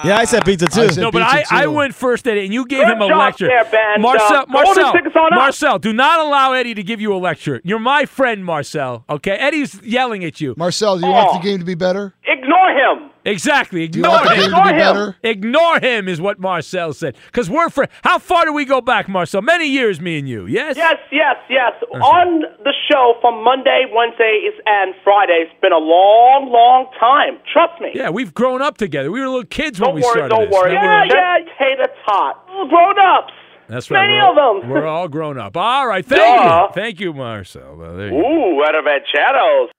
Yeah, 0.04 0.18
I 0.18 0.24
said 0.24 0.44
pizza 0.44 0.66
too. 0.66 0.88
said 0.90 1.00
No, 1.02 1.10
but 1.10 1.22
pizza 1.28 1.54
I, 1.54 1.64
I 1.64 1.66
went 1.66 1.94
first, 1.94 2.26
at 2.28 2.36
it, 2.36 2.44
and 2.44 2.54
you 2.54 2.66
gave 2.66 2.84
Good 2.84 2.92
him 2.96 3.02
a 3.02 3.08
job 3.08 3.18
lecture. 3.18 3.46
there, 3.48 3.64
Ben. 3.64 4.00
Marcel, 4.00 4.26
Uh, 4.26 4.28
go 4.30 4.36
on 4.36 4.42
and 4.42 4.52
Marcel, 4.76 4.92
take 4.92 5.06
us 5.06 5.12
on 5.16 5.32
up. 5.32 5.38
Marcel, 5.38 5.78
do 5.78 5.92
not 5.92 6.20
allow 6.20 6.52
Eddie 6.52 6.74
to 6.74 6.82
give 6.82 7.00
you 7.00 7.12
a 7.14 7.18
lecture. 7.18 7.60
You're 7.64 7.78
my 7.80 8.04
friend, 8.04 8.44
Marcel. 8.44 9.04
Okay, 9.10 9.32
Eddie's 9.32 9.80
yelling 9.82 10.24
at 10.24 10.40
you. 10.40 10.54
Marcel, 10.56 10.98
do 10.98 11.06
you 11.06 11.12
want 11.12 11.30
Oh. 11.32 11.38
the 11.38 11.42
game 11.44 11.58
to 11.58 11.64
be 11.64 11.74
better? 11.74 12.14
Ignore 12.24 12.70
him. 12.70 13.10
Exactly. 13.26 13.82
Ignore 13.82 14.18
him. 14.20 14.24
game 14.28 14.34
to 14.34 14.40
be 14.40 14.44
Ignore 14.46 14.68
him. 14.68 14.76
better? 14.76 15.16
Ignore 15.22 15.80
him 15.80 16.08
is 16.08 16.20
what 16.20 16.38
Marcel 16.38 16.92
said. 16.92 17.16
Because 17.26 17.50
we're 17.50 17.68
friends. 17.68 17.92
How 18.02 18.18
far 18.18 18.44
do 18.44 18.52
we 18.52 18.64
go 18.64 18.80
back, 18.80 19.08
Marcel? 19.08 19.42
Many 19.42 19.66
years, 19.66 20.00
me 20.00 20.18
and 20.18 20.28
you. 20.28 20.46
Yes. 20.46 20.76
Yes, 20.76 20.96
yes, 21.10 21.36
yes. 21.50 21.72
On 21.92 22.42
the 22.62 22.72
show 22.90 23.14
from 23.20 23.42
Monday, 23.42 23.84
Wednesdays, 23.92 24.52
and 24.64 24.94
Friday, 25.04 25.44
it's 25.50 25.60
been 25.60 25.72
a 25.72 25.78
long, 25.78 26.50
long 26.52 26.86
time. 26.98 27.38
Trust 27.52 27.80
me. 27.80 27.90
Yeah, 27.94 28.10
we've 28.10 28.32
grown 28.32 28.62
up 28.62 28.78
together. 28.78 29.10
We 29.10 29.20
were 29.20 29.26
little 29.28 29.44
kids 29.44 29.80
when 29.80 29.88
Don't 29.88 29.94
we 29.96 30.02
worry, 30.02 30.12
started 30.12 30.28
don't 30.34 30.50
this. 30.50 30.54
worry. 30.54 30.70
Remember 30.74 30.86
Yeah, 31.14 31.34
when- 31.36 31.46
yeah, 31.46 31.58
tater 31.58 31.92
tot. 32.08 32.46
Grown 32.68 32.98
ups. 32.98 33.32
That's 33.68 33.90
right. 33.90 34.06
Many 34.06 34.20
we're, 34.20 34.28
of 34.30 34.62
them. 34.62 34.70
We're 34.70 34.86
all 34.86 35.08
grown 35.08 35.38
up. 35.38 35.56
All 35.56 35.88
right. 35.88 36.06
Thank 36.06 36.20
Duh. 36.22 36.68
you. 36.68 36.74
Thank 36.80 37.00
you, 37.00 37.12
Marcel. 37.12 37.76
There 37.76 38.06
you 38.06 38.10
go. 38.12 38.16
Ooh, 38.18 38.60
rancheros. 38.62 39.70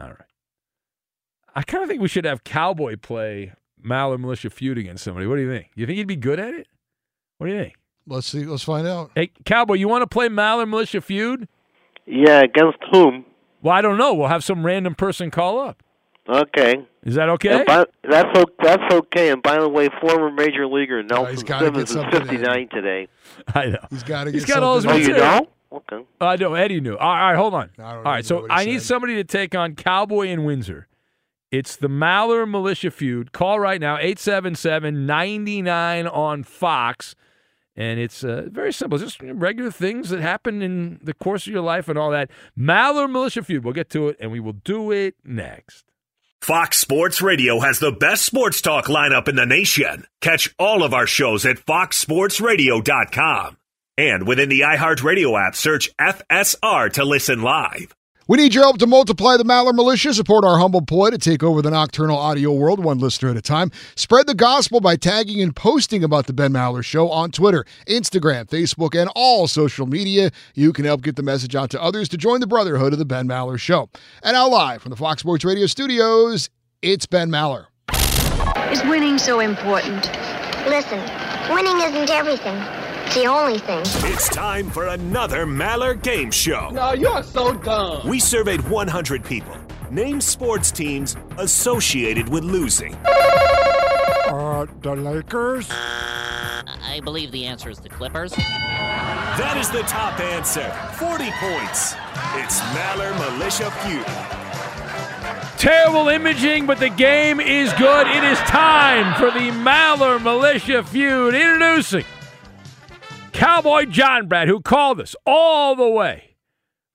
All 0.00 0.08
right. 0.08 0.23
I 1.54 1.62
kind 1.62 1.82
of 1.82 1.88
think 1.88 2.00
we 2.00 2.08
should 2.08 2.24
have 2.24 2.44
Cowboy 2.44 2.96
play 2.96 3.52
Maller 3.84 4.18
Militia 4.18 4.50
feud 4.50 4.78
against 4.78 5.04
somebody. 5.04 5.26
What 5.26 5.36
do 5.36 5.42
you 5.42 5.50
think? 5.50 5.70
You 5.74 5.86
think 5.86 5.98
he'd 5.98 6.06
be 6.06 6.16
good 6.16 6.40
at 6.40 6.54
it? 6.54 6.66
What 7.38 7.46
do 7.46 7.52
you 7.52 7.60
think? 7.62 7.74
Let's 8.06 8.26
see. 8.26 8.44
Let's 8.44 8.64
find 8.64 8.86
out. 8.86 9.10
Hey, 9.14 9.30
Cowboy, 9.44 9.74
you 9.74 9.88
want 9.88 10.02
to 10.02 10.06
play 10.06 10.28
Maller 10.28 10.68
Militia 10.68 11.00
feud? 11.00 11.48
Yeah, 12.06 12.40
against 12.40 12.78
whom? 12.90 13.24
Well, 13.62 13.74
I 13.74 13.80
don't 13.80 13.96
know. 13.96 14.12
We'll 14.14 14.28
have 14.28 14.44
some 14.44 14.64
random 14.66 14.94
person 14.94 15.30
call 15.30 15.58
up. 15.58 15.82
Okay. 16.28 16.86
Is 17.02 17.14
that 17.16 17.28
okay? 17.30 17.64
By, 17.66 17.84
that's 18.08 18.38
o- 18.38 18.54
that's 18.62 18.94
okay. 18.94 19.30
And 19.30 19.42
by 19.42 19.58
the 19.58 19.68
way, 19.68 19.88
former 20.00 20.30
major 20.30 20.66
leaguer 20.66 21.00
oh, 21.00 21.02
Nelson 21.02 21.46
gotta 21.46 21.70
get 21.70 21.88
Simmons 21.88 21.90
is 21.90 21.94
something 21.94 22.20
in. 22.22 22.28
59 22.28 22.68
today. 22.68 23.08
I 23.54 23.66
know. 23.66 23.78
He's 23.90 24.02
got 24.02 24.24
to 24.24 24.32
get. 24.32 24.38
He's 24.38 24.44
got 24.46 24.62
all 24.62 24.76
his 24.76 24.84
something 24.84 25.04
Oh, 25.04 25.06
you 25.06 25.16
know? 25.16 25.48
Okay. 25.72 26.04
I 26.20 26.36
know. 26.36 26.54
Eddie 26.54 26.80
knew. 26.80 26.96
All 26.96 27.12
right, 27.14 27.34
hold 27.36 27.52
on. 27.52 27.70
All 27.78 28.00
right, 28.02 28.24
so 28.24 28.36
know 28.36 28.42
what 28.42 28.50
he 28.52 28.56
I 28.56 28.64
need 28.64 28.78
said. 28.78 28.86
somebody 28.86 29.14
to 29.16 29.24
take 29.24 29.54
on 29.54 29.74
Cowboy 29.74 30.28
and 30.28 30.46
Windsor. 30.46 30.88
It's 31.54 31.76
the 31.76 31.88
Maller 31.88 32.50
Militia 32.50 32.90
feud. 32.90 33.30
Call 33.30 33.60
right 33.60 33.80
now, 33.80 33.96
877-99 33.98 36.12
on 36.12 36.42
Fox. 36.42 37.14
And 37.76 38.00
it's 38.00 38.24
uh, 38.24 38.48
very 38.50 38.72
simple. 38.72 38.98
Just 38.98 39.22
regular 39.22 39.70
things 39.70 40.08
that 40.08 40.20
happen 40.20 40.62
in 40.62 40.98
the 41.00 41.14
course 41.14 41.46
of 41.46 41.52
your 41.52 41.62
life 41.62 41.88
and 41.88 41.96
all 41.96 42.10
that. 42.10 42.28
Maller 42.58 43.08
Militia 43.08 43.44
feud. 43.44 43.62
We'll 43.62 43.72
get 43.72 43.88
to 43.90 44.08
it, 44.08 44.16
and 44.18 44.32
we 44.32 44.40
will 44.40 44.54
do 44.54 44.90
it 44.90 45.14
next. 45.24 45.84
Fox 46.40 46.78
Sports 46.78 47.22
Radio 47.22 47.60
has 47.60 47.78
the 47.78 47.92
best 47.92 48.24
sports 48.24 48.60
talk 48.60 48.86
lineup 48.86 49.28
in 49.28 49.36
the 49.36 49.46
nation. 49.46 50.08
Catch 50.20 50.52
all 50.58 50.82
of 50.82 50.92
our 50.92 51.06
shows 51.06 51.46
at 51.46 51.58
foxsportsradio.com. 51.58 53.58
And 53.96 54.26
within 54.26 54.48
the 54.48 54.62
iHeartRadio 54.62 55.40
app, 55.40 55.54
search 55.54 55.96
FSR 55.98 56.94
to 56.94 57.04
listen 57.04 57.42
live. 57.42 57.94
We 58.26 58.38
need 58.38 58.54
your 58.54 58.64
help 58.64 58.78
to 58.78 58.86
multiply 58.86 59.36
the 59.36 59.44
Maller 59.44 59.74
Militia. 59.74 60.14
Support 60.14 60.46
our 60.46 60.58
humble 60.58 60.80
ploy 60.80 61.10
to 61.10 61.18
take 61.18 61.42
over 61.42 61.60
the 61.60 61.70
nocturnal 61.70 62.16
audio 62.16 62.52
world, 62.52 62.82
one 62.82 62.98
listener 62.98 63.30
at 63.30 63.36
a 63.36 63.42
time. 63.42 63.70
Spread 63.96 64.26
the 64.26 64.34
gospel 64.34 64.80
by 64.80 64.96
tagging 64.96 65.42
and 65.42 65.54
posting 65.54 66.02
about 66.02 66.26
the 66.26 66.32
Ben 66.32 66.50
Maller 66.50 66.82
Show 66.82 67.10
on 67.10 67.30
Twitter, 67.30 67.66
Instagram, 67.86 68.46
Facebook, 68.46 68.98
and 68.98 69.10
all 69.14 69.46
social 69.46 69.84
media. 69.84 70.30
You 70.54 70.72
can 70.72 70.86
help 70.86 71.02
get 71.02 71.16
the 71.16 71.22
message 71.22 71.54
out 71.54 71.68
to 71.70 71.82
others 71.82 72.08
to 72.08 72.16
join 72.16 72.40
the 72.40 72.46
brotherhood 72.46 72.94
of 72.94 72.98
the 72.98 73.04
Ben 73.04 73.28
Maller 73.28 73.60
Show. 73.60 73.90
And 74.22 74.32
now, 74.32 74.48
live 74.48 74.80
from 74.80 74.88
the 74.88 74.96
Fox 74.96 75.20
Sports 75.20 75.44
Radio 75.44 75.66
studios, 75.66 76.48
it's 76.80 77.04
Ben 77.04 77.28
Maller. 77.28 77.66
Is 78.72 78.82
winning 78.84 79.18
so 79.18 79.40
important? 79.40 80.10
Listen, 80.66 80.98
winning 81.52 81.78
isn't 81.82 82.08
everything. 82.08 82.83
It's 83.06 83.14
the 83.16 83.26
only 83.26 83.58
thing. 83.58 83.82
It's 84.10 84.28
time 84.28 84.70
for 84.70 84.88
another 84.88 85.46
Maller 85.46 86.00
Game 86.02 86.30
Show. 86.30 86.70
No, 86.70 86.94
you're 86.94 87.22
so 87.22 87.54
dumb. 87.54 88.08
We 88.08 88.18
surveyed 88.18 88.66
100 88.68 89.24
people. 89.24 89.56
Name 89.90 90.20
sports 90.20 90.70
teams 90.70 91.14
associated 91.38 92.28
with 92.28 92.44
losing. 92.44 92.94
Uh, 93.04 94.66
the 94.80 94.96
Lakers? 94.96 95.68
I 95.70 97.00
believe 97.04 97.30
the 97.30 97.44
answer 97.44 97.68
is 97.70 97.78
the 97.78 97.88
Clippers. 97.88 98.32
That 98.32 99.56
is 99.58 99.68
the 99.70 99.82
top 99.82 100.18
answer. 100.18 100.68
40 100.98 101.30
points. 101.38 101.94
It's 102.34 102.60
Maller 102.72 103.12
Militia 103.18 103.70
Feud. 103.82 104.06
Terrible 105.58 106.08
imaging, 106.08 106.66
but 106.66 106.78
the 106.78 106.90
game 106.90 107.38
is 107.38 107.72
good. 107.74 108.06
It 108.06 108.24
is 108.24 108.38
time 108.40 109.14
for 109.14 109.30
the 109.30 109.50
Maller 109.50 110.20
Militia 110.20 110.82
feud. 110.82 111.34
Introducing 111.34 112.04
Cowboy 113.34 113.86
John 113.86 114.28
Brad, 114.28 114.46
who 114.46 114.60
called 114.60 115.00
us 115.00 115.16
all 115.26 115.74
the 115.74 115.88
way 115.88 116.36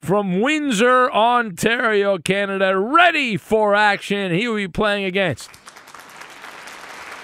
from 0.01 0.39
Windsor, 0.39 1.11
Ontario, 1.11 2.17
Canada, 2.17 2.77
ready 2.77 3.35
for 3.35 3.75
action. 3.75 4.31
He 4.31 4.47
will 4.47 4.55
be 4.55 4.69
playing 4.69 5.03
against. 5.03 5.49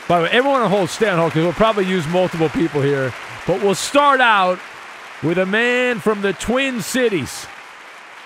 By 0.10 0.20
the 0.20 0.26
way, 0.26 0.32
everyone 0.32 0.62
on 0.64 0.70
hold, 0.70 0.90
stay 0.90 1.10
on 1.10 1.18
hold 1.18 1.32
because 1.32 1.46
we'll 1.46 1.54
probably 1.54 1.86
use 1.86 2.06
multiple 2.10 2.50
people 2.50 2.82
here. 2.82 3.14
But 3.48 3.64
we'll 3.64 3.74
start 3.74 4.20
out 4.20 4.60
with 5.24 5.38
a 5.38 5.46
man 5.46 6.00
from 6.00 6.22
the 6.22 6.34
Twin 6.34 6.82
Cities. 6.82 7.48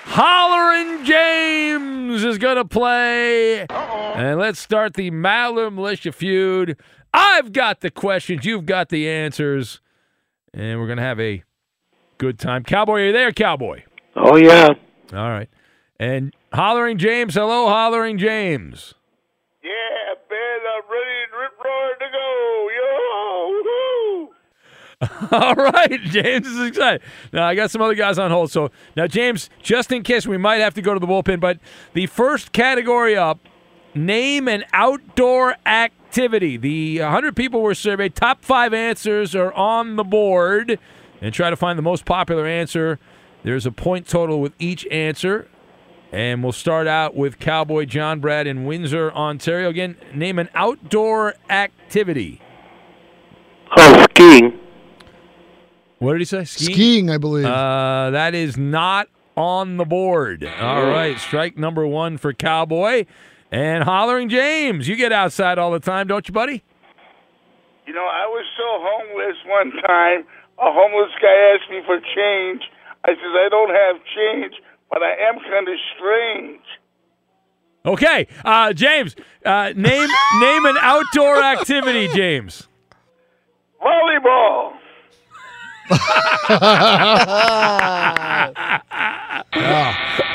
Hollering 0.05 1.05
James 1.05 2.23
is 2.23 2.39
going 2.39 2.57
to 2.57 2.65
play. 2.65 3.67
And 3.69 4.39
let's 4.39 4.59
start 4.59 4.95
the 4.95 5.11
Maller 5.11 5.71
Militia 5.71 6.11
feud. 6.11 6.79
I've 7.13 7.53
got 7.53 7.81
the 7.81 7.91
questions, 7.91 8.43
you've 8.43 8.65
got 8.65 8.89
the 8.89 9.07
answers, 9.07 9.81
and 10.53 10.79
we're 10.79 10.87
going 10.87 10.97
to 10.97 11.03
have 11.03 11.19
a 11.19 11.43
good 12.17 12.39
time. 12.39 12.63
Cowboy, 12.63 12.93
are 12.93 13.05
you 13.07 13.13
there, 13.13 13.31
Cowboy? 13.31 13.83
Oh, 14.15 14.35
yeah. 14.35 14.69
All 15.13 15.29
right. 15.29 15.49
And 15.99 16.35
Hollering 16.53 16.97
James, 16.97 17.33
hello, 17.35 17.67
Hollering 17.67 18.17
James. 18.17 18.93
Yeah, 19.63 20.13
Ben, 20.29 20.37
I'm 20.37 20.83
ready 20.89 21.23
and 21.23 21.41
rip 21.41 21.51
roaring 21.63 21.95
to 21.99 22.07
go. 22.11 22.69
Yo, 22.77 23.63
woo! 23.65 24.29
All 25.31 25.55
right, 25.55 26.01
James 26.05 26.47
is 26.47 26.67
excited. 26.67 27.01
Now 27.31 27.47
I 27.47 27.55
got 27.55 27.71
some 27.71 27.81
other 27.81 27.95
guys 27.95 28.17
on 28.17 28.31
hold. 28.31 28.51
So 28.51 28.71
now, 28.95 29.07
James, 29.07 29.49
just 29.61 29.91
in 29.91 30.03
case 30.03 30.25
we 30.27 30.37
might 30.37 30.57
have 30.57 30.73
to 30.75 30.81
go 30.81 30.93
to 30.93 30.99
the 30.99 31.07
bullpen, 31.07 31.39
but 31.39 31.59
the 31.93 32.05
first 32.07 32.51
category 32.51 33.15
up, 33.15 33.39
name 33.93 34.47
an 34.47 34.63
outdoor 34.73 35.55
activity. 35.65 36.57
The 36.57 36.99
100 37.01 37.35
people 37.35 37.61
were 37.61 37.75
surveyed. 37.75 38.15
Top 38.15 38.43
five 38.43 38.73
answers 38.73 39.35
are 39.35 39.53
on 39.53 39.95
the 39.95 40.03
board, 40.03 40.79
and 41.21 41.33
try 41.33 41.49
to 41.49 41.55
find 41.55 41.77
the 41.77 41.83
most 41.83 42.05
popular 42.05 42.45
answer. 42.45 42.99
There's 43.43 43.65
a 43.65 43.71
point 43.71 44.07
total 44.07 44.41
with 44.41 44.53
each 44.59 44.85
answer. 44.87 45.47
And 46.11 46.41
we'll 46.41 46.53
start 46.53 46.87
out 46.87 47.15
with 47.15 47.37
Cowboy 47.37 47.85
John 47.85 48.19
Brad 48.19 48.47
in 48.47 48.65
Windsor, 48.65 49.11
Ontario. 49.11 49.69
Again, 49.69 49.95
name 50.11 50.39
an 50.39 50.49
outdoor 50.55 51.35
activity. 51.51 52.41
Oh, 53.77 54.05
skiing. 54.09 54.59
What 55.99 56.13
did 56.13 56.21
he 56.21 56.25
say? 56.25 56.45
Skiing? 56.45 56.73
Skiing, 56.73 57.09
I 57.11 57.17
believe. 57.19 57.45
Uh, 57.45 58.09
that 58.09 58.33
is 58.33 58.57
not 58.57 59.07
on 59.37 59.77
the 59.77 59.85
board. 59.85 60.43
All 60.59 60.87
right, 60.87 61.17
strike 61.19 61.57
number 61.57 61.85
one 61.85 62.17
for 62.17 62.33
Cowboy. 62.33 63.05
And 63.51 63.83
Hollering 63.83 64.29
James, 64.29 64.87
you 64.87 64.95
get 64.95 65.11
outside 65.11 65.57
all 65.57 65.71
the 65.71 65.79
time, 65.79 66.07
don't 66.07 66.27
you, 66.27 66.33
buddy? 66.33 66.63
You 67.87 67.93
know, 67.93 68.05
I 68.05 68.27
was 68.27 68.45
so 68.55 68.63
homeless 68.79 69.37
one 69.47 69.71
time. 69.87 70.25
A 70.59 70.71
homeless 70.71 71.11
guy 71.21 71.55
asked 71.55 71.71
me 71.71 71.81
for 71.85 71.99
change. 71.99 72.61
I 73.05 73.09
says 73.09 73.33
I 73.33 73.47
don't 73.49 73.69
have 73.73 73.95
change, 74.15 74.53
but 74.89 75.01
I 75.01 75.15
am 75.29 75.39
kind 75.39 75.67
of 75.67 75.75
strange. 75.95 76.61
Okay, 77.85 78.27
uh, 78.43 78.73
James, 78.73 79.15
uh, 79.45 79.71
name 79.75 80.09
name 80.41 80.65
an 80.65 80.75
outdoor 80.81 81.41
activity, 81.41 82.07
James. 82.13 82.67
Volleyball. 83.81 84.73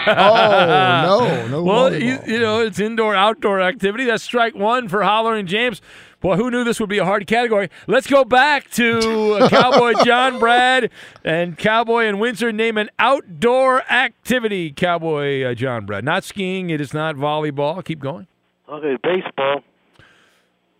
Oh, 0.06 1.04
no, 1.06 1.46
no 1.48 1.62
Well, 1.62 1.94
you, 1.94 2.18
you 2.26 2.38
know, 2.38 2.60
it's 2.60 2.78
indoor 2.78 3.14
outdoor 3.14 3.60
activity. 3.60 4.04
That's 4.04 4.22
strike 4.22 4.54
one 4.54 4.88
for 4.88 5.02
Hollering 5.02 5.46
James. 5.46 5.80
Boy, 6.20 6.36
who 6.36 6.50
knew 6.50 6.64
this 6.64 6.80
would 6.80 6.88
be 6.88 6.98
a 6.98 7.04
hard 7.04 7.26
category? 7.26 7.68
Let's 7.86 8.06
go 8.06 8.24
back 8.24 8.70
to 8.72 9.34
uh, 9.34 9.48
Cowboy 9.50 9.92
John 10.04 10.38
Brad 10.38 10.90
and 11.22 11.58
Cowboy 11.58 12.06
and 12.06 12.18
Windsor. 12.18 12.50
Name 12.50 12.78
an 12.78 12.90
outdoor 12.98 13.82
activity, 13.92 14.72
Cowboy 14.72 15.42
uh, 15.42 15.54
John 15.54 15.84
Brad. 15.84 16.02
Not 16.04 16.24
skiing. 16.24 16.70
It 16.70 16.80
is 16.80 16.94
not 16.94 17.16
volleyball. 17.16 17.84
Keep 17.84 18.00
going. 18.00 18.26
Okay, 18.68 18.96
baseball. 19.02 19.62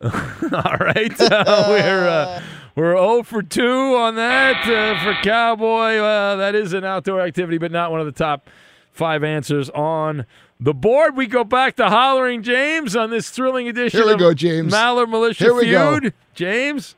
All 0.05 0.77
right, 0.81 1.21
uh, 1.21 1.65
we're 1.69 2.09
uh, 2.09 2.43
we're 2.75 2.93
0 2.97 3.23
for 3.23 3.43
two 3.43 3.95
on 3.97 4.17
that 4.17 4.67
uh, 4.67 5.03
for 5.03 5.15
Cowboy. 5.23 5.97
Uh, 5.99 6.37
that 6.37 6.55
is 6.55 6.73
an 6.73 6.85
outdoor 6.85 7.21
activity, 7.21 7.59
but 7.59 7.71
not 7.73 7.91
one 7.91 8.01
of 8.01 8.07
the 8.07 8.13
top 8.13 8.49
five 8.93 9.23
answers 9.25 9.71
on 9.71 10.27
the 10.61 10.75
board. 10.75 11.17
We 11.17 11.27
go 11.27 11.45
back 11.45 11.77
to 11.77 11.89
Hollering 11.89 12.43
James 12.43 12.97
on 12.97 13.11
this 13.11 13.31
thrilling 13.31 13.69
edition. 13.69 13.99
Here 13.99 14.07
we 14.07 14.13
of 14.15 14.19
go, 14.19 14.35
James. 14.35 14.73
Maller 14.73 15.09
Militia 15.09 15.45
Here 15.45 15.55
we 15.55 15.71
go. 15.71 16.01
James. 16.35 16.95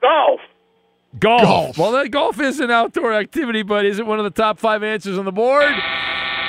Golf. 0.00 0.40
Golf. 1.18 1.42
Golf. 1.42 1.78
Well, 1.78 1.92
that 1.92 2.10
golf 2.10 2.40
is 2.40 2.58
an 2.58 2.70
outdoor 2.70 3.12
activity, 3.12 3.62
but 3.62 3.84
is 3.84 3.98
it 3.98 4.06
one 4.06 4.18
of 4.18 4.24
the 4.24 4.30
top 4.30 4.58
five 4.58 4.82
answers 4.82 5.18
on 5.18 5.24
the 5.24 5.32
board? 5.32 5.72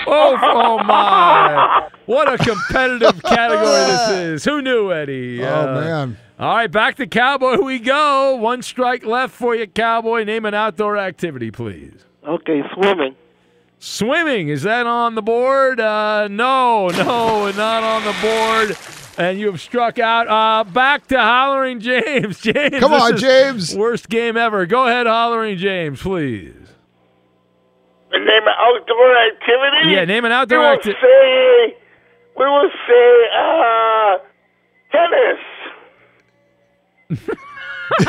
Oh, 0.05 0.37
oh 0.41 0.83
my! 0.83 1.89
What 2.05 2.27
a 2.27 2.37
competitive 2.37 3.23
category 3.23 3.65
this 3.65 4.09
is. 4.09 4.43
Who 4.43 4.61
knew, 4.61 4.91
Eddie? 4.91 5.41
Oh, 5.41 5.69
Uh, 5.69 5.79
man. 5.79 6.17
All 6.39 6.55
right, 6.55 6.71
back 6.71 6.95
to 6.95 7.07
Cowboy 7.07 7.57
we 7.57 7.79
go. 7.79 8.35
One 8.35 8.61
strike 8.63 9.05
left 9.05 9.33
for 9.33 9.55
you, 9.55 9.67
Cowboy. 9.67 10.23
Name 10.23 10.45
an 10.45 10.53
outdoor 10.53 10.97
activity, 10.97 11.51
please. 11.51 11.93
Okay, 12.27 12.61
swimming. 12.73 13.15
Swimming, 13.79 14.47
is 14.47 14.63
that 14.63 14.87
on 14.87 15.15
the 15.15 15.21
board? 15.21 15.79
Uh, 15.79 16.27
no, 16.29 16.87
no, 16.89 17.51
not 17.51 17.83
on 17.83 18.03
the 18.03 18.15
board. 18.21 18.77
And 19.17 19.39
you 19.39 19.45
have 19.51 19.61
struck 19.61 19.99
out. 19.99 20.27
Uh, 20.27 20.63
back 20.63 21.05
to 21.07 21.17
Hollering 21.19 21.79
James. 21.79 22.39
James. 22.41 22.79
Come 22.79 22.93
on, 22.93 23.15
James. 23.17 23.75
Worst 23.75 24.09
game 24.09 24.35
ever. 24.35 24.65
Go 24.65 24.87
ahead, 24.87 25.05
Hollering 25.05 25.57
James, 25.57 26.01
please. 26.01 26.55
And 28.11 28.25
name 28.25 28.43
an 28.43 28.53
outdoor 28.57 29.17
activity. 29.27 29.91
Yeah, 29.93 30.05
name 30.05 30.25
an 30.25 30.31
outdoor 30.31 30.65
activity. 30.65 30.97
we 31.03 31.05
will 31.05 31.05
acti- 31.05 31.73
say, 31.73 31.77
we 32.37 32.45
will 32.45 32.69
say, 32.87 33.27
uh, 33.37 34.17
tennis. 34.91 35.39
No, 37.99 38.05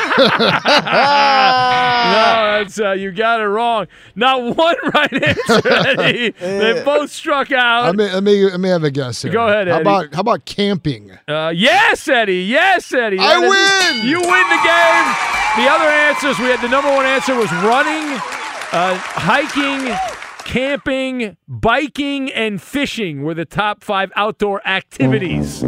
that's 2.57 2.79
uh, 2.79 2.91
you 2.93 3.11
got 3.11 3.39
it 3.39 3.45
wrong. 3.45 3.87
Not 4.15 4.55
one 4.55 4.75
right 4.93 5.23
answer, 5.23 5.67
Eddie. 5.67 6.29
they 6.39 6.81
both 6.83 7.11
struck 7.11 7.51
out. 7.51 7.85
Let 7.85 7.95
me, 7.95 8.05
let 8.11 8.23
me 8.23 8.45
let 8.45 8.59
me 8.59 8.69
have 8.69 8.83
a 8.83 8.91
guess 8.91 9.21
here. 9.21 9.31
Go 9.31 9.47
ahead, 9.47 9.67
How 9.67 9.81
about 9.81 10.13
how 10.13 10.21
about 10.21 10.45
camping? 10.45 11.11
Uh, 11.27 11.51
yes, 11.55 12.07
Eddie. 12.07 12.43
Yes, 12.43 12.91
Eddie. 12.93 13.19
I 13.19 13.39
win! 13.39 14.07
You 14.07 14.19
win 14.19 14.27
the 14.27 14.61
game. 14.63 15.07
The 15.57 15.71
other 15.71 15.89
answers 15.89 16.39
we 16.39 16.45
had. 16.45 16.61
The 16.61 16.69
number 16.69 16.89
one 16.89 17.05
answer 17.05 17.35
was 17.35 17.51
running, 17.51 18.19
uh, 18.71 18.95
hiking, 18.97 19.95
camping, 20.45 21.37
biking, 21.47 22.31
and 22.31 22.61
fishing 22.61 23.23
were 23.23 23.33
the 23.33 23.45
top 23.45 23.83
five 23.83 24.11
outdoor 24.15 24.65
activities. 24.67 25.63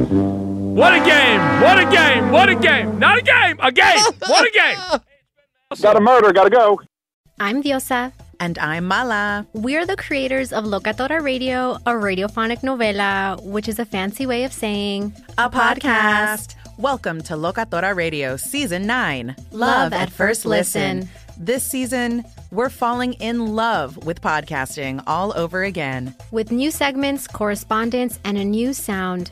What 0.77 0.93
a 0.93 1.03
game! 1.03 1.41
What 1.63 1.79
a 1.79 1.89
game! 1.89 2.29
What 2.29 2.49
a 2.49 2.55
game! 2.55 2.99
Not 2.99 3.17
a 3.17 3.23
game! 3.23 3.57
A 3.61 3.71
game! 3.71 3.97
What 4.27 4.47
a 4.47 4.51
game! 4.51 4.77
Got 5.81 5.95
a 5.95 5.99
murder, 5.99 6.31
gotta 6.31 6.51
go. 6.51 6.79
I'm 7.39 7.63
Diosa. 7.63 8.13
And 8.39 8.59
I'm 8.59 8.85
Mala. 8.85 9.47
We're 9.53 9.87
the 9.87 9.95
creators 9.95 10.53
of 10.53 10.65
Locatora 10.65 11.19
Radio, 11.23 11.77
a 11.87 11.93
radiophonic 11.93 12.61
novela, 12.61 13.43
which 13.43 13.67
is 13.67 13.79
a 13.79 13.85
fancy 13.85 14.27
way 14.27 14.43
of 14.43 14.53
saying 14.53 15.13
A 15.39 15.49
podcast. 15.49 16.53
Welcome 16.77 17.23
to 17.23 17.33
Locatora 17.33 17.95
Radio 17.95 18.37
Season 18.37 18.85
9 18.85 19.35
Love 19.53 19.93
at 19.93 20.11
First 20.11 20.45
Listen. 20.45 21.09
This 21.39 21.63
season, 21.63 22.23
we're 22.51 22.69
falling 22.69 23.13
in 23.13 23.55
love 23.55 24.05
with 24.05 24.21
podcasting 24.21 25.03
all 25.07 25.35
over 25.35 25.63
again. 25.63 26.15
with 26.29 26.51
new 26.51 26.69
segments, 26.69 27.25
correspondence, 27.25 28.19
and 28.23 28.37
a 28.37 28.45
new 28.45 28.73
sound. 28.73 29.31